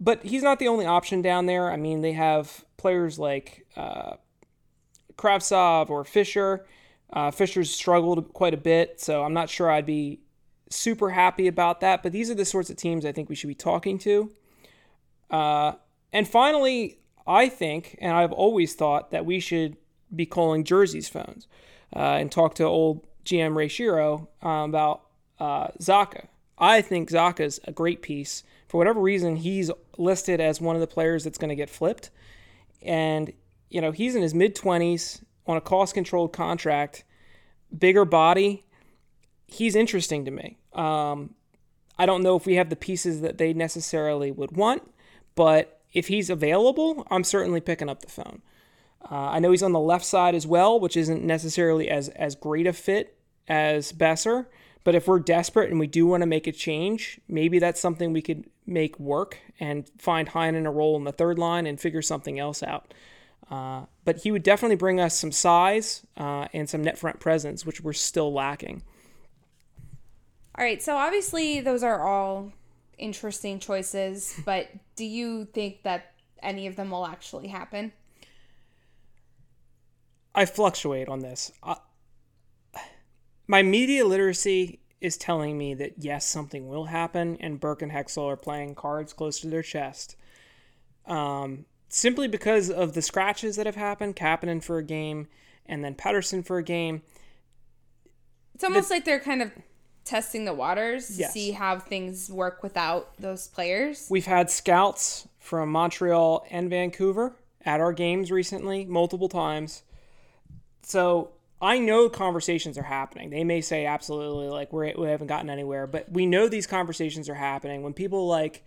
but 0.01 0.25
he's 0.25 0.43
not 0.43 0.59
the 0.59 0.69
only 0.69 0.85
option 0.85 1.23
down 1.23 1.47
there. 1.47 1.71
I 1.71 1.77
mean, 1.77 2.03
they 2.03 2.13
have 2.13 2.65
players 2.77 3.19
like 3.19 3.67
uh, 3.77 4.17
Kravtsov 5.17 5.91
or 5.91 6.05
Fischer. 6.05 6.67
Uh, 7.13 7.31
Fischer's 7.31 7.71
struggled 7.71 8.33
quite 8.33 8.55
a 8.55 8.59
bit, 8.59 9.01
so 9.01 9.23
I'm 9.23 9.33
not 9.33 9.49
sure 9.49 9.71
I'd 9.71 9.87
be 9.87 10.21
super 10.69 11.11
happy 11.11 11.47
about 11.47 11.81
that. 11.81 12.03
But 12.03 12.13
these 12.13 12.31
are 12.31 12.35
the 12.35 12.45
sorts 12.45 12.71
of 12.71 12.77
teams 12.77 13.05
I 13.05 13.13
think 13.13 13.29
we 13.29 13.35
should 13.35 13.49
be 13.49 13.55
talking 13.55 13.99
to. 14.01 14.33
Uh, 15.31 15.73
and 16.13 16.27
finally, 16.27 16.99
I 17.27 17.49
think, 17.49 17.97
and 18.01 18.13
I've 18.13 18.33
always 18.33 18.75
thought 18.75 19.11
that 19.11 19.27
we 19.27 19.41
should 19.41 19.77
be 20.15 20.27
calling 20.27 20.65
jerseys 20.65 21.09
phones 21.09 21.49
uh, 21.95 21.99
and 21.99 22.31
talk 22.31 22.55
to 22.57 22.65
old 22.65 23.07
GM 23.25 23.57
Ray 23.57 23.69
Shero 23.69 24.29
um, 24.43 24.71
about 24.71 25.03
uh, 25.41 25.69
Zacha. 25.81 26.27
I 26.59 26.81
think 26.81 27.11
Zacha's 27.11 27.61
a 27.65 27.73
great 27.73 28.03
piece. 28.03 28.45
For 28.69 28.79
whatever 28.79 29.01
reason, 29.01 29.37
he's 29.37 29.71
listed 29.99 30.41
as 30.41 30.61
one 30.61 30.77
of 30.77 30.81
the 30.81 30.87
players 30.87 31.25
that's 31.25 31.39
going 31.39 31.51
to 31.51 31.57
get 31.57 31.71
flipped. 31.71 32.11
And, 32.83 33.33
you 33.69 33.81
know, 33.81 33.93
he's 33.93 34.15
in 34.15 34.23
his 34.23 34.35
mid 34.35 34.55
20s 34.55 35.23
on 35.47 35.57
a 35.57 35.61
cost 35.61 35.95
controlled 35.95 36.33
contract, 36.33 37.05
bigger 37.77 38.05
body. 38.05 38.65
He's 39.47 39.77
interesting 39.77 40.25
to 40.25 40.31
me. 40.31 40.59
Um, 40.73 41.35
I 41.99 42.07
don't 42.07 42.23
know 42.23 42.37
if 42.37 42.47
we 42.47 42.57
have 42.57 42.69
the 42.71 42.77
pieces 42.77 43.21
that 43.21 43.39
they 43.39 43.53
necessarily 43.53 44.31
would 44.31 44.57
want, 44.57 44.91
but 45.35 45.81
if 45.93 46.09
he's 46.09 46.29
available, 46.29 47.07
I'm 47.11 47.25
certainly 47.25 47.61
picking 47.61 47.89
up 47.89 48.01
the 48.01 48.11
phone. 48.11 48.43
Uh, 49.11 49.15
I 49.31 49.39
know 49.39 49.51
he's 49.51 49.63
on 49.63 49.73
the 49.73 49.81
left 49.81 50.05
side 50.05 50.35
as 50.35 50.47
well, 50.47 50.79
which 50.81 50.97
isn't 50.97 51.23
necessarily 51.23 51.89
as 51.89 52.09
as 52.11 52.35
great 52.35 52.67
a 52.67 52.73
fit 52.73 53.17
as 53.49 53.93
Boeser. 53.93 54.47
But 54.85 54.95
if 54.95 55.09
we're 55.09 55.19
desperate 55.19 55.71
and 55.71 55.81
we 55.81 55.89
do 55.89 56.07
want 56.07 56.23
to 56.23 56.27
make 56.27 56.47
a 56.47 56.53
change, 56.53 57.21
maybe 57.29 57.59
that's 57.59 57.81
something 57.81 58.13
we 58.13 58.23
could 58.23 58.45
make 58.67 58.99
work 59.01 59.39
and 59.59 59.89
find 59.99 60.29
Heinen 60.29 60.67
a 60.67 60.71
role 60.71 60.97
in 60.97 61.05
the 61.05 61.13
third 61.13 61.39
line 61.39 61.67
and 61.67 61.81
figure 61.81 62.03
something 62.03 62.39
else 62.39 62.63
out. 62.63 62.95
Uh, 63.51 63.85
but 64.05 64.19
he 64.19 64.33
would 64.33 64.43
definitely 64.43 64.77
bring 64.77 64.99
us 64.99 65.17
some 65.17 65.31
size 65.31 66.05
uh, 66.17 66.49
and 66.53 66.69
some 66.69 66.83
net 66.83 66.99
front 66.99 67.21
presence, 67.21 67.65
which 67.65 67.81
we're 67.81 67.93
still 67.93 68.33
lacking. 68.33 68.83
All 70.59 70.65
right, 70.65 70.83
so 70.83 70.97
obviously 70.97 71.61
those 71.61 71.83
are 71.83 72.07
all 72.07 72.53
interesting 72.99 73.59
choices, 73.59 74.39
but 74.45 74.69
do 74.97 75.05
you 75.05 75.45
think 75.45 75.83
that 75.83 76.13
any 76.43 76.67
of 76.67 76.77
them 76.77 76.91
will 76.91 77.07
actually 77.07 77.49
happen? 77.49 77.93
I 80.35 80.45
fluctuate 80.45 81.09
on 81.09 81.21
this. 81.21 81.53
I, 81.63 81.77
my 83.47 83.63
media 83.63 84.05
literacy 84.05 84.81
is 85.01 85.17
telling 85.17 85.57
me 85.57 85.75
that 85.75 85.95
yes, 85.99 86.27
something 86.27 86.69
will 86.69 86.87
happen, 86.87 87.37
and 87.41 87.61
Burke 87.61 87.83
and 87.83 87.93
Hextall 87.93 88.33
are 88.33 88.37
playing 88.37 88.75
cards 88.75 89.13
close 89.13 89.41
to 89.41 89.47
their 89.47 89.63
chest. 89.63 90.17
Um, 91.07 91.65
simply 91.89 92.29
because 92.29 92.71
of 92.71 92.95
the 92.95 93.03
scratches 93.03 93.57
that 93.57 93.67
have 93.67 93.77
happened, 93.77 94.17
Kapanen 94.17 94.63
for 94.63 94.79
a 94.79 94.83
game, 94.83 95.29
and 95.67 95.85
then 95.85 95.95
Pettersson 95.95 96.45
for 96.45 96.59
a 96.59 96.63
game. 96.63 97.03
It's 98.55 98.65
almost 98.65 98.89
the, 98.89 98.95
like 98.97 99.05
they're 99.05 99.21
kind 99.21 99.43
of 99.43 99.51
testing 100.05 100.45
the 100.45 100.55
waters 100.55 101.09
to 101.09 101.15
Yes. 101.15 101.33
see 101.33 101.51
how 101.53 101.79
things 101.79 102.31
work 102.31 102.63
without 102.63 103.17
those 103.19 103.49
players. 103.49 104.07
We've 104.09 104.27
had 104.27 104.51
scouts 104.51 105.29
from 105.39 105.71
Montreal 105.71 106.47
and 106.51 106.71
Vancouver 106.71 107.37
at 107.65 107.81
our 107.81 107.93
games 107.93 108.31
recently, 108.31 108.85
multiple 108.85 109.29
times. 109.29 109.83
So 110.83 111.31
I 111.61 111.79
know 111.79 112.09
conversations 112.09 112.79
are 112.79 112.85
happening. 112.85 113.31
They 113.31 113.43
may 113.45 113.61
say 113.61 113.87
absolutely 113.87 114.49
like 114.49 114.73
we're, 114.73 114.93
we 114.97 115.09
haven't 115.09 115.27
gotten 115.27 115.51
anywhere, 115.51 115.87
but 115.87 116.11
we 116.11 116.25
know 116.27 116.49
these 116.49 116.67
conversations 116.67 117.29
are 117.29 117.35
happening. 117.35 117.83
When 117.83 117.93
people 117.93 118.27
like 118.29 118.65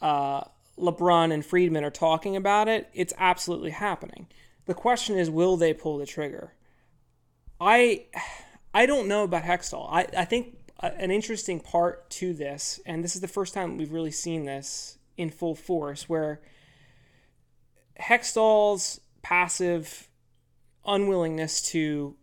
uh, 0.00 0.42
LeBrun 0.78 1.32
and 1.32 1.44
Friedman 1.44 1.84
are 1.84 1.90
talking 1.90 2.36
about 2.36 2.68
it, 2.68 2.88
it's 2.92 3.14
absolutely 3.18 3.70
happening. 3.70 4.26
The 4.66 4.74
question 4.74 5.16
is, 5.16 5.30
will 5.30 5.56
they 5.56 5.72
pull 5.72 5.98
the 5.98 6.06
trigger? 6.06 6.52
I 7.60 8.06
I 8.74 8.84
don't 8.84 9.08
know 9.08 9.24
about 9.24 9.44
Hextall. 9.44 9.88
I, 9.90 10.06
I 10.16 10.24
think 10.26 10.58
an 10.80 11.10
interesting 11.10 11.60
part 11.60 12.10
to 12.10 12.34
this, 12.34 12.80
and 12.84 13.02
this 13.02 13.14
is 13.14 13.22
the 13.22 13.28
first 13.28 13.54
time 13.54 13.78
we've 13.78 13.92
really 13.92 14.10
seen 14.10 14.44
this 14.44 14.98
in 15.16 15.30
full 15.30 15.54
force, 15.54 16.08
where 16.08 16.42
Hextall's 17.98 19.00
passive 19.22 20.08
unwillingness 20.84 21.62
to 21.70 22.16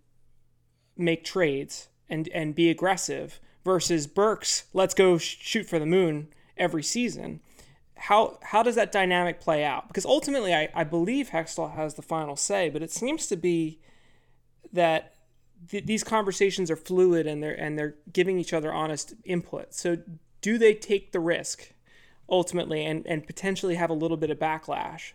make 0.96 1.24
trades 1.24 1.90
and, 2.08 2.30
and 2.30 2.54
be 2.54 2.70
aggressive 2.70 3.40
versus 3.66 4.06
Burke's 4.08 4.66
let's 4.74 4.94
go 4.94 5.18
sh- 5.18 5.38
shoot 5.42 5.68
for 5.68 5.80
the 5.80 5.86
moon 5.86 6.28
every 6.56 6.84
season. 6.84 7.42
How, 8.04 8.38
how 8.42 8.64
does 8.64 8.76
that 8.76 8.92
dynamic 8.92 9.40
play 9.40 9.64
out? 9.64 9.88
Because 9.88 10.06
ultimately, 10.06 10.54
I, 10.54 10.70
I 10.76 10.84
believe 10.84 11.30
Hextall 11.30 11.76
has 11.76 11.94
the 11.94 12.02
final 12.02 12.36
say, 12.36 12.70
but 12.70 12.82
it 12.82 12.92
seems 12.92 13.28
to 13.28 13.38
be 13.38 13.80
that 14.74 15.14
th- 15.70 15.86
these 15.86 16.04
conversations 16.04 16.70
are 16.70 16.76
fluid 16.76 17.28
and 17.28 17.42
they're 17.42 17.54
and 17.54 17.78
they're 17.78 17.96
giving 18.12 18.40
each 18.40 18.54
other 18.54 18.74
honest 18.74 19.14
input. 19.24 19.74
So 19.74 20.00
do 20.42 20.58
they 20.58 20.74
take 20.74 21.12
the 21.14 21.20
risk 21.20 21.74
ultimately 22.30 22.86
and, 22.86 23.06
and 23.08 23.26
potentially 23.26 23.76
have 23.76 23.90
a 23.90 23.94
little 23.94 24.18
bit 24.18 24.30
of 24.30 24.38
backlash? 24.38 25.14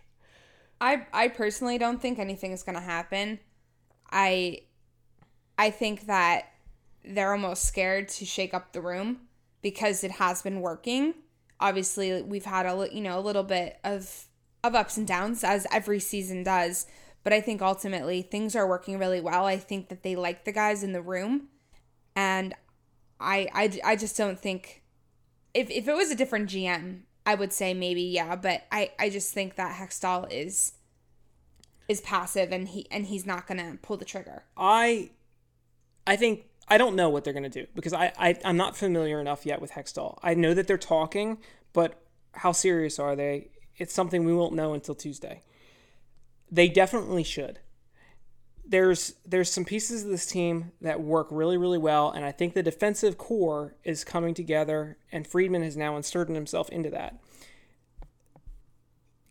I 0.81 1.05
I 1.13 1.27
personally 1.27 1.77
don't 1.77 2.01
think 2.01 2.19
anything 2.19 2.53
is 2.53 2.63
going 2.63 2.75
to 2.75 2.81
happen. 2.81 3.39
I 4.11 4.61
I 5.57 5.69
think 5.69 6.07
that 6.07 6.53
they're 7.05 7.33
almost 7.33 7.65
scared 7.65 8.09
to 8.09 8.25
shake 8.25 8.53
up 8.53 8.73
the 8.73 8.81
room 8.81 9.21
because 9.61 10.03
it 10.03 10.11
has 10.11 10.41
been 10.41 10.61
working. 10.61 11.13
Obviously, 11.59 12.21
we've 12.21 12.45
had 12.45 12.65
a 12.65 12.87
you 12.91 13.01
know 13.01 13.19
a 13.19 13.21
little 13.21 13.43
bit 13.43 13.79
of 13.83 14.25
of 14.63 14.75
ups 14.75 14.97
and 14.97 15.07
downs 15.07 15.43
as 15.43 15.65
every 15.71 15.99
season 15.99 16.43
does, 16.43 16.85
but 17.23 17.33
I 17.33 17.41
think 17.41 17.61
ultimately 17.61 18.21
things 18.21 18.55
are 18.55 18.67
working 18.67 18.97
really 18.97 19.21
well. 19.21 19.45
I 19.45 19.57
think 19.57 19.89
that 19.89 20.03
they 20.03 20.15
like 20.15 20.45
the 20.45 20.51
guys 20.51 20.83
in 20.83 20.93
the 20.93 21.01
room, 21.01 21.49
and 22.15 22.53
I 23.19 23.47
I, 23.53 23.91
I 23.91 23.95
just 23.95 24.17
don't 24.17 24.39
think 24.39 24.83
if 25.53 25.69
if 25.69 25.87
it 25.87 25.95
was 25.95 26.11
a 26.11 26.15
different 26.15 26.49
GM, 26.49 27.01
I 27.25 27.35
would 27.35 27.53
say 27.53 27.73
maybe 27.73 28.01
yeah, 28.01 28.35
but 28.35 28.63
I 28.71 28.91
I 28.99 29.09
just 29.09 29.33
think 29.33 29.55
that 29.55 29.75
Hextall 29.79 30.31
is 30.31 30.73
is 31.87 32.01
passive 32.01 32.51
and 32.51 32.67
he 32.67 32.87
and 32.91 33.07
he's 33.07 33.25
not 33.25 33.47
gonna 33.47 33.77
pull 33.81 33.97
the 33.97 34.05
trigger. 34.05 34.43
I 34.55 35.11
I 36.05 36.15
think 36.15 36.45
I 36.69 36.77
don't 36.77 36.95
know 36.95 37.09
what 37.09 37.23
they're 37.23 37.33
going 37.33 37.49
to 37.49 37.49
do 37.49 37.67
because 37.73 37.93
I, 37.93 38.13
I 38.17 38.37
I'm 38.45 38.57
not 38.57 38.77
familiar 38.77 39.19
enough 39.19 39.45
yet 39.45 39.61
with 39.61 39.71
Hextall. 39.71 40.19
I 40.21 40.33
know 40.35 40.53
that 40.53 40.67
they're 40.67 40.77
talking, 40.77 41.39
but 41.73 42.01
how 42.33 42.51
serious 42.51 42.99
are 42.99 43.15
they? 43.15 43.49
It's 43.77 43.93
something 43.93 44.25
we 44.25 44.33
won't 44.33 44.53
know 44.53 44.73
until 44.73 44.95
Tuesday. 44.95 45.41
They 46.51 46.67
definitely 46.67 47.23
should. 47.23 47.59
There's 48.65 49.15
there's 49.25 49.51
some 49.51 49.65
pieces 49.65 50.03
of 50.03 50.09
this 50.09 50.27
team 50.27 50.71
that 50.81 51.01
work 51.01 51.27
really 51.31 51.57
really 51.57 51.79
well, 51.79 52.11
and 52.11 52.23
I 52.23 52.31
think 52.31 52.53
the 52.53 52.61
defensive 52.61 53.17
core 53.17 53.75
is 53.83 54.03
coming 54.03 54.35
together, 54.35 54.97
and 55.11 55.25
Friedman 55.25 55.63
has 55.63 55.75
now 55.75 55.97
inserted 55.97 56.35
himself 56.35 56.69
into 56.69 56.91
that. 56.91 57.19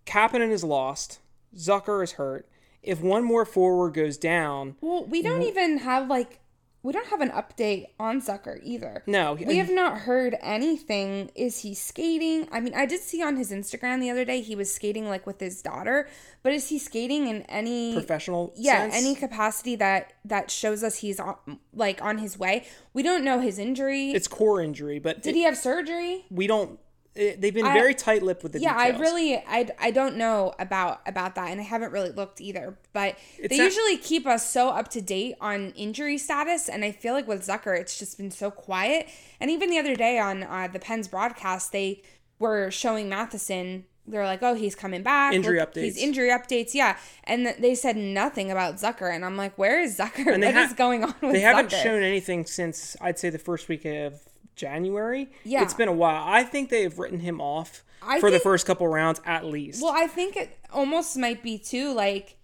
Kapanen 0.06 0.50
is 0.50 0.64
lost. 0.64 1.20
Zucker 1.54 2.02
is 2.02 2.12
hurt. 2.12 2.48
If 2.82 3.00
one 3.00 3.22
more 3.22 3.44
forward 3.44 3.94
goes 3.94 4.16
down, 4.16 4.76
Well, 4.80 5.04
we 5.04 5.22
don't 5.22 5.42
even 5.42 5.78
have 5.78 6.08
like 6.08 6.40
we 6.88 6.92
don't 6.92 7.08
have 7.08 7.20
an 7.20 7.28
update 7.28 7.88
on 8.00 8.18
Zucker 8.22 8.58
either. 8.62 9.02
No, 9.06 9.34
We 9.34 9.58
have 9.58 9.68
not 9.70 9.98
heard 9.98 10.38
anything. 10.40 11.30
Is 11.34 11.60
he 11.60 11.74
skating? 11.74 12.48
I 12.50 12.60
mean, 12.60 12.72
I 12.72 12.86
did 12.86 13.00
see 13.00 13.22
on 13.22 13.36
his 13.36 13.52
Instagram 13.52 14.00
the 14.00 14.08
other 14.08 14.24
day 14.24 14.40
he 14.40 14.56
was 14.56 14.74
skating 14.74 15.06
like 15.06 15.26
with 15.26 15.38
his 15.38 15.60
daughter, 15.60 16.08
but 16.42 16.54
is 16.54 16.70
he 16.70 16.78
skating 16.78 17.28
in 17.28 17.42
any 17.42 17.92
professional 17.92 18.54
yeah, 18.56 18.88
sense, 18.88 18.94
any 19.04 19.14
capacity 19.14 19.76
that 19.76 20.14
that 20.24 20.50
shows 20.50 20.82
us 20.82 20.96
he's 20.96 21.20
on, 21.20 21.58
like 21.74 22.00
on 22.00 22.16
his 22.16 22.38
way? 22.38 22.64
We 22.94 23.02
don't 23.02 23.22
know 23.22 23.38
his 23.40 23.58
injury. 23.58 24.12
it's 24.12 24.26
core 24.26 24.62
injury, 24.62 24.98
but 24.98 25.22
did 25.22 25.34
he 25.34 25.42
have 25.42 25.58
surgery? 25.58 26.24
we 26.30 26.46
don't. 26.46 26.80
They've 27.14 27.52
been 27.54 27.64
very 27.64 27.94
tight-lipped 27.94 28.44
with 28.44 28.52
the 28.52 28.60
yeah 28.60 28.78
details. 28.78 28.96
i 28.96 29.00
really 29.00 29.36
I, 29.36 29.68
I 29.80 29.90
don't 29.90 30.16
know 30.16 30.54
about 30.60 31.00
about 31.04 31.34
that 31.34 31.50
and 31.50 31.60
i 31.60 31.64
haven't 31.64 31.90
really 31.90 32.10
looked 32.10 32.40
either 32.40 32.78
but 32.92 33.16
they 33.42 33.56
not- 33.56 33.64
usually 33.64 33.96
keep 33.96 34.24
us 34.24 34.48
so 34.48 34.68
up 34.68 34.86
to 34.88 35.00
date 35.00 35.34
on 35.40 35.70
injury 35.70 36.16
status 36.16 36.68
and 36.68 36.84
i 36.84 36.92
feel 36.92 37.14
like 37.14 37.26
with 37.26 37.44
zucker 37.44 37.76
it's 37.76 37.98
just 37.98 38.18
been 38.18 38.30
so 38.30 38.52
quiet 38.52 39.08
and 39.40 39.50
even 39.50 39.68
the 39.68 39.78
other 39.78 39.96
day 39.96 40.18
on 40.20 40.44
uh, 40.44 40.68
the 40.72 40.78
pens 40.78 41.08
broadcast 41.08 41.72
they 41.72 42.02
were 42.38 42.70
showing 42.70 43.08
matheson 43.08 43.84
they're 44.06 44.24
like 44.24 44.42
oh 44.42 44.54
he's 44.54 44.74
coming 44.76 45.02
back 45.02 45.34
Injury 45.34 45.58
Look, 45.58 45.74
he's 45.74 45.96
injury 45.98 46.30
updates 46.30 46.72
yeah 46.72 46.96
and 47.24 47.46
th- 47.46 47.56
they 47.58 47.74
said 47.74 47.96
nothing 47.96 48.50
about 48.50 48.76
zucker 48.76 49.12
and 49.12 49.24
i'm 49.24 49.36
like 49.36 49.58
where 49.58 49.80
is 49.80 49.98
zucker? 49.98 50.26
What 50.26 50.42
And 50.44 50.56
is 50.58 50.72
going 50.72 51.02
on 51.04 51.14
with 51.20 51.32
They 51.32 51.40
haven't 51.40 51.72
shown 51.72 52.02
anything 52.02 52.46
since 52.46 52.96
I'd 53.00 53.18
say 53.18 53.28
the 53.30 53.38
first 53.38 53.68
week 53.68 53.84
of 53.84 54.20
January. 54.58 55.30
Yeah. 55.44 55.62
it's 55.62 55.74
been 55.74 55.88
a 55.88 55.92
while. 55.92 56.22
I 56.26 56.42
think 56.42 56.68
they 56.68 56.82
have 56.82 56.98
written 56.98 57.20
him 57.20 57.40
off 57.40 57.82
I 58.02 58.20
for 58.20 58.30
the 58.30 58.40
first 58.40 58.66
couple 58.66 58.86
rounds 58.86 59.20
at 59.24 59.44
least. 59.44 59.82
Well, 59.82 59.94
I 59.94 60.06
think 60.06 60.36
it 60.36 60.58
almost 60.72 61.16
might 61.16 61.42
be 61.42 61.58
too 61.58 61.92
like 61.94 62.36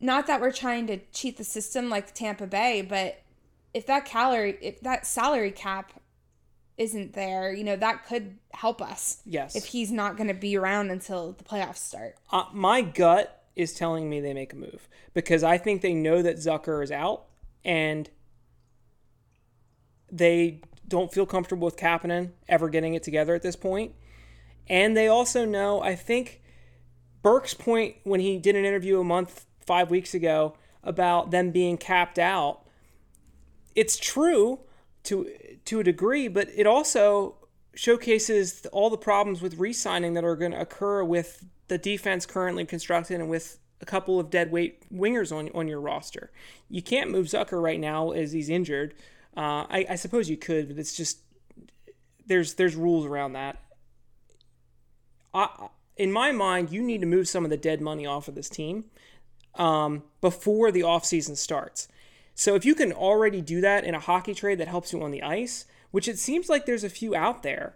not 0.00 0.26
that 0.26 0.40
we're 0.40 0.52
trying 0.52 0.86
to 0.88 0.98
cheat 1.12 1.36
the 1.36 1.44
system 1.44 1.88
like 1.88 2.14
Tampa 2.14 2.46
Bay, 2.46 2.82
but 2.82 3.22
if 3.74 3.86
that 3.86 4.04
calorie 4.04 4.58
if 4.60 4.80
that 4.82 5.06
salary 5.06 5.50
cap 5.50 5.92
isn't 6.78 7.12
there, 7.12 7.52
you 7.52 7.64
know, 7.64 7.76
that 7.76 8.06
could 8.06 8.38
help 8.52 8.80
us. 8.80 9.18
Yes. 9.24 9.54
If 9.54 9.66
he's 9.66 9.92
not 9.92 10.16
going 10.16 10.28
to 10.28 10.34
be 10.34 10.56
around 10.56 10.90
until 10.90 11.32
the 11.32 11.44
playoffs 11.44 11.76
start. 11.76 12.16
uh, 12.30 12.44
my 12.52 12.82
gut 12.82 13.44
is 13.54 13.74
telling 13.74 14.08
me 14.08 14.20
they 14.20 14.32
make 14.32 14.52
a 14.52 14.56
move 14.56 14.88
because 15.12 15.42
I 15.44 15.58
think 15.58 15.82
they 15.82 15.92
know 15.92 16.22
that 16.22 16.36
Zucker 16.36 16.82
is 16.82 16.90
out 16.90 17.24
and 17.64 18.08
they 20.10 20.60
don't 20.92 21.12
feel 21.12 21.26
comfortable 21.26 21.64
with 21.64 21.76
Kapanen 21.76 22.30
ever 22.48 22.68
getting 22.68 22.94
it 22.94 23.02
together 23.02 23.34
at 23.34 23.42
this 23.42 23.56
point. 23.56 23.94
And 24.68 24.96
they 24.96 25.08
also 25.08 25.44
know, 25.44 25.82
I 25.82 25.96
think 25.96 26.42
Burke's 27.22 27.54
point 27.54 27.96
when 28.04 28.20
he 28.20 28.38
did 28.38 28.54
an 28.54 28.64
interview 28.64 29.00
a 29.00 29.04
month, 29.04 29.46
five 29.66 29.90
weeks 29.90 30.12
ago 30.14 30.54
about 30.82 31.30
them 31.30 31.50
being 31.50 31.78
capped 31.78 32.18
out, 32.18 32.66
it's 33.74 33.96
true 33.96 34.60
to 35.04 35.30
to 35.64 35.80
a 35.80 35.84
degree, 35.84 36.28
but 36.28 36.48
it 36.54 36.66
also 36.66 37.36
showcases 37.74 38.66
all 38.66 38.90
the 38.90 38.98
problems 38.98 39.40
with 39.40 39.58
re-signing 39.58 40.12
that 40.14 40.24
are 40.24 40.36
going 40.36 40.52
to 40.52 40.60
occur 40.60 41.02
with 41.02 41.44
the 41.68 41.78
defense 41.78 42.26
currently 42.26 42.66
constructed 42.66 43.18
and 43.18 43.30
with 43.30 43.58
a 43.80 43.86
couple 43.86 44.20
of 44.20 44.28
dead 44.28 44.52
weight 44.52 44.84
wingers 44.92 45.34
on 45.34 45.48
on 45.54 45.68
your 45.68 45.80
roster. 45.80 46.30
You 46.68 46.82
can't 46.82 47.10
move 47.10 47.26
Zucker 47.26 47.62
right 47.62 47.80
now 47.80 48.10
as 48.10 48.32
he's 48.32 48.50
injured. 48.50 48.94
Uh, 49.36 49.64
I, 49.68 49.86
I 49.90 49.94
suppose 49.96 50.28
you 50.28 50.36
could, 50.36 50.68
but 50.68 50.78
it's 50.78 50.96
just 50.96 51.18
there's 52.26 52.54
there's 52.54 52.76
rules 52.76 53.06
around 53.06 53.32
that. 53.32 53.58
I, 55.34 55.68
in 55.96 56.12
my 56.12 56.32
mind, 56.32 56.70
you 56.70 56.82
need 56.82 57.00
to 57.00 57.06
move 57.06 57.28
some 57.28 57.44
of 57.44 57.50
the 57.50 57.56
dead 57.56 57.80
money 57.80 58.06
off 58.06 58.28
of 58.28 58.34
this 58.34 58.48
team 58.48 58.84
um, 59.54 60.04
before 60.20 60.70
the 60.70 60.80
offseason 60.80 61.36
starts. 61.36 61.88
So 62.34 62.54
if 62.54 62.64
you 62.64 62.74
can 62.74 62.92
already 62.92 63.40
do 63.40 63.60
that 63.60 63.84
in 63.84 63.94
a 63.94 64.00
hockey 64.00 64.34
trade 64.34 64.58
that 64.58 64.68
helps 64.68 64.92
you 64.92 65.02
on 65.02 65.10
the 65.10 65.22
ice, 65.22 65.66
which 65.90 66.08
it 66.08 66.18
seems 66.18 66.48
like 66.48 66.64
there's 66.64 66.84
a 66.84 66.88
few 66.88 67.14
out 67.14 67.42
there, 67.42 67.74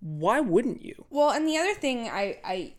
why 0.00 0.40
wouldn't 0.40 0.82
you? 0.82 1.04
Well, 1.10 1.30
and 1.30 1.46
the 1.46 1.56
other 1.56 1.74
thing 1.74 2.08
I 2.08 2.38
I 2.44 2.72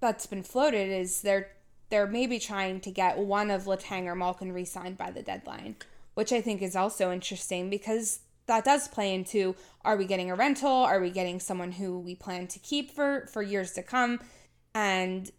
that's 0.00 0.26
been 0.26 0.42
floated 0.42 0.90
is 0.90 1.22
they're 1.22 1.50
they're 1.90 2.06
maybe 2.06 2.38
trying 2.38 2.80
to 2.80 2.90
get 2.90 3.18
one 3.18 3.50
of 3.50 3.64
Letang 3.64 4.06
or 4.06 4.14
Malkin 4.14 4.52
re-signed 4.52 4.96
by 4.96 5.10
the 5.10 5.22
deadline, 5.22 5.76
which 6.14 6.32
I 6.32 6.40
think 6.40 6.62
is 6.62 6.76
also 6.76 7.12
interesting 7.12 7.70
because 7.70 8.20
that 8.46 8.64
does 8.64 8.88
play 8.88 9.14
into 9.14 9.54
are 9.84 9.96
we 9.96 10.04
getting 10.04 10.30
a 10.30 10.34
rental? 10.34 10.70
Are 10.70 11.00
we 11.00 11.10
getting 11.10 11.40
someone 11.40 11.72
who 11.72 11.98
we 11.98 12.14
plan 12.14 12.46
to 12.48 12.58
keep 12.58 12.90
for 12.90 13.26
for 13.32 13.42
years 13.42 13.72
to 13.72 13.82
come? 13.82 14.20
And 14.74 15.30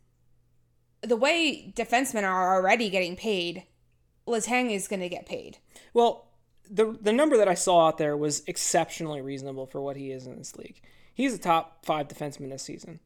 the 1.02 1.18
way 1.18 1.74
defensemen 1.76 2.24
are 2.24 2.56
already 2.56 2.90
getting 2.90 3.16
paid, 3.16 3.64
Letang 4.28 4.72
is 4.72 4.88
going 4.88 5.02
to 5.02 5.10
get 5.10 5.26
paid. 5.26 5.58
Well, 5.94 6.30
the 6.70 6.98
the 7.00 7.12
number 7.12 7.38
that 7.38 7.48
I 7.50 7.56
saw 7.56 7.88
out 7.88 7.98
there 7.98 8.16
was 8.16 8.42
exceptionally 8.48 9.22
reasonable 9.22 9.66
for 9.66 9.82
what 9.82 9.98
he 9.98 10.12
is 10.12 10.26
in 10.26 10.38
this 10.38 10.56
league. 10.56 10.82
He's 11.14 11.34
a 11.34 11.38
top 11.38 11.86
five 11.86 12.08
defenseman 12.08 12.50
this 12.50 12.64
season. 12.64 13.00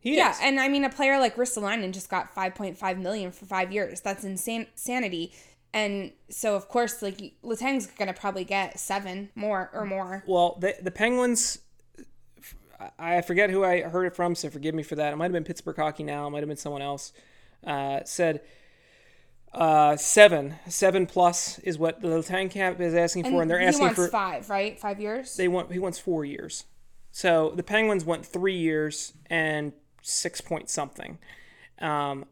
He 0.00 0.16
Yeah, 0.16 0.32
is. 0.32 0.38
and 0.42 0.60
I 0.60 0.68
mean 0.68 0.84
a 0.84 0.90
player 0.90 1.18
like 1.18 1.36
Ristolainen 1.36 1.92
just 1.92 2.10
got 2.10 2.34
5.5 2.34 2.98
million 2.98 3.30
for 3.32 3.46
5 3.46 3.72
years. 3.72 4.00
That's 4.02 4.22
insane 4.24 4.66
sanity. 4.74 5.32
And 5.74 6.12
so 6.30 6.54
of 6.54 6.68
course 6.68 7.02
like 7.02 7.34
Letang's 7.42 7.86
going 7.86 8.06
to 8.06 8.14
probably 8.14 8.44
get 8.44 8.78
7 8.78 9.28
more 9.34 9.70
or 9.74 9.84
more. 9.84 10.24
Well, 10.26 10.56
the 10.60 10.76
the 10.80 10.90
Penguins. 10.90 11.58
I 12.98 13.22
forget 13.22 13.50
who 13.50 13.64
I 13.64 13.82
heard 13.82 14.04
it 14.04 14.14
from, 14.14 14.34
so 14.34 14.50
forgive 14.50 14.74
me 14.74 14.82
for 14.82 14.94
that. 14.96 15.12
It 15.12 15.16
might 15.16 15.26
have 15.26 15.32
been 15.32 15.44
Pittsburgh 15.44 15.76
Hockey 15.76 16.02
Now. 16.02 16.26
It 16.26 16.30
might 16.30 16.40
have 16.40 16.48
been 16.48 16.56
someone 16.56 16.82
else. 16.82 17.12
Uh, 17.66 18.00
said 18.04 18.42
uh, 19.54 19.96
seven, 19.96 20.56
seven 20.68 21.06
plus 21.06 21.58
is 21.60 21.78
what 21.78 22.02
the 22.02 22.08
Letang 22.08 22.50
camp 22.50 22.80
is 22.80 22.94
asking 22.94 23.24
for, 23.24 23.40
and 23.40 23.50
they're 23.50 23.60
he 23.60 23.66
asking 23.66 23.90
for 23.90 24.08
5, 24.08 24.50
right? 24.50 24.78
5 24.78 25.00
years? 25.00 25.36
they 25.36 25.48
want 25.48 25.72
he 25.72 25.78
wants 25.78 25.98
four 25.98 26.24
years. 26.24 26.64
So 27.10 27.52
the 27.54 27.62
Penguins 27.62 28.04
want 28.04 28.26
three 28.26 28.56
years 28.56 29.12
and 29.30 29.72
six 30.02 30.40
point 30.40 30.68
something. 30.68 31.18
Um, 31.78 32.26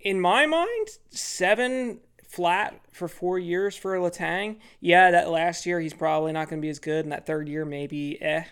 in 0.00 0.20
my 0.20 0.46
mind, 0.46 0.88
seven 1.10 2.00
flat 2.32 2.80
for 2.90 3.08
four 3.08 3.38
years 3.38 3.76
for 3.76 3.94
Letang. 3.98 4.56
Yeah, 4.80 5.10
that 5.10 5.28
last 5.28 5.66
year 5.66 5.80
he's 5.80 5.92
probably 5.92 6.32
not 6.32 6.48
going 6.48 6.60
to 6.60 6.64
be 6.64 6.70
as 6.70 6.78
good, 6.78 7.04
and 7.04 7.12
that 7.12 7.26
third 7.26 7.46
year 7.48 7.64
maybe 7.64 8.20
eh. 8.22 8.44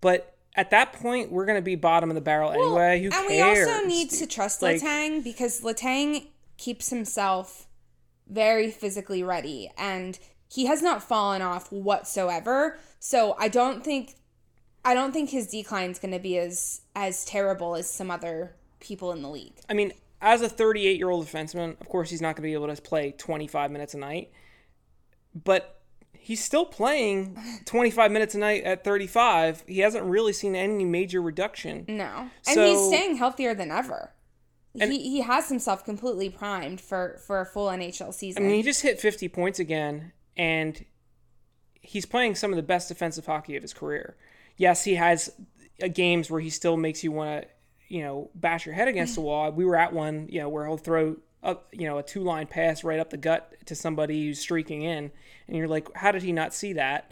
But 0.00 0.36
at 0.54 0.70
that 0.70 0.92
point, 0.92 1.32
we're 1.32 1.46
going 1.46 1.58
to 1.58 1.62
be 1.62 1.76
bottom 1.76 2.10
of 2.10 2.14
the 2.14 2.20
barrel 2.20 2.52
anyway. 2.52 3.00
Who 3.00 3.06
and 3.06 3.28
cares? 3.28 3.66
we 3.66 3.72
also 3.72 3.86
need 3.86 4.10
to 4.10 4.26
trust 4.26 4.60
Like- 4.60 4.82
Letang 4.82 5.24
because 5.24 5.62
Letang 5.62 6.26
keeps 6.58 6.90
himself 6.90 7.66
very 8.28 8.70
physically 8.70 9.22
ready 9.22 9.70
and 9.76 10.18
he 10.48 10.66
has 10.66 10.82
not 10.82 11.02
fallen 11.02 11.40
off 11.40 11.72
whatsoever. 11.72 12.78
So 12.98 13.34
I 13.38 13.48
don't 13.48 13.82
think 13.82 14.16
I 14.84 14.94
don't 14.94 15.12
think 15.12 15.30
his 15.30 15.46
decline 15.46 15.90
is 15.90 15.98
going 15.98 16.12
to 16.12 16.18
be 16.18 16.36
as 16.38 16.82
as 16.94 17.24
terrible 17.24 17.74
as 17.74 17.90
some 17.90 18.10
other 18.10 18.54
people 18.80 19.12
in 19.12 19.22
the 19.22 19.28
league. 19.30 19.54
I 19.70 19.74
mean, 19.74 19.92
as 20.22 20.40
a 20.40 20.48
38 20.48 20.96
year 20.96 21.10
old 21.10 21.26
defenseman, 21.26 21.78
of 21.80 21.88
course, 21.88 22.08
he's 22.08 22.22
not 22.22 22.36
going 22.36 22.42
to 22.42 22.48
be 22.48 22.54
able 22.54 22.74
to 22.74 22.80
play 22.80 23.12
25 23.18 23.70
minutes 23.70 23.92
a 23.92 23.98
night, 23.98 24.30
but 25.34 25.82
he's 26.12 26.42
still 26.42 26.64
playing 26.64 27.36
25 27.66 28.12
minutes 28.12 28.34
a 28.34 28.38
night 28.38 28.62
at 28.62 28.84
35. 28.84 29.64
He 29.66 29.80
hasn't 29.80 30.04
really 30.04 30.32
seen 30.32 30.54
any 30.54 30.84
major 30.84 31.20
reduction. 31.20 31.84
No. 31.88 32.30
And 32.46 32.60
he's 32.60 32.86
staying 32.86 33.16
healthier 33.16 33.54
than 33.54 33.70
ever. 33.70 34.12
he, 34.74 35.10
he 35.10 35.20
has 35.22 35.48
himself 35.48 35.84
completely 35.84 36.30
primed 36.30 36.80
for, 36.80 37.20
for 37.26 37.40
a 37.40 37.46
full 37.46 37.68
NHL 37.68 38.14
season. 38.14 38.44
I 38.44 38.46
mean, 38.46 38.56
he 38.56 38.62
just 38.62 38.82
hit 38.82 39.00
50 39.00 39.28
points 39.28 39.58
again, 39.58 40.12
and 40.36 40.84
he's 41.80 42.06
playing 42.06 42.36
some 42.36 42.52
of 42.52 42.56
the 42.56 42.62
best 42.62 42.88
defensive 42.88 43.26
hockey 43.26 43.56
of 43.56 43.62
his 43.62 43.74
career. 43.74 44.16
Yes, 44.56 44.84
he 44.84 44.94
has 44.94 45.32
uh, 45.82 45.88
games 45.88 46.30
where 46.30 46.40
he 46.40 46.48
still 46.50 46.76
makes 46.76 47.02
you 47.02 47.10
want 47.10 47.42
to, 47.42 47.48
you 47.88 48.02
know, 48.02 48.30
bash 48.34 48.66
your 48.66 48.74
head 48.74 48.88
against 48.88 49.14
the 49.14 49.20
wall. 49.20 49.50
We 49.50 49.64
were 49.64 49.76
at 49.76 49.92
one, 49.92 50.28
you 50.30 50.40
know, 50.40 50.48
where 50.48 50.66
he'll 50.66 50.76
throw 50.76 51.16
up, 51.42 51.68
you 51.72 51.86
know, 51.86 51.98
a 51.98 52.02
two 52.02 52.22
line 52.22 52.46
pass 52.46 52.84
right 52.84 53.00
up 53.00 53.10
the 53.10 53.16
gut 53.16 53.54
to 53.66 53.74
somebody 53.74 54.24
who's 54.24 54.40
streaking 54.40 54.82
in, 54.82 55.10
and 55.48 55.56
you're 55.56 55.68
like, 55.68 55.88
how 55.94 56.12
did 56.12 56.22
he 56.22 56.32
not 56.32 56.54
see 56.54 56.72
that? 56.74 57.10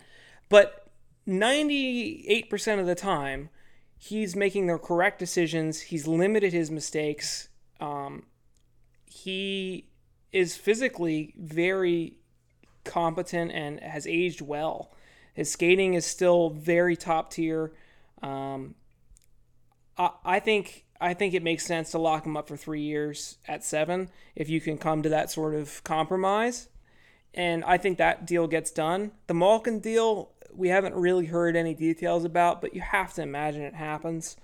But 0.48 0.87
98% 1.28 2.80
of 2.80 2.87
the 2.87 2.94
time, 2.94 3.50
he's 3.96 4.35
making 4.35 4.66
the 4.66 4.78
correct 4.78 5.18
decisions. 5.18 5.80
He's 5.80 6.06
limited 6.06 6.52
his 6.52 6.70
mistakes. 6.70 7.48
Um, 7.80 8.24
he 9.06 9.87
is 10.33 10.56
physically 10.56 11.35
very 11.38 12.16
competent 12.85 13.52
and 13.52 13.80
has 13.80 14.06
aged 14.06 14.40
well. 14.40 14.92
His 15.35 15.50
skating 15.50 15.94
is 15.94 16.06
still 16.06 16.50
very 16.50 16.96
top 16.96 17.30
tier. 17.30 17.72
Um, 18.22 18.74
I, 20.00 20.10
I 20.24 20.40
think 20.40 20.86
I 21.00 21.14
think 21.14 21.34
it 21.34 21.42
makes 21.42 21.64
sense 21.64 21.90
to 21.92 21.98
lock 21.98 22.26
him 22.26 22.36
up 22.36 22.48
for 22.48 22.56
three 22.56 22.82
years 22.82 23.38
at 23.46 23.64
seven 23.64 24.08
if 24.34 24.48
you 24.48 24.60
can 24.60 24.78
come 24.78 25.02
to 25.02 25.08
that 25.10 25.30
sort 25.30 25.54
of 25.54 25.82
compromise. 25.84 26.68
And 27.32 27.64
I 27.64 27.78
think 27.78 27.98
that 27.98 28.26
deal 28.26 28.48
gets 28.48 28.70
done. 28.70 29.12
The 29.28 29.34
Malkin 29.34 29.78
deal, 29.80 30.32
we 30.52 30.68
haven't 30.68 30.94
really 30.94 31.26
heard 31.26 31.54
any 31.54 31.74
details 31.74 32.24
about, 32.24 32.60
but 32.60 32.74
you 32.74 32.80
have 32.80 33.14
to 33.14 33.22
imagine 33.22 33.62
it 33.62 33.74
happens. 33.74 34.36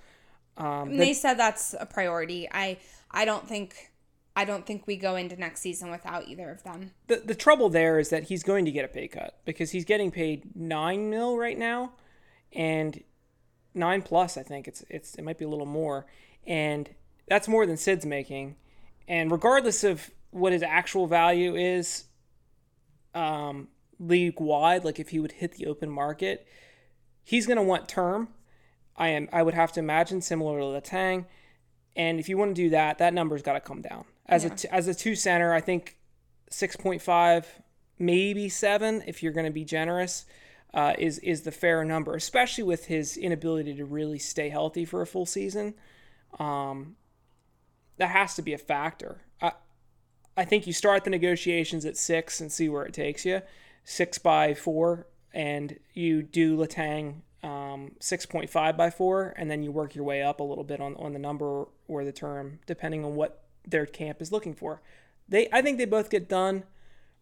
Um, 0.56 0.96
they 0.96 1.12
said 1.12 1.34
that's 1.34 1.74
a 1.78 1.84
priority. 1.84 2.48
I 2.50 2.78
I 3.10 3.24
don't 3.24 3.46
think 3.46 3.92
I 4.34 4.44
don't 4.44 4.66
think 4.66 4.86
we 4.86 4.96
go 4.96 5.16
into 5.16 5.36
next 5.36 5.60
season 5.60 5.90
without 5.90 6.28
either 6.28 6.50
of 6.50 6.62
them. 6.62 6.92
the 7.08 7.16
the 7.16 7.34
trouble 7.34 7.68
there 7.68 7.98
is 7.98 8.10
that 8.10 8.24
he's 8.24 8.42
going 8.42 8.64
to 8.66 8.70
get 8.70 8.84
a 8.84 8.88
pay 8.88 9.08
cut 9.08 9.38
because 9.44 9.72
he's 9.72 9.84
getting 9.84 10.10
paid 10.10 10.54
nine 10.54 11.10
mil 11.10 11.36
right 11.36 11.58
now, 11.58 11.92
and 12.52 13.02
nine 13.76 14.02
plus 14.02 14.36
I 14.36 14.42
think. 14.42 14.66
It's 14.66 14.84
it's 14.88 15.14
it 15.14 15.22
might 15.22 15.38
be 15.38 15.44
a 15.44 15.48
little 15.48 15.66
more, 15.66 16.06
and 16.46 16.88
that's 17.28 17.48
more 17.48 17.66
than 17.66 17.76
Sid's 17.76 18.06
making, 18.06 18.56
and 19.06 19.30
regardless 19.30 19.84
of 19.84 20.10
what 20.30 20.52
his 20.52 20.62
actual 20.62 21.06
value 21.06 21.54
is, 21.54 22.04
um, 23.14 23.68
league 23.98 24.40
wide, 24.40 24.84
like 24.84 24.98
if 24.98 25.10
he 25.10 25.20
would 25.20 25.32
hit 25.32 25.52
the 25.52 25.66
open 25.66 25.90
market, 25.90 26.46
he's 27.22 27.46
going 27.46 27.56
to 27.56 27.62
want 27.62 27.88
term. 27.88 28.28
I 28.96 29.08
am 29.08 29.28
I 29.32 29.42
would 29.42 29.54
have 29.54 29.72
to 29.72 29.80
imagine 29.80 30.22
similar 30.22 30.60
to 30.60 30.72
the 30.72 30.80
Tang, 30.80 31.26
and 31.94 32.18
if 32.18 32.28
you 32.28 32.36
want 32.38 32.56
to 32.56 32.62
do 32.62 32.70
that, 32.70 32.98
that 32.98 33.14
number's 33.14 33.42
got 33.42 33.54
to 33.54 33.60
come 33.60 33.82
down. 33.82 34.04
As 34.26 34.44
a 34.44 34.50
t- 34.50 34.68
as 34.70 34.88
a 34.88 34.94
two 34.94 35.14
center, 35.14 35.52
I 35.52 35.60
think 35.60 35.96
6.5 36.50 37.44
maybe 37.98 38.48
7 38.48 39.02
if 39.06 39.22
you're 39.22 39.32
going 39.32 39.46
to 39.46 39.52
be 39.52 39.64
generous 39.64 40.26
uh, 40.74 40.94
is 40.98 41.18
is 41.20 41.42
the 41.42 41.52
fair 41.52 41.84
number 41.84 42.14
especially 42.14 42.64
with 42.64 42.86
his 42.86 43.16
inability 43.16 43.74
to 43.74 43.84
really 43.84 44.18
stay 44.18 44.48
healthy 44.48 44.84
for 44.84 45.02
a 45.02 45.06
full 45.06 45.26
season. 45.26 45.74
Um, 46.38 46.96
that 47.98 48.10
has 48.10 48.34
to 48.34 48.42
be 48.42 48.52
a 48.52 48.58
factor. 48.58 49.22
I, 49.40 49.52
I 50.36 50.44
think 50.44 50.66
you 50.66 50.72
start 50.72 51.04
the 51.04 51.10
negotiations 51.10 51.84
at 51.86 51.96
6 51.96 52.40
and 52.40 52.52
see 52.52 52.68
where 52.68 52.84
it 52.84 52.92
takes 52.92 53.24
you. 53.24 53.40
6 53.84 54.18
by 54.18 54.54
4 54.54 55.06
and 55.32 55.78
you 55.94 56.22
do 56.22 56.56
Letang 56.56 57.22
um, 57.42 57.92
6.5 58.00 58.76
by 58.76 58.90
4 58.90 59.34
and 59.36 59.50
then 59.50 59.62
you 59.62 59.70
work 59.70 59.94
your 59.94 60.04
way 60.04 60.22
up 60.22 60.40
a 60.40 60.42
little 60.42 60.64
bit 60.64 60.80
on, 60.80 60.94
on 60.96 61.12
the 61.12 61.18
number 61.18 61.66
or 61.88 62.04
the 62.04 62.12
term 62.12 62.58
depending 62.66 63.04
on 63.04 63.14
what 63.14 63.44
their 63.66 63.86
camp 63.86 64.20
is 64.20 64.32
looking 64.32 64.54
for. 64.54 64.82
They 65.28 65.48
I 65.52 65.62
think 65.62 65.78
they 65.78 65.84
both 65.84 66.10
get 66.10 66.28
done. 66.28 66.64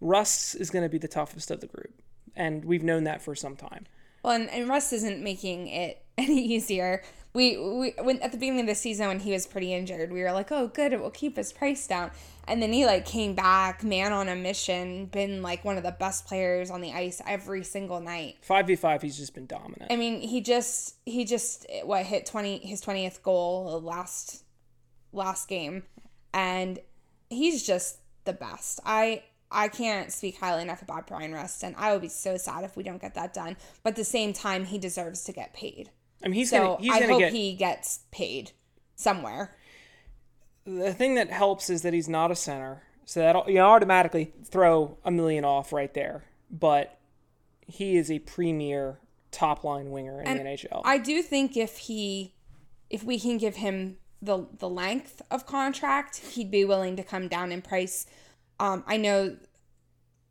Rust 0.01 0.57
is 0.57 0.71
going 0.71 0.83
to 0.83 0.89
be 0.89 0.99
the 0.99 1.09
toughest 1.09 1.51
of 1.51 1.61
the 1.61 1.67
group, 1.67 2.03
and 2.37 2.65
we've 2.65 2.83
known 2.83 3.05
that 3.05 3.23
for 3.23 3.35
some 3.35 3.57
time. 3.57 3.87
Well, 4.23 4.33
and, 4.35 4.49
and 4.51 4.69
Rust 4.69 4.93
isn't 4.93 5.23
making 5.23 5.69
it 5.69 6.05
any 6.19 6.43
easier. 6.43 7.03
We, 7.35 7.57
we 7.59 7.95
when 8.01 8.21
at 8.23 8.31
the 8.31 8.39
beginning 8.39 8.61
of 8.61 8.67
the 8.69 8.77
season 8.77 9.09
when 9.09 9.19
he 9.19 9.33
was 9.33 9.45
pretty 9.45 9.75
injured, 9.75 10.13
we 10.13 10.23
were 10.23 10.31
like, 10.31 10.53
"Oh, 10.53 10.69
good, 10.69 10.93
it 10.93 11.01
will 11.01 11.11
keep 11.11 11.37
his 11.37 11.53
price 11.53 11.85
down." 11.87 12.13
And 12.47 12.63
then 12.63 12.73
he 12.73 12.87
like 12.87 13.07
came 13.07 13.35
back, 13.35 13.83
man 13.83 14.13
on 14.13 14.29
a 14.29 14.37
mission, 14.37 15.07
been 15.07 15.43
like 15.43 15.65
one 15.65 15.77
of 15.77 15.83
the 15.83 15.93
best 15.93 16.27
players 16.27 16.71
on 16.71 16.81
the 16.81 16.93
ice 16.93 17.21
every 17.27 17.65
single 17.65 18.01
night. 18.01 18.37
Five 18.43 18.69
v 18.69 18.77
five, 18.77 19.03
he's 19.03 19.17
just 19.17 19.35
been 19.35 19.47
dominant. 19.47 19.91
I 19.91 19.97
mean, 19.97 20.21
he 20.21 20.43
just 20.43 20.95
he 21.07 21.25
just 21.25 21.67
what 21.83 22.07
hit 22.07 22.25
twenty 22.25 22.59
his 22.59 22.81
twentieth 22.81 23.21
goal 23.25 23.81
last 23.83 24.45
last 25.13 25.49
game, 25.49 25.83
and 26.33 26.79
he's 27.31 27.67
just 27.67 27.99
the 28.25 28.33
best. 28.33 28.79
I 28.87 29.25
I 29.55 29.69
can't 29.69 30.13
speak 30.13 30.39
highly 30.39 30.63
enough 30.63 30.83
about 30.83 31.07
Bryan 31.07 31.33
Rust, 31.33 31.63
and 31.63 31.75
I 31.79 31.93
would 31.93 32.03
be 32.03 32.09
so 32.09 32.37
sad 32.37 32.65
if 32.65 32.77
we 32.77 32.83
don't 32.83 33.01
get 33.01 33.15
that 33.15 33.33
done. 33.33 33.57
But 33.83 33.91
at 33.91 33.97
the 33.97 34.05
same 34.05 34.33
time, 34.33 34.65
he 34.67 34.79
deserves 34.79 35.25
to 35.25 35.33
get 35.33 35.55
paid. 35.55 35.91
I 36.23 36.29
mean, 36.29 36.35
he's 36.35 36.51
So 36.51 36.77
gonna 36.77 36.81
he's 36.83 36.93
I 36.93 37.01
gonna 37.01 37.13
hope 37.13 37.21
get 37.21 37.33
he 37.33 37.55
gets 37.55 38.01
paid 38.11 38.51
somewhere. 38.97 39.57
the 40.65 40.93
thing 40.95 41.15
that 41.15 41.31
helps 41.31 41.71
is 41.71 41.83
that 41.83 41.93
he's 41.93 42.09
not 42.09 42.31
a 42.31 42.37
center, 42.37 42.83
so 43.05 43.21
that 43.21 43.49
you 43.49 43.61
automatically 43.61 44.33
throw 44.45 44.99
a 45.05 45.11
million 45.11 45.45
off 45.45 45.73
right 45.73 45.93
there. 45.95 46.25
But 46.51 46.99
he 47.67 47.97
is 47.97 48.11
a 48.11 48.19
premier 48.21 48.99
top 49.31 49.65
line 49.65 49.91
winger 49.91 50.23
in 50.23 50.39
the 50.39 50.45
NHL. 50.45 50.83
I 50.85 50.99
do 50.99 51.23
think 51.23 51.57
if 51.57 51.79
he, 51.79 52.35
if 52.91 53.03
we 53.05 53.19
can 53.19 53.37
give 53.39 53.57
him 53.57 53.99
the 54.23 54.47
the 54.59 54.69
length 54.69 55.21
of 55.31 55.47
contract, 55.47 56.19
he'd 56.19 56.51
be 56.51 56.65
willing 56.65 56.97
to 56.97 57.03
come 57.03 57.29
down 57.29 57.53
in 57.53 57.61
price. 57.63 58.07
Um, 58.65 58.83
I 58.87 58.97
know 58.97 59.37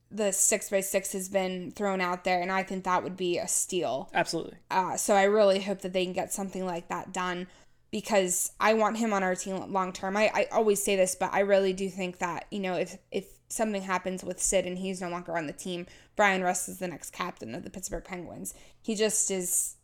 the 0.10 0.32
six 0.32 0.70
by 0.70 0.80
six 0.80 1.14
has 1.14 1.30
been 1.30 1.72
thrown 1.72 2.02
out 2.02 2.24
there, 2.24 2.42
and 2.42 2.52
I 2.52 2.64
think 2.64 2.84
that 2.84 3.04
would 3.04 3.16
be 3.16 3.38
a 3.38 3.48
steal. 3.48 4.10
Absolutely. 4.12 4.58
Uh, 4.72 4.98
so 4.98 5.14
I 5.14 5.24
really 5.24 5.62
hope 5.62 5.82
that 5.82 5.94
they 5.94 6.04
can 6.04 6.14
get 6.14 6.34
something 6.34 6.66
like 6.66 6.88
that 6.88 7.14
done 7.14 7.48
because 7.92 8.52
I 8.60 8.74
want 8.74 8.98
him 8.98 9.14
on 9.14 9.22
our 9.22 9.36
team 9.36 9.72
long 9.72 9.94
term. 9.94 10.18
I, 10.18 10.32
I 10.34 10.48
always 10.52 10.84
say 10.84 10.96
this, 10.96 11.14
but 11.14 11.32
I 11.32 11.42
really 11.42 11.74
do 11.74 11.90
think 11.90 12.18
that, 12.20 12.46
you 12.50 12.60
know, 12.60 12.74
if 12.74 12.98
if 13.12 13.26
something 13.50 13.84
happens 13.84 14.24
with 14.24 14.42
Sid 14.42 14.66
and 14.66 14.80
he's 14.80 15.00
no 15.00 15.10
longer 15.10 15.38
on 15.38 15.46
the 15.46 15.54
team, 15.54 15.86
Bryan 16.16 16.42
Rust 16.42 16.68
is 16.70 16.80
the 16.80 16.88
next 16.88 17.12
captain 17.12 17.54
of 17.54 17.64
the 17.64 17.70
Pittsburgh 17.70 18.04
Penguins. 18.04 18.56
He 18.82 18.96
just 18.96 19.30
is 19.30 19.76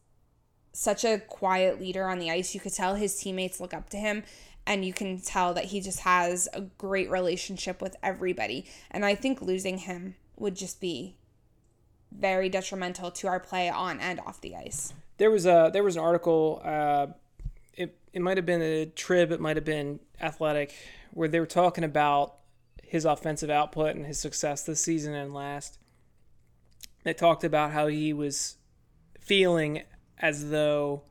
such 0.73 1.03
a 1.03 1.19
quiet 1.19 1.79
leader 1.79 2.07
on 2.07 2.17
the 2.17 2.31
ice. 2.31 2.55
You 2.55 2.61
could 2.61 2.73
tell 2.73 2.95
his 2.95 3.19
teammates 3.19 3.59
look 3.59 3.75
up 3.75 3.89
to 3.89 3.97
him 3.97 4.23
and 4.69 4.85
you 4.85 4.93
can 4.93 5.19
tell 5.19 5.55
that 5.55 5.65
he 5.65 5.81
just 5.81 6.01
has 6.01 6.47
a 6.53 6.61
great 6.61 7.09
relationship 7.09 7.81
with 7.81 7.95
everybody. 8.03 8.67
And 8.91 9.03
I 9.03 9.15
think 9.15 9.41
losing 9.41 9.79
him 9.79 10.15
would 10.37 10.55
just 10.55 10.79
be 10.79 11.15
very 12.11 12.49
detrimental 12.49 13.09
to 13.09 13.27
our 13.27 13.39
play 13.39 13.67
on 13.67 13.99
and 13.99 14.19
off 14.19 14.39
the 14.41 14.55
ice. 14.55 14.93
There 15.17 15.31
was 15.31 15.47
a 15.47 15.71
there 15.73 15.83
was 15.83 15.95
an 15.95 16.03
article. 16.03 16.61
Uh, 16.63 17.07
it 17.73 17.97
it 18.13 18.21
might 18.21 18.37
have 18.37 18.45
been 18.45 18.61
a 18.61 18.85
Trib. 18.85 19.31
It 19.31 19.41
might 19.41 19.57
have 19.57 19.65
been 19.65 19.99
Athletic, 20.21 20.73
where 21.11 21.27
they 21.27 21.39
were 21.39 21.47
talking 21.47 21.83
about 21.83 22.35
his 22.83 23.05
offensive 23.05 23.49
output 23.49 23.95
and 23.95 24.05
his 24.05 24.19
success 24.19 24.63
this 24.63 24.81
season 24.81 25.15
and 25.15 25.33
last. 25.33 25.79
They 27.03 27.13
talked 27.13 27.43
about 27.43 27.71
how 27.71 27.87
he 27.87 28.13
was 28.13 28.57
feeling 29.19 29.81
as 30.19 30.51
though 30.51 31.03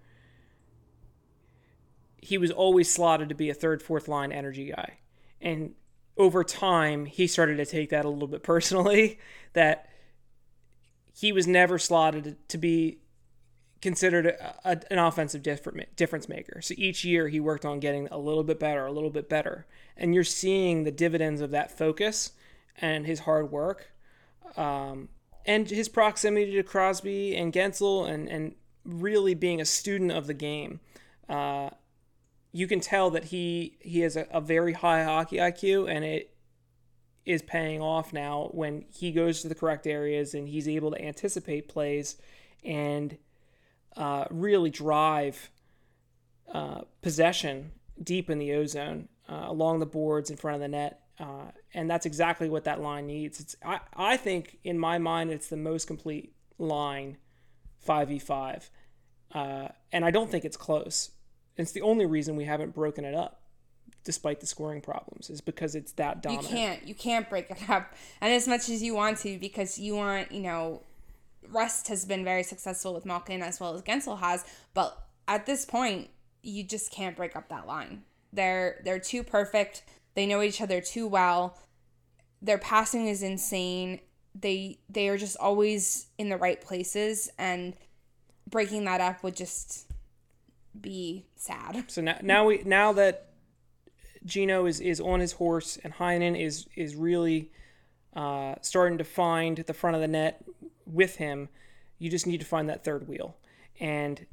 he 2.20 2.38
was 2.38 2.50
always 2.50 2.92
slotted 2.92 3.28
to 3.28 3.34
be 3.34 3.50
a 3.50 3.54
third, 3.54 3.82
fourth 3.82 4.08
line 4.08 4.32
energy 4.32 4.70
guy. 4.70 4.98
And 5.40 5.74
over 6.16 6.42
time, 6.42 7.06
he 7.06 7.26
started 7.26 7.56
to 7.58 7.66
take 7.66 7.90
that 7.90 8.04
a 8.04 8.08
little 8.08 8.28
bit 8.28 8.42
personally 8.42 9.18
that 9.52 9.88
he 11.14 11.32
was 11.32 11.46
never 11.46 11.78
slotted 11.78 12.36
to 12.48 12.58
be 12.58 12.98
considered 13.80 14.26
a, 14.26 14.54
a, 14.64 14.80
an 14.90 14.98
offensive 14.98 15.42
difference 15.42 16.28
maker. 16.28 16.60
So 16.60 16.74
each 16.76 17.04
year 17.04 17.28
he 17.28 17.38
worked 17.38 17.64
on 17.64 17.78
getting 17.78 18.08
a 18.08 18.18
little 18.18 18.42
bit 18.42 18.58
better, 18.58 18.84
a 18.86 18.92
little 18.92 19.10
bit 19.10 19.28
better. 19.28 19.66
And 19.96 20.14
you're 20.14 20.24
seeing 20.24 20.82
the 20.82 20.90
dividends 20.90 21.40
of 21.40 21.50
that 21.52 21.76
focus 21.76 22.32
and 22.80 23.06
his 23.06 23.20
hard 23.20 23.50
work 23.50 23.92
um, 24.56 25.08
and 25.46 25.68
his 25.68 25.88
proximity 25.88 26.52
to 26.52 26.62
Crosby 26.62 27.36
and 27.36 27.52
Guentzel 27.52 28.08
and, 28.08 28.28
and 28.28 28.54
really 28.84 29.34
being 29.34 29.60
a 29.60 29.64
student 29.64 30.12
of 30.12 30.26
the 30.26 30.34
game. 30.34 30.80
Uh, 31.28 31.70
you 32.52 32.66
can 32.66 32.80
tell 32.80 33.10
that 33.10 33.24
he 33.24 33.76
he 33.80 34.00
has 34.00 34.16
a, 34.16 34.26
a 34.30 34.40
very 34.40 34.72
high 34.72 35.04
hockey 35.04 35.36
IQ 35.36 35.90
and 35.90 36.04
it 36.04 36.34
is 37.24 37.42
paying 37.42 37.82
off 37.82 38.12
now 38.12 38.48
when 38.52 38.84
he 38.90 39.12
goes 39.12 39.42
to 39.42 39.48
the 39.48 39.54
correct 39.54 39.86
areas 39.86 40.32
and 40.32 40.48
he's 40.48 40.66
able 40.66 40.90
to 40.90 41.02
anticipate 41.02 41.68
plays 41.68 42.16
and 42.64 43.18
uh, 43.96 44.24
really 44.30 44.70
drive 44.70 45.50
uh, 46.52 46.80
possession 47.02 47.72
deep 48.02 48.30
in 48.30 48.38
the 48.38 48.52
ozone 48.54 49.08
uh, 49.28 49.44
along 49.46 49.78
the 49.78 49.86
boards 49.86 50.30
in 50.30 50.36
front 50.36 50.54
of 50.54 50.60
the 50.60 50.68
net. 50.68 51.02
Uh, 51.20 51.50
and 51.74 51.90
that's 51.90 52.06
exactly 52.06 52.48
what 52.48 52.64
that 52.64 52.80
line 52.80 53.06
needs. 53.06 53.40
It's 53.40 53.56
I, 53.62 53.80
I 53.94 54.16
think 54.16 54.58
in 54.64 54.78
my 54.78 54.98
mind 54.98 55.30
it's 55.30 55.48
the 55.48 55.56
most 55.56 55.86
complete 55.86 56.32
line 56.58 57.18
5v5. 57.86 58.70
Uh, 59.34 59.68
and 59.92 60.04
I 60.04 60.10
don't 60.10 60.30
think 60.30 60.44
it's 60.44 60.56
close. 60.56 61.10
It's 61.58 61.72
the 61.72 61.82
only 61.82 62.06
reason 62.06 62.36
we 62.36 62.44
haven't 62.44 62.74
broken 62.74 63.04
it 63.04 63.14
up 63.14 63.40
despite 64.04 64.40
the 64.40 64.46
scoring 64.46 64.80
problems 64.80 65.28
is 65.28 65.40
because 65.40 65.74
it's 65.74 65.92
that 65.92 66.22
dominant. 66.22 66.48
You 66.48 66.56
can't 66.56 66.88
you 66.88 66.94
can't 66.94 67.28
break 67.28 67.50
it 67.50 67.68
up. 67.68 67.92
And 68.20 68.32
as 68.32 68.48
much 68.48 68.68
as 68.68 68.82
you 68.82 68.94
want 68.94 69.18
to 69.18 69.38
because 69.38 69.78
you 69.78 69.96
want, 69.96 70.32
you 70.32 70.40
know, 70.40 70.82
Rust 71.50 71.88
has 71.88 72.04
been 72.04 72.24
very 72.24 72.42
successful 72.42 72.94
with 72.94 73.04
Malkin 73.04 73.42
as 73.42 73.60
well 73.60 73.74
as 73.74 73.82
Guentzel 73.82 74.20
has, 74.20 74.44
but 74.72 75.06
at 75.26 75.46
this 75.46 75.64
point 75.64 76.08
you 76.42 76.62
just 76.62 76.90
can't 76.90 77.16
break 77.16 77.36
up 77.36 77.48
that 77.48 77.66
line. 77.66 78.02
They're 78.32 78.80
they're 78.84 79.00
too 79.00 79.22
perfect. 79.22 79.82
They 80.14 80.26
know 80.26 80.42
each 80.42 80.60
other 80.60 80.80
too 80.80 81.06
well. 81.06 81.58
Their 82.40 82.58
passing 82.58 83.08
is 83.08 83.22
insane. 83.22 84.00
They 84.34 84.78
they 84.88 85.08
are 85.08 85.18
just 85.18 85.36
always 85.38 86.06
in 86.18 86.28
the 86.28 86.36
right 86.36 86.60
places 86.60 87.30
and 87.38 87.74
breaking 88.48 88.84
that 88.84 89.00
up 89.00 89.22
would 89.22 89.36
just 89.36 89.87
be 90.78 91.26
sad. 91.36 91.84
So 91.88 92.02
now, 92.02 92.18
now 92.22 92.44
we 92.44 92.62
now 92.64 92.92
that 92.94 93.28
Gino 94.24 94.66
is, 94.66 94.80
is 94.80 95.00
on 95.00 95.20
his 95.20 95.32
horse 95.32 95.78
and 95.82 95.94
Heinen 95.94 96.38
is 96.38 96.66
is 96.76 96.94
really 96.94 97.50
uh, 98.14 98.56
starting 98.62 98.98
to 98.98 99.04
find 99.04 99.58
the 99.58 99.74
front 99.74 99.94
of 99.94 100.02
the 100.02 100.08
net 100.08 100.44
with 100.86 101.16
him, 101.16 101.48
you 101.98 102.10
just 102.10 102.26
need 102.26 102.40
to 102.40 102.46
find 102.46 102.68
that 102.68 102.84
third 102.84 103.06
wheel. 103.06 103.36
And 103.78 104.26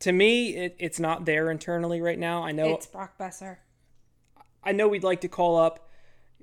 to 0.00 0.12
me, 0.12 0.56
it, 0.56 0.76
it's 0.78 1.00
not 1.00 1.24
there 1.24 1.50
internally 1.50 2.00
right 2.00 2.18
now. 2.18 2.42
I 2.42 2.52
know 2.52 2.74
it's 2.74 2.86
Brock 2.86 3.16
Boeser. 3.18 3.58
I 4.62 4.72
know 4.72 4.88
we'd 4.88 5.04
like 5.04 5.22
to 5.22 5.28
call 5.28 5.58
up 5.58 5.88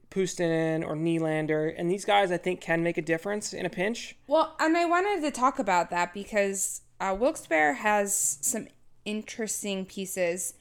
Puustinen 0.09 0.83
or 0.83 0.95
Nylander, 0.95 1.73
and 1.77 1.91
these 1.91 2.05
guys 2.05 2.31
I 2.31 2.37
think 2.37 2.61
can 2.61 2.81
make 2.81 2.97
a 2.97 3.01
difference 3.01 3.53
in 3.53 3.65
a 3.65 3.69
pinch. 3.69 4.15
Well, 4.25 4.55
and 4.59 4.75
I 4.77 4.85
wanted 4.85 5.21
to 5.21 5.31
talk 5.31 5.59
about 5.59 5.89
that 5.91 6.13
because 6.13 6.81
uh, 6.99 7.15
Wilkes-Barre 7.19 7.75
has 7.75 8.39
some 8.41 8.67
interesting 9.07 9.85
pieces. 9.85 10.53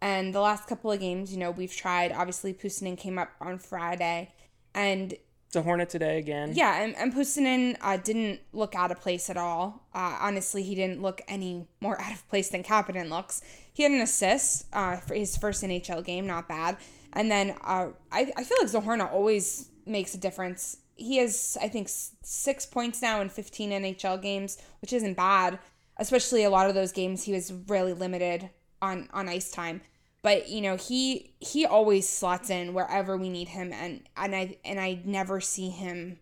And 0.00 0.34
the 0.34 0.40
last 0.40 0.68
couple 0.68 0.92
of 0.92 1.00
games, 1.00 1.32
you 1.32 1.38
know, 1.38 1.50
we've 1.50 1.74
tried. 1.74 2.12
Obviously, 2.12 2.52
Puustinen 2.52 2.96
came 2.96 3.18
up 3.18 3.30
on 3.40 3.58
Friday, 3.58 4.30
and 4.74 5.14
it's 5.46 5.56
a 5.56 5.62
Hornet 5.62 5.88
today 5.88 6.18
again. 6.18 6.52
Yeah, 6.54 6.82
and, 6.82 6.94
and 6.96 7.14
Puustinen 7.14 7.76
uh, 7.80 7.96
didn't 7.96 8.40
look 8.52 8.74
out 8.74 8.92
of 8.92 9.00
place 9.00 9.30
at 9.30 9.38
all. 9.38 9.86
Uh, 9.94 10.18
honestly, 10.20 10.62
he 10.62 10.74
didn't 10.74 11.00
look 11.00 11.22
any 11.26 11.66
more 11.80 12.00
out 12.02 12.12
of 12.12 12.28
place 12.28 12.50
than 12.50 12.62
Kapanen 12.62 13.08
looks. 13.08 13.42
He 13.72 13.82
had 13.82 13.92
an 13.92 14.00
assist 14.00 14.66
uh, 14.72 14.96
for 14.96 15.14
his 15.14 15.36
first 15.36 15.64
NHL 15.64 16.04
game, 16.04 16.26
not 16.26 16.46
bad. 16.46 16.76
And 17.14 17.30
then 17.30 17.54
uh, 17.64 17.88
I, 18.12 18.32
I 18.36 18.44
feel 18.44 18.58
like 18.60 18.68
Zohorna 18.68 19.10
always 19.10 19.70
makes 19.86 20.14
a 20.14 20.18
difference. 20.18 20.78
He 20.96 21.16
has, 21.18 21.56
I 21.60 21.68
think, 21.68 21.88
six 21.88 22.66
points 22.66 23.00
now 23.00 23.22
in 23.22 23.30
15 23.30 23.70
NHL 23.70 24.20
games, 24.20 24.58
which 24.80 24.92
isn't 24.92 25.14
bad 25.14 25.58
especially 25.98 26.44
a 26.44 26.50
lot 26.50 26.68
of 26.68 26.74
those 26.74 26.92
games 26.92 27.24
he 27.24 27.32
was 27.32 27.52
really 27.68 27.92
limited 27.92 28.50
on 28.82 29.08
on 29.12 29.28
ice 29.28 29.50
time 29.50 29.80
but 30.22 30.48
you 30.48 30.60
know 30.60 30.76
he 30.76 31.32
he 31.40 31.64
always 31.64 32.08
slots 32.08 32.50
in 32.50 32.74
wherever 32.74 33.16
we 33.16 33.28
need 33.28 33.48
him 33.48 33.72
and 33.72 34.02
and 34.16 34.34
I 34.34 34.56
and 34.64 34.80
I 34.80 35.00
never 35.04 35.40
see 35.40 35.70
him 35.70 36.18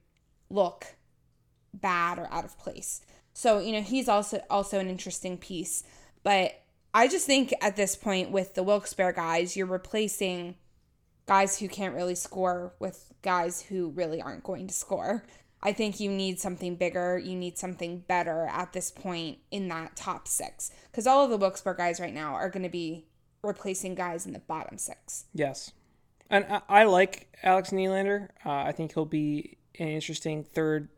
look 0.50 0.96
bad 1.72 2.18
or 2.18 2.28
out 2.30 2.44
of 2.44 2.58
place. 2.58 3.00
So, 3.32 3.58
you 3.58 3.72
know, 3.72 3.82
he's 3.82 4.08
also 4.08 4.42
also 4.48 4.78
an 4.78 4.88
interesting 4.88 5.36
piece, 5.38 5.82
but 6.22 6.60
I 6.92 7.08
just 7.08 7.26
think 7.26 7.52
at 7.60 7.76
this 7.76 7.96
point 7.96 8.30
with 8.30 8.54
the 8.54 8.62
Wilkes-Barre 8.62 9.14
guys, 9.14 9.56
you're 9.56 9.66
replacing 9.66 10.54
guys 11.26 11.58
who 11.58 11.68
can't 11.68 11.94
really 11.94 12.14
score 12.14 12.74
with 12.78 13.12
guys 13.22 13.62
who 13.62 13.90
really 13.90 14.22
aren't 14.22 14.44
going 14.44 14.68
to 14.68 14.74
score. 14.74 15.24
I 15.64 15.72
think 15.72 15.98
you 15.98 16.10
need 16.10 16.38
something 16.38 16.76
bigger. 16.76 17.18
You 17.18 17.34
need 17.34 17.56
something 17.56 18.00
better 18.06 18.46
at 18.52 18.74
this 18.74 18.90
point 18.90 19.38
in 19.50 19.68
that 19.68 19.96
top 19.96 20.28
six. 20.28 20.70
Because 20.90 21.06
all 21.06 21.24
of 21.24 21.30
the 21.30 21.38
Wilkes-Barre 21.38 21.74
guys 21.74 21.98
right 22.00 22.12
now 22.12 22.34
are 22.34 22.50
going 22.50 22.62
to 22.62 22.68
be 22.68 23.06
replacing 23.42 23.94
guys 23.94 24.26
in 24.26 24.34
the 24.34 24.40
bottom 24.40 24.76
six. 24.76 25.24
Yes. 25.32 25.72
And 26.28 26.44
I, 26.50 26.60
I 26.68 26.84
like 26.84 27.34
Alex 27.42 27.70
Nylander. 27.70 28.28
Uh, 28.44 28.50
I 28.50 28.72
think 28.72 28.92
he'll 28.92 29.06
be 29.06 29.56
an 29.78 29.88
interesting 29.88 30.44
third, 30.44 30.90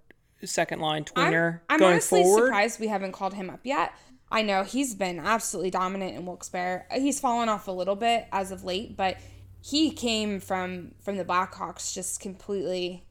second 0.44 0.80
line 0.80 1.04
tweener 1.04 1.60
I'm, 1.70 1.74
I'm 1.74 1.78
going 1.78 1.92
honestly 1.92 2.22
forward. 2.22 2.46
surprised 2.46 2.80
we 2.80 2.88
haven't 2.88 3.12
called 3.12 3.34
him 3.34 3.48
up 3.50 3.60
yet. 3.62 3.92
I 4.30 4.42
know 4.42 4.64
he's 4.64 4.96
been 4.96 5.20
absolutely 5.20 5.70
dominant 5.70 6.16
in 6.16 6.26
Wilkes-Barre. 6.26 6.86
He's 6.92 7.20
fallen 7.20 7.48
off 7.48 7.68
a 7.68 7.72
little 7.72 7.94
bit 7.94 8.26
as 8.32 8.50
of 8.50 8.64
late, 8.64 8.96
but 8.96 9.18
he 9.62 9.92
came 9.92 10.40
from 10.40 10.92
from 11.00 11.16
the 11.16 11.24
Blackhawks 11.24 11.94
just 11.94 12.20
completely 12.20 13.05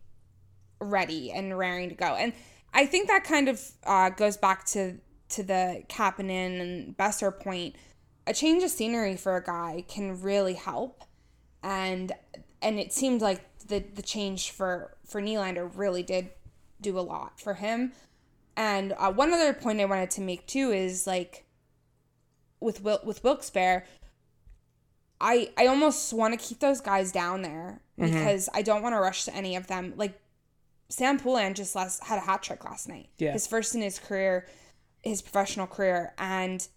ready 0.80 1.32
and 1.32 1.58
raring 1.58 1.90
to 1.90 1.96
go. 1.96 2.16
And 2.16 2.34
I 2.74 2.86
think 2.86 3.08
that 3.08 3.24
kind 3.24 3.48
of 3.48 3.62
uh, 3.86 4.10
goes 4.10 4.38
back 4.38 4.66
to 4.68 5.00
to 5.30 5.44
the 5.44 5.84
Kapanen 5.90 6.62
and 6.62 6.98
Boeser 6.98 7.38
point. 7.38 7.76
A 8.28 8.34
change 8.34 8.64
of 8.64 8.70
scenery 8.70 9.16
for 9.16 9.36
a 9.36 9.44
guy 9.44 9.86
can 9.88 10.22
really 10.22 10.54
help, 10.54 11.04
and 11.64 12.12
and 12.62 12.80
it 12.80 12.92
seemed 12.92 13.22
like 13.22 13.42
the 13.68 13.80
the 13.80 14.02
change 14.02 14.52
for 14.52 14.98
for 15.06 15.22
Nylander 15.22 15.70
really 15.76 16.04
did 16.04 16.30
do 16.82 17.00
a 17.00 17.02
lot 17.02 17.40
for 17.40 17.56
him. 17.56 17.94
And 18.58 18.94
uh, 18.98 19.12
one 19.12 19.34
other 19.34 19.54
point 19.54 19.82
I 19.82 19.86
wanted 19.86 20.12
to 20.12 20.22
make 20.22 20.48
too 20.48 20.72
is 20.72 21.06
like 21.06 21.46
with 22.60 22.82
Wil- 22.82 23.02
with 23.04 23.24
Wilkes-Barre, 23.24 23.86
I 25.22 25.52
I 25.58 25.68
almost 25.68 26.14
want 26.14 26.40
to 26.40 26.46
keep 26.46 26.60
those 26.60 26.82
guys 26.82 27.12
down 27.12 27.42
there 27.42 27.82
mm-hmm. 28.00 28.14
because 28.14 28.50
I 28.54 28.62
don't 28.62 28.82
want 28.82 28.96
to 28.96 29.00
rush 29.00 29.26
to 29.26 29.36
any 29.36 29.56
of 29.56 29.68
them. 29.68 29.94
Like 29.96 30.20
Sam 30.90 31.20
Poulin 31.20 31.54
just 31.54 31.76
last 31.76 32.04
had 32.04 32.18
a 32.18 32.22
hat 32.22 32.44
trick 32.44 32.64
last 32.64 32.88
night. 32.88 33.10
Yeah. 33.18 33.34
His 33.34 33.48
first 33.48 33.76
in 33.76 33.82
his 33.82 34.00
career, 34.00 34.48
his 35.04 35.22
professional 35.22 35.68
career. 35.68 36.14
And 36.18 36.68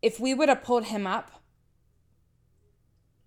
if 0.00 0.20
we 0.20 0.34
would 0.34 0.48
have 0.48 0.62
pulled 0.62 0.84
him 0.84 1.06
up, 1.06 1.42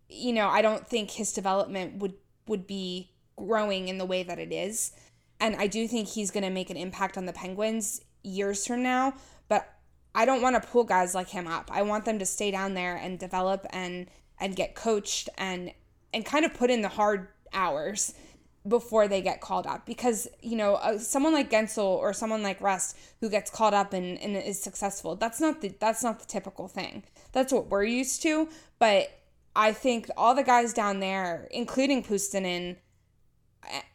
you 0.10 0.34
know, 0.34 0.48
I 0.48 0.62
don't 0.62 0.88
think 0.88 1.12
his 1.12 1.34
development 1.34 1.98
would 1.98 2.14
would 2.48 2.68
be 2.68 3.12
growing 3.36 3.88
in 3.88 3.98
the 3.98 4.06
way 4.06 4.24
that 4.24 4.40
it 4.40 4.54
is. 4.54 4.92
And 5.40 5.56
I 5.56 5.68
do 5.68 5.88
think 5.88 6.08
he's 6.08 6.32
gonna 6.32 6.50
make 6.52 6.70
an 6.70 6.78
impact 6.78 7.18
on 7.18 7.26
the 7.26 7.34
Penguins 7.34 8.02
years 8.24 8.66
from 8.66 8.82
now. 8.82 9.14
But 9.50 9.76
I 10.14 10.26
don't 10.26 10.42
want 10.42 10.62
to 10.62 10.70
pull 10.70 10.86
guys 10.86 11.14
like 11.14 11.30
him 11.30 11.48
up. 11.48 11.70
I 11.74 11.82
want 11.82 12.06
them 12.06 12.20
to 12.20 12.26
stay 12.26 12.50
down 12.50 12.74
there 12.74 12.96
and 12.96 13.20
develop 13.20 13.66
and 13.72 14.08
and 14.40 14.56
get 14.56 14.76
coached 14.76 15.28
and 15.38 15.74
and 16.14 16.26
kind 16.26 16.46
of 16.46 16.54
put 16.54 16.70
in 16.70 16.82
the 16.82 16.90
hard 16.90 17.28
hours 17.52 18.14
before 18.68 19.08
they 19.08 19.22
get 19.22 19.42
called 19.42 19.68
up 19.68 19.86
because 19.86 20.28
you 20.42 20.56
know 20.56 20.76
uh, 20.76 20.98
someone 20.98 21.34
like 21.34 21.50
Guentzel 21.52 21.84
or 21.84 22.14
someone 22.14 22.42
like 22.42 22.60
Rust 22.62 22.98
who 23.22 23.30
gets 23.30 23.52
called 23.52 23.74
up 23.74 23.94
and, 23.94 24.18
and 24.20 24.36
is 24.36 24.62
successful 24.62 25.16
that's 25.16 25.40
not 25.40 25.62
the 25.62 25.70
that's 25.80 26.04
not 26.04 26.20
the 26.20 26.26
typical 26.26 26.68
thing 26.68 27.04
that's 27.32 27.54
what 27.54 27.70
we're 27.70 27.84
used 27.84 28.22
to 28.24 28.50
but 28.80 29.10
I 29.56 29.72
think 29.72 30.10
all 30.18 30.34
the 30.34 30.44
guys 30.44 30.74
down 30.74 31.00
there 31.00 31.48
including 31.52 32.04
Puustinen 32.04 32.78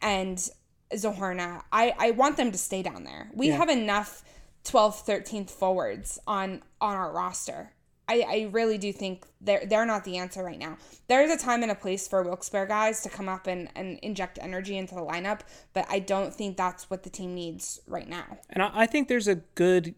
and 0.01 0.49
Zohorna. 0.93 1.63
I, 1.71 1.93
I 1.97 2.11
want 2.11 2.37
them 2.37 2.51
to 2.51 2.57
stay 2.57 2.83
down 2.83 3.03
there. 3.03 3.31
We 3.33 3.47
Yeah. 3.47 3.57
have 3.57 3.69
enough 3.69 4.23
12th, 4.65 5.05
13th 5.05 5.49
forwards 5.49 6.19
on 6.27 6.61
on 6.79 6.95
our 6.95 7.11
roster. 7.11 7.73
I, 8.11 8.25
I 8.27 8.49
really 8.51 8.77
do 8.77 8.91
think 8.91 9.25
they're 9.39 9.65
they're 9.65 9.85
not 9.85 10.03
the 10.03 10.17
answer 10.17 10.43
right 10.43 10.59
now. 10.59 10.77
There 11.07 11.23
is 11.23 11.31
a 11.31 11.37
time 11.37 11.63
and 11.63 11.71
a 11.71 11.75
place 11.75 12.07
for 12.07 12.21
Wilkes-Barre 12.23 12.67
guys 12.67 13.01
to 13.01 13.09
come 13.09 13.29
up 13.29 13.47
and, 13.47 13.69
and 13.75 13.99
inject 13.99 14.37
energy 14.41 14.77
into 14.77 14.95
the 14.95 15.01
lineup, 15.01 15.41
but 15.73 15.85
I 15.89 15.99
don't 15.99 16.33
think 16.33 16.57
that's 16.57 16.89
what 16.89 17.03
the 17.03 17.09
team 17.09 17.33
needs 17.33 17.81
right 17.87 18.09
now. 18.09 18.37
And 18.49 18.61
I, 18.61 18.71
I 18.73 18.85
think 18.85 19.07
there's 19.07 19.29
a 19.29 19.35
good 19.35 19.95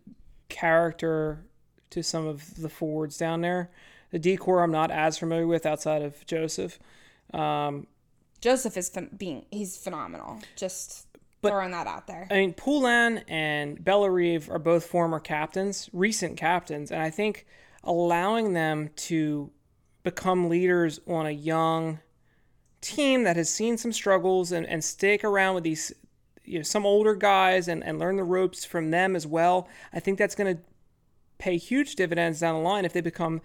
character 0.49 1.45
to 1.89 2.03
some 2.03 2.27
of 2.27 2.61
the 2.61 2.69
forwards 2.69 3.17
down 3.17 3.41
there. 3.41 3.71
The 4.11 4.19
decor 4.19 4.61
I'm 4.61 4.71
not 4.71 4.91
as 4.91 5.17
familiar 5.17 5.47
with 5.47 5.65
outside 5.65 6.03
of 6.03 6.23
Joseph. 6.27 6.77
Um, 7.33 7.87
Joseph 8.41 8.77
is 8.77 8.89
phen- 8.91 9.17
being 9.17 9.45
he's 9.49 9.75
phenomenal. 9.75 10.39
Just 10.55 11.07
throwing 11.41 11.71
that 11.71 11.87
out 11.87 12.07
there. 12.07 12.27
I 12.29 12.35
mean, 12.35 12.53
Poulin 12.53 13.23
and 13.27 13.83
Bellerive 13.83 14.49
are 14.49 14.59
both 14.59 14.85
former 14.85 15.19
captains, 15.19 15.89
recent 15.91 16.37
captains, 16.37 16.91
and 16.91 17.01
I 17.01 17.09
think 17.09 17.45
allowing 17.83 18.53
them 18.53 18.89
to 18.95 19.51
become 20.03 20.49
leaders 20.49 20.99
on 21.07 21.25
a 21.25 21.31
young 21.31 21.99
team 22.81 23.23
that 23.23 23.37
has 23.37 23.49
seen 23.49 23.77
some 23.77 23.93
struggles 23.93 24.51
and, 24.51 24.65
and 24.67 24.83
stick 24.83 25.23
around 25.23 25.55
with 25.55 25.63
these 25.63 25.93
you 26.43 26.59
know 26.59 26.63
some 26.63 26.85
older 26.85 27.15
guys 27.15 27.69
and, 27.69 27.83
and 27.83 27.99
learn 27.99 28.17
the 28.17 28.23
ropes 28.23 28.65
from 28.65 28.91
them 28.91 29.15
as 29.15 29.25
well. 29.25 29.67
I 29.93 29.99
think 29.99 30.17
that's 30.17 30.35
going 30.35 30.57
to 30.57 30.61
pay 31.37 31.57
huge 31.57 31.95
dividends 31.95 32.39
down 32.39 32.55
the 32.55 32.61
line 32.61 32.85
if 32.85 32.93
they 32.93 33.01
become 33.01 33.41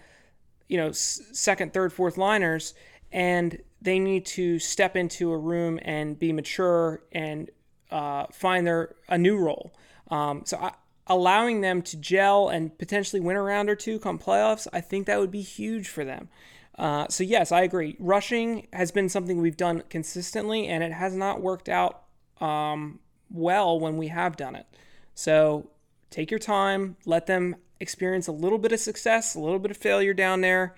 you 0.68 0.76
know 0.76 0.92
second, 0.92 1.72
third, 1.72 1.92
fourth 1.92 2.18
liners 2.18 2.74
and 3.12 3.58
they 3.80 3.98
need 3.98 4.26
to 4.26 4.58
step 4.58 4.96
into 4.96 5.30
a 5.30 5.38
room 5.38 5.78
and 5.82 6.18
be 6.18 6.32
mature 6.32 7.02
and 7.12 7.50
uh, 7.90 8.26
find 8.32 8.66
their 8.66 8.94
a 9.08 9.16
new 9.16 9.38
role. 9.38 9.72
Um, 10.10 10.42
so 10.44 10.58
I, 10.58 10.72
allowing 11.08 11.60
them 11.60 11.82
to 11.82 11.96
gel 11.96 12.48
and 12.48 12.76
potentially 12.78 13.20
win 13.20 13.36
a 13.36 13.42
round 13.42 13.70
or 13.70 13.76
two 13.76 13.98
come 13.98 14.18
playoffs, 14.18 14.66
I 14.72 14.80
think 14.80 15.06
that 15.06 15.18
would 15.18 15.30
be 15.30 15.42
huge 15.42 15.88
for 15.88 16.04
them. 16.04 16.28
Uh, 16.76 17.08
so 17.08 17.24
yes, 17.24 17.50
I 17.50 17.62
agree. 17.62 17.96
Rushing 17.98 18.68
has 18.72 18.92
been 18.92 19.08
something 19.08 19.40
we've 19.40 19.56
done 19.56 19.82
consistently, 19.90 20.68
and 20.68 20.84
it 20.84 20.92
has 20.92 21.14
not 21.14 21.40
worked 21.40 21.68
out 21.68 22.02
um, 22.40 23.00
well 23.30 23.80
when 23.80 23.96
we 23.96 24.08
have 24.08 24.36
done 24.36 24.54
it. 24.54 24.66
So 25.14 25.70
take 26.10 26.30
your 26.30 26.38
time, 26.38 26.96
let 27.04 27.26
them 27.26 27.56
experience 27.80 28.28
a 28.28 28.32
little 28.32 28.58
bit 28.58 28.72
of 28.72 28.80
success, 28.80 29.34
a 29.34 29.40
little 29.40 29.58
bit 29.58 29.70
of 29.70 29.76
failure 29.76 30.14
down 30.14 30.40
there 30.40 30.76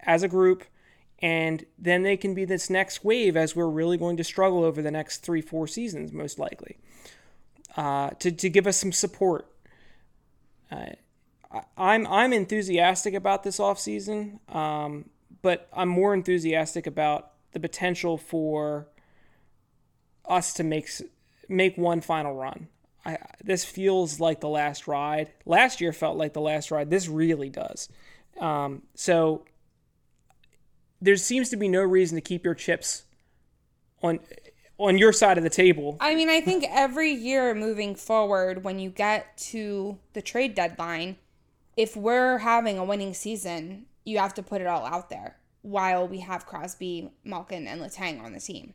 as 0.00 0.22
a 0.22 0.28
group, 0.28 0.64
and 1.20 1.64
then 1.78 2.02
they 2.02 2.16
can 2.16 2.34
be 2.34 2.44
this 2.44 2.70
next 2.70 3.04
wave 3.04 3.36
as 3.36 3.54
we're 3.54 3.68
really 3.68 3.96
going 3.96 4.16
to 4.16 4.24
struggle 4.24 4.64
over 4.64 4.82
the 4.82 4.90
next 4.90 5.18
three, 5.18 5.40
four 5.40 5.66
seasons, 5.66 6.12
most 6.12 6.38
likely, 6.38 6.78
uh, 7.76 8.10
to, 8.18 8.32
to 8.32 8.48
give 8.48 8.66
us 8.66 8.78
some 8.78 8.92
support. 8.92 9.51
Uh, 10.72 11.60
I'm 11.76 12.06
I'm 12.06 12.32
enthusiastic 12.32 13.14
about 13.14 13.42
this 13.42 13.58
offseason, 13.58 14.38
um, 14.54 15.10
but 15.42 15.68
I'm 15.72 15.88
more 15.88 16.14
enthusiastic 16.14 16.86
about 16.86 17.32
the 17.52 17.60
potential 17.60 18.16
for 18.16 18.88
us 20.24 20.54
to 20.54 20.64
make 20.64 20.88
make 21.48 21.76
one 21.76 22.00
final 22.00 22.34
run. 22.34 22.68
I, 23.04 23.18
this 23.42 23.64
feels 23.64 24.20
like 24.20 24.40
the 24.40 24.48
last 24.48 24.86
ride. 24.86 25.32
Last 25.44 25.80
year 25.80 25.92
felt 25.92 26.16
like 26.16 26.32
the 26.32 26.40
last 26.40 26.70
ride. 26.70 26.88
This 26.88 27.08
really 27.08 27.50
does. 27.50 27.88
Um, 28.40 28.82
so 28.94 29.44
there 31.00 31.16
seems 31.16 31.50
to 31.50 31.56
be 31.56 31.68
no 31.68 31.82
reason 31.82 32.16
to 32.16 32.22
keep 32.22 32.44
your 32.44 32.54
chips 32.54 33.04
on 34.02 34.20
on 34.82 34.98
your 34.98 35.12
side 35.12 35.38
of 35.38 35.44
the 35.44 35.50
table. 35.50 35.96
I 36.00 36.14
mean, 36.14 36.28
I 36.28 36.40
think 36.40 36.64
every 36.68 37.12
year 37.12 37.54
moving 37.54 37.94
forward, 37.94 38.64
when 38.64 38.78
you 38.78 38.90
get 38.90 39.36
to 39.38 39.98
the 40.12 40.22
trade 40.22 40.54
deadline, 40.54 41.16
if 41.76 41.96
we're 41.96 42.38
having 42.38 42.78
a 42.78 42.84
winning 42.84 43.14
season, 43.14 43.86
you 44.04 44.18
have 44.18 44.34
to 44.34 44.42
put 44.42 44.60
it 44.60 44.66
all 44.66 44.84
out 44.84 45.08
there 45.08 45.36
while 45.62 46.06
we 46.06 46.18
have 46.18 46.46
Crosby, 46.46 47.10
Malkin, 47.24 47.66
and 47.66 47.80
Letang 47.80 48.22
on 48.22 48.32
the 48.32 48.40
team. 48.40 48.74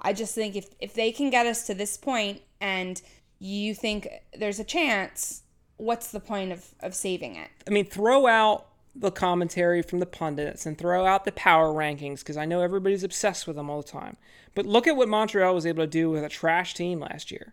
I 0.00 0.12
just 0.12 0.34
think 0.34 0.56
if, 0.56 0.68
if 0.80 0.94
they 0.94 1.12
can 1.12 1.30
get 1.30 1.46
us 1.46 1.66
to 1.66 1.74
this 1.74 1.96
point 1.96 2.42
and 2.60 3.00
you 3.38 3.74
think 3.74 4.08
there's 4.36 4.58
a 4.58 4.64
chance, 4.64 5.42
what's 5.76 6.10
the 6.10 6.20
point 6.20 6.52
of, 6.52 6.74
of 6.80 6.94
saving 6.94 7.36
it? 7.36 7.48
I 7.66 7.70
mean, 7.70 7.86
throw 7.86 8.26
out 8.26 8.67
the 8.94 9.10
commentary 9.10 9.82
from 9.82 10.00
the 10.00 10.06
pundits 10.06 10.66
and 10.66 10.76
throw 10.76 11.06
out 11.06 11.24
the 11.24 11.32
power 11.32 11.72
rankings 11.72 12.20
because 12.20 12.36
I 12.36 12.44
know 12.44 12.60
everybody's 12.60 13.04
obsessed 13.04 13.46
with 13.46 13.56
them 13.56 13.70
all 13.70 13.82
the 13.82 13.88
time. 13.88 14.16
But 14.54 14.66
look 14.66 14.86
at 14.86 14.96
what 14.96 15.08
Montreal 15.08 15.54
was 15.54 15.66
able 15.66 15.84
to 15.84 15.88
do 15.88 16.10
with 16.10 16.24
a 16.24 16.28
trash 16.28 16.74
team 16.74 17.00
last 17.00 17.30
year 17.30 17.52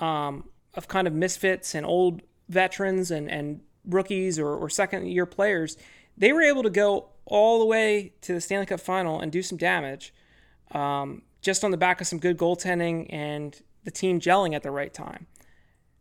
um, 0.00 0.48
of 0.74 0.88
kind 0.88 1.06
of 1.06 1.12
misfits 1.12 1.74
and 1.74 1.86
old 1.86 2.22
veterans 2.48 3.10
and, 3.10 3.30
and 3.30 3.60
rookies 3.84 4.38
or, 4.38 4.48
or 4.48 4.68
second 4.68 5.06
year 5.06 5.26
players. 5.26 5.76
They 6.16 6.32
were 6.32 6.42
able 6.42 6.62
to 6.62 6.70
go 6.70 7.10
all 7.24 7.60
the 7.60 7.66
way 7.66 8.12
to 8.22 8.34
the 8.34 8.40
Stanley 8.40 8.66
Cup 8.66 8.80
final 8.80 9.20
and 9.20 9.30
do 9.30 9.42
some 9.42 9.58
damage 9.58 10.12
um, 10.72 11.22
just 11.40 11.64
on 11.64 11.70
the 11.70 11.76
back 11.76 12.00
of 12.00 12.06
some 12.06 12.18
good 12.18 12.36
goaltending 12.36 13.06
and 13.10 13.60
the 13.84 13.90
team 13.90 14.20
gelling 14.20 14.54
at 14.54 14.62
the 14.62 14.70
right 14.70 14.92
time. 14.92 15.26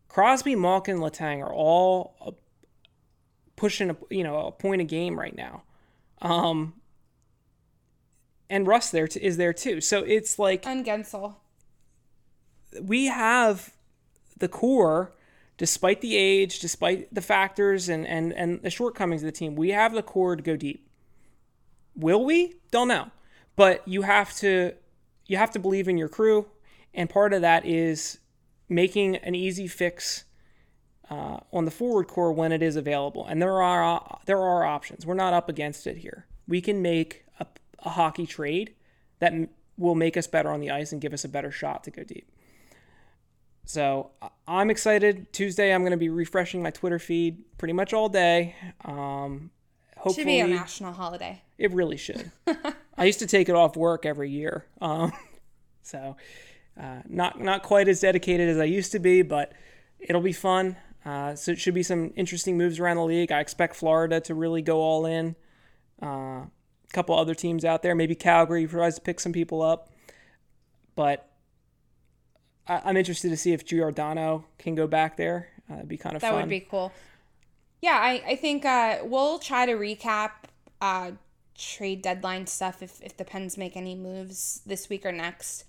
Crosby, 0.08 0.56
Malkin, 0.56 0.98
Letang 0.98 1.40
are 1.40 1.54
all 1.54 2.36
pushing 3.60 3.90
a 3.92 3.98
you 4.10 4.24
know 4.24 4.48
a 4.48 4.52
point 4.52 4.82
a 4.82 4.86
game 4.86 5.20
right 5.20 5.36
now, 5.36 5.64
um, 6.22 6.74
and 8.50 8.66
Rust 8.66 8.92
there 8.92 9.08
t- 9.08 9.20
is 9.22 9.38
there 9.38 9.54
too. 9.54 9.82
So 9.82 10.00
it's 10.00 10.40
like 10.40 10.66
And 10.66 10.86
Guentzel. 10.86 11.36
we 12.82 13.06
have 13.08 13.74
the 14.38 14.48
core, 14.48 15.14
despite 15.58 16.02
the 16.02 16.16
age, 16.16 16.60
despite 16.60 17.14
the 17.14 17.22
factors 17.22 17.90
and 17.90 18.08
and 18.08 18.34
and 18.34 18.62
the 18.62 18.70
shortcomings 18.70 19.22
of 19.22 19.28
the 19.28 19.32
team, 19.32 19.56
we 19.56 19.70
have 19.72 19.94
the 19.94 20.04
core 20.04 20.36
to 20.36 20.42
go 20.42 20.56
deep. 20.56 20.88
Will 21.96 22.24
we? 22.24 22.56
Don't 22.72 22.88
know, 22.88 23.12
but 23.56 23.86
you 23.88 24.04
have 24.04 24.34
to 24.38 24.74
you 25.28 25.38
have 25.38 25.52
to 25.52 25.60
believe 25.60 25.88
in 25.88 25.98
your 25.98 26.10
crew, 26.10 26.48
and 26.94 27.10
part 27.10 27.34
of 27.34 27.42
that 27.42 27.66
is 27.66 28.20
making 28.70 29.18
an 29.18 29.36
easy 29.36 29.68
fix 29.68 30.24
uh, 31.10 31.40
on 31.52 31.66
the 31.66 31.72
forward 31.72 32.08
core 32.08 32.32
when 32.32 32.52
it 32.52 32.62
is 32.62 32.76
available. 32.76 33.26
And 33.26 33.42
there 33.42 33.62
are 33.62 34.20
there 34.26 34.40
are 34.40 34.64
options. 34.66 35.06
We're 35.06 35.14
not 35.16 35.34
up 35.34 35.50
against 35.50 35.88
it 35.88 35.98
here. 35.98 36.26
We 36.48 36.62
can 36.62 36.82
make 36.82 37.26
a, 37.40 37.46
a 37.80 37.90
hockey 37.90 38.26
trade 38.26 38.76
that 39.20 39.34
m- 39.34 39.50
will 39.78 39.96
make 39.96 40.18
us 40.18 40.28
better 40.28 40.50
on 40.52 40.60
the 40.60 40.72
ice 40.72 40.92
and 40.92 41.02
give 41.02 41.14
us 41.14 41.24
a 41.24 41.30
better 41.30 41.52
shot 41.52 41.84
to 41.86 41.92
go 41.92 42.04
deep. 42.04 42.32
So 43.66 44.12
I- 44.22 44.30
I'm 44.48 44.70
excited. 44.70 45.32
Tuesday, 45.34 45.74
I'm 45.74 45.82
going 45.82 45.92
to 45.92 45.98
be 45.98 46.10
refreshing 46.10 46.62
my 46.64 46.72
Twitter 46.72 47.00
feed 47.00 47.44
pretty 47.58 47.74
much 47.74 47.94
all 47.94 48.10
day. 48.10 48.56
Um, 48.84 49.52
hopefully, 49.98 50.24
Should 50.24 50.26
be 50.28 50.40
a 50.40 50.48
national 50.48 50.94
holiday. 50.94 51.42
it 51.58 51.72
really 51.74 51.98
should. 51.98 52.32
I 52.98 53.06
used 53.06 53.20
to 53.20 53.28
take 53.28 53.48
it 53.50 53.56
off 53.56 53.76
work 53.78 54.06
every 54.06 54.30
year, 54.30 54.66
um, 54.82 55.14
so 55.84 56.18
uh, 56.80 57.02
not 57.08 57.40
not 57.40 57.64
quite 57.64 57.88
as 57.88 58.02
dedicated 58.02 58.50
as 58.50 58.58
I 58.58 58.66
used 58.66 58.92
to 58.94 59.00
be, 59.00 59.22
but 59.22 59.54
it'll 60.00 60.22
be 60.22 60.34
fun. 60.34 60.76
Uh, 61.10 61.34
so 61.36 61.52
it 61.52 61.60
should 61.60 61.74
be 61.74 61.82
some 61.82 62.14
interesting 62.16 62.56
moves 62.56 62.80
around 62.80 62.98
the 62.98 63.04
league. 63.04 63.32
I 63.32 63.40
expect 63.40 63.76
Florida 63.76 64.20
to 64.22 64.36
really 64.36 64.62
go 64.62 64.80
all 64.80 65.08
in. 65.08 65.36
Uh, 66.02 66.06
a 66.46 66.50
couple 66.94 67.18
other 67.18 67.34
teams 67.34 67.66
out 67.66 67.82
there, 67.82 67.96
maybe 67.96 68.14
Calgary 68.14 68.68
tries 68.68 68.96
to 68.96 69.02
pick 69.02 69.20
some 69.20 69.34
people 69.34 69.64
up, 69.64 69.90
but 70.96 71.28
I, 72.68 72.82
I'm 72.86 72.96
interested 72.96 73.30
to 73.30 73.38
see 73.38 73.54
if 73.54 73.66
Giordano 73.66 74.46
can 74.60 74.76
go 74.76 74.86
back 74.86 75.18
there. 75.18 75.50
Uh, 75.70 75.76
it'd 75.78 75.88
be 75.88 75.98
kind 75.98 76.16
of 76.16 76.22
That 76.22 76.32
fun. 76.32 76.42
would 76.42 76.50
be 76.50 76.60
cool. 76.60 76.92
Yeah, 77.82 77.98
I, 78.00 78.22
I 78.28 78.36
think 78.36 78.64
uh, 78.66 79.00
we'll 79.04 79.40
try 79.40 79.66
to 79.66 79.74
recap 79.74 80.32
uh, 80.80 81.12
trade 81.58 82.04
deadline 82.04 82.46
stuff 82.46 82.84
if, 82.84 83.02
if 83.02 83.18
the 83.18 83.26
Pens 83.26 83.58
make 83.58 83.76
any 83.76 83.96
moves 83.96 84.62
this 84.66 84.90
week 84.90 85.06
or 85.08 85.12
next 85.12 85.66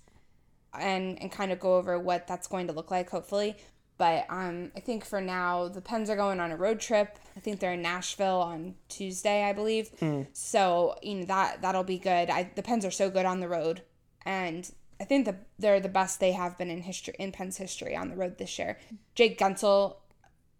and, 0.79 1.19
and 1.19 1.31
kind 1.31 1.51
of 1.51 1.59
go 1.59 1.77
over 1.77 1.97
what 1.97 2.27
that's 2.27 2.47
going 2.47 2.67
to 2.67 2.73
look 2.73 2.91
like, 2.91 3.09
hopefully. 3.09 3.57
But 4.01 4.25
um, 4.29 4.71
I 4.75 4.79
think 4.79 5.05
for 5.05 5.21
now, 5.21 5.67
the 5.67 5.79
Pens 5.79 6.09
are 6.09 6.15
going 6.15 6.39
on 6.39 6.51
a 6.51 6.57
road 6.57 6.79
trip. 6.79 7.19
I 7.37 7.39
think 7.39 7.59
they're 7.59 7.73
in 7.73 7.83
Nashville 7.83 8.41
on 8.41 8.73
Tuesday, 8.89 9.43
I 9.43 9.53
believe. 9.53 9.91
So, 10.33 10.95
you 11.03 11.17
know, 11.17 11.25
that, 11.25 11.61
that'll 11.61 11.83
be 11.83 11.99
good. 11.99 12.31
I, 12.31 12.49
the 12.55 12.63
Pens 12.63 12.83
are 12.83 12.89
so 12.89 13.11
good 13.11 13.27
on 13.27 13.41
the 13.41 13.47
road. 13.47 13.83
And 14.25 14.67
I 14.99 15.03
think 15.03 15.25
the, 15.25 15.35
they're 15.59 15.79
the 15.79 15.87
best 15.87 16.19
they 16.19 16.31
have 16.31 16.57
been 16.57 16.71
in 16.71 16.81
history 16.81 17.13
in 17.19 17.31
Pens 17.31 17.57
history 17.57 17.95
on 17.95 18.09
the 18.09 18.15
road 18.15 18.39
this 18.39 18.57
year. 18.57 18.79
Jake 19.13 19.37
Guentzel 19.37 19.97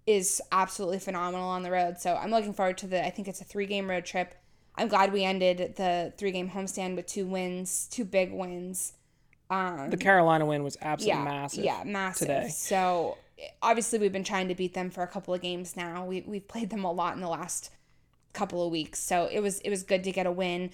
is 0.06 0.40
absolutely 0.52 1.00
phenomenal 1.00 1.50
on 1.50 1.64
the 1.64 1.72
road. 1.72 1.98
So 2.00 2.14
I'm 2.16 2.30
looking 2.30 2.54
forward 2.54 2.78
to 2.78 2.86
the 2.88 3.04
I 3.04 3.10
think 3.10 3.28
it's 3.28 3.42
a 3.42 3.46
three 3.46 3.66
game 3.66 3.90
road 3.90 4.06
trip. 4.06 4.36
I'm 4.76 4.88
glad 4.88 5.12
we 5.12 5.24
ended 5.24 5.78
the 5.78 6.14
three 6.16 6.32
game 6.32 6.52
homestand 6.52 6.96
with 6.96 7.08
two 7.08 7.26
wins, 7.26 7.88
two 7.90 8.06
big 8.06 8.32
wins. 8.32 8.94
the 9.50 9.98
Carolina 10.00 10.46
win 10.46 10.64
was 10.64 10.78
absolutely 10.80 11.24
Yeah, 11.24 11.26
massive. 11.26 11.64
yeah, 11.66 11.84
massive. 11.84 12.28
today. 12.28 12.50
So 12.50 13.18
obviously 13.62 14.00
we've 14.00 14.12
been 14.12 14.24
trying 14.24 14.48
to 14.48 14.56
beat 14.56 14.74
them 14.74 14.90
for 14.90 15.04
a 15.04 15.08
couple 15.08 15.34
of 15.34 15.42
games 15.42 15.76
now. 15.76 16.06
We 16.06 16.22
we've 16.26 16.48
played 16.48 16.70
them 16.70 16.84
a 16.84 16.92
lot 16.92 17.16
in 17.16 17.22
the 17.22 17.30
last 17.30 17.72
couple 18.34 18.66
of 18.66 18.72
weeks. 18.72 19.00
So 19.00 19.28
it 19.32 19.40
was 19.40 19.60
it 19.60 19.70
was 19.70 19.84
good 19.84 20.04
to 20.04 20.12
get 20.12 20.26
a 20.26 20.32
win. 20.32 20.72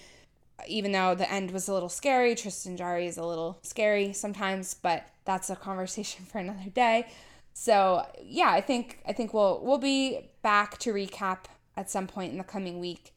even 0.66 0.92
though 0.92 1.14
the 1.14 1.30
end 1.30 1.50
was 1.52 1.68
a 1.68 1.72
little 1.72 1.88
scary, 1.88 2.34
Tristan 2.34 2.76
Jarry 2.76 3.06
is 3.06 3.16
a 3.16 3.24
little 3.24 3.58
scary 3.62 4.12
sometimes, 4.12 4.74
but 4.74 5.06
that's 5.24 5.50
a 5.50 5.56
conversation 5.56 6.24
for 6.30 6.38
another 6.38 6.70
day. 6.72 7.06
So 7.54 8.06
yeah, 8.22 8.50
I 8.50 8.60
think 8.60 9.00
I 9.06 9.12
think 9.12 9.34
we'll 9.34 9.60
we'll 9.62 9.78
be 9.78 10.30
back 10.42 10.78
to 10.78 10.92
recap 10.92 11.44
at 11.76 11.90
some 11.90 12.06
point 12.06 12.32
in 12.32 12.38
the 12.38 12.44
coming 12.44 12.80
week. 12.80 13.12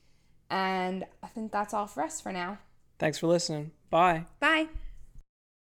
And 0.50 1.06
I 1.24 1.28
think 1.28 1.52
that's 1.52 1.74
all 1.74 1.88
for 1.88 2.04
us 2.04 2.20
for 2.20 2.32
now. 2.32 2.60
Thanks 3.00 3.18
for 3.18 3.28
listening. 3.28 3.72
Bye. 3.90 4.26
Bye. 4.40 4.68